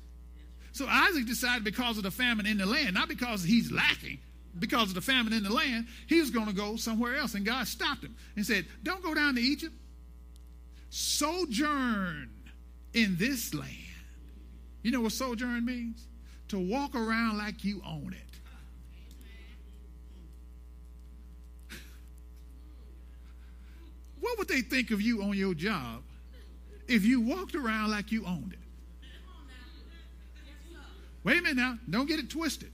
So 0.73 0.87
Isaac 0.87 1.27
decided 1.27 1.63
because 1.63 1.97
of 1.97 2.03
the 2.03 2.11
famine 2.11 2.47
in 2.47 2.57
the 2.57 2.65
land, 2.65 2.95
not 2.95 3.07
because 3.07 3.43
he's 3.43 3.71
lacking, 3.71 4.17
because 4.57 4.89
of 4.89 4.95
the 4.95 5.01
famine 5.01 5.31
in 5.31 5.43
the 5.43 5.53
land, 5.53 5.87
he 6.07 6.19
was 6.19 6.31
going 6.31 6.47
to 6.47 6.53
go 6.53 6.75
somewhere 6.77 7.15
else. 7.15 7.35
And 7.35 7.45
God 7.45 7.67
stopped 7.67 8.03
him 8.03 8.15
and 8.35 8.43
said, 8.45 8.65
Don't 8.81 9.03
go 9.03 9.13
down 9.13 9.35
to 9.35 9.41
Egypt. 9.41 9.73
Sojourn 10.89 12.31
in 12.93 13.15
this 13.17 13.53
land. 13.53 13.69
You 14.81 14.91
know 14.91 15.01
what 15.01 15.11
sojourn 15.11 15.63
means? 15.63 16.07
To 16.49 16.59
walk 16.59 16.95
around 16.95 17.37
like 17.37 17.63
you 17.63 17.81
own 17.87 18.13
it. 18.13 18.19
What 24.19 24.39
would 24.39 24.47
they 24.47 24.61
think 24.61 24.89
of 24.89 25.01
you 25.01 25.21
on 25.21 25.37
your 25.37 25.53
job 25.53 26.01
if 26.87 27.05
you 27.05 27.21
walked 27.21 27.55
around 27.55 27.91
like 27.91 28.11
you 28.11 28.25
owned 28.25 28.53
it? 28.53 28.62
Wait 31.23 31.39
a 31.39 31.41
minute 31.41 31.57
now. 31.57 31.77
Don't 31.89 32.07
get 32.07 32.19
it 32.19 32.29
twisted. 32.29 32.71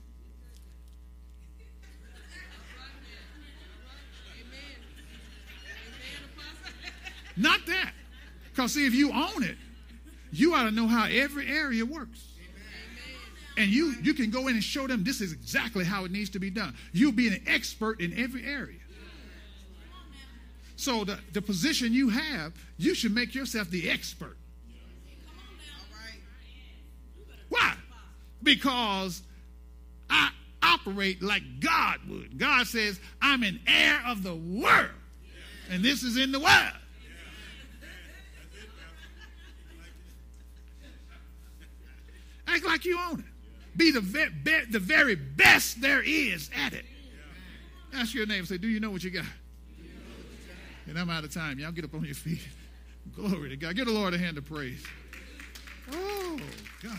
Not 7.36 7.64
that. 7.66 7.92
Because, 8.50 8.74
see, 8.74 8.86
if 8.86 8.94
you 8.94 9.12
own 9.12 9.42
it, 9.42 9.56
you 10.32 10.54
ought 10.54 10.64
to 10.64 10.70
know 10.70 10.86
how 10.86 11.06
every 11.06 11.46
area 11.46 11.84
works. 11.84 12.26
And 13.56 13.70
you, 13.70 13.94
you 14.02 14.14
can 14.14 14.30
go 14.30 14.48
in 14.48 14.54
and 14.54 14.64
show 14.64 14.86
them 14.86 15.04
this 15.04 15.20
is 15.20 15.32
exactly 15.32 15.84
how 15.84 16.04
it 16.04 16.10
needs 16.10 16.30
to 16.30 16.38
be 16.38 16.50
done. 16.50 16.74
You'll 16.92 17.12
be 17.12 17.28
an 17.28 17.42
expert 17.46 18.00
in 18.00 18.18
every 18.18 18.44
area. 18.44 18.78
So, 20.76 21.04
the, 21.04 21.18
the 21.32 21.42
position 21.42 21.92
you 21.92 22.08
have, 22.08 22.54
you 22.78 22.94
should 22.94 23.14
make 23.14 23.34
yourself 23.34 23.68
the 23.70 23.90
expert. 23.90 24.36
Because 28.42 29.22
I 30.08 30.30
operate 30.62 31.22
like 31.22 31.42
God 31.60 31.98
would. 32.08 32.38
God 32.38 32.66
says, 32.66 33.00
I'm 33.20 33.42
an 33.42 33.60
heir 33.66 34.00
of 34.06 34.22
the 34.22 34.34
world, 34.34 34.90
and 35.70 35.82
this 35.84 36.02
is 36.02 36.16
in 36.16 36.32
the 36.32 36.40
world. 36.40 36.74
Act 42.46 42.64
like 42.64 42.84
you 42.84 42.98
own 42.98 43.20
it. 43.20 43.24
Be 43.76 43.92
the, 43.92 44.00
ve- 44.00 44.28
be- 44.42 44.64
the 44.70 44.80
very 44.80 45.14
best 45.14 45.80
there 45.80 46.02
is 46.02 46.50
at 46.66 46.72
it. 46.72 46.84
Ask 47.92 48.14
your 48.14 48.26
neighbor, 48.26 48.46
say, 48.46 48.58
Do 48.58 48.68
you 48.68 48.80
know 48.80 48.90
what 48.90 49.04
you 49.04 49.10
got? 49.10 49.24
And 50.86 50.98
I'm 50.98 51.08
out 51.08 51.22
of 51.22 51.32
time. 51.32 51.58
Y'all 51.60 51.70
get 51.70 51.84
up 51.84 51.94
on 51.94 52.04
your 52.04 52.14
feet. 52.14 52.40
Glory 53.14 53.50
to 53.50 53.56
God. 53.56 53.76
Give 53.76 53.86
the 53.86 53.92
Lord 53.92 54.12
a 54.14 54.18
hand 54.18 54.38
of 54.38 54.44
praise. 54.44 54.84
Oh, 55.92 56.36
God. 56.82 56.98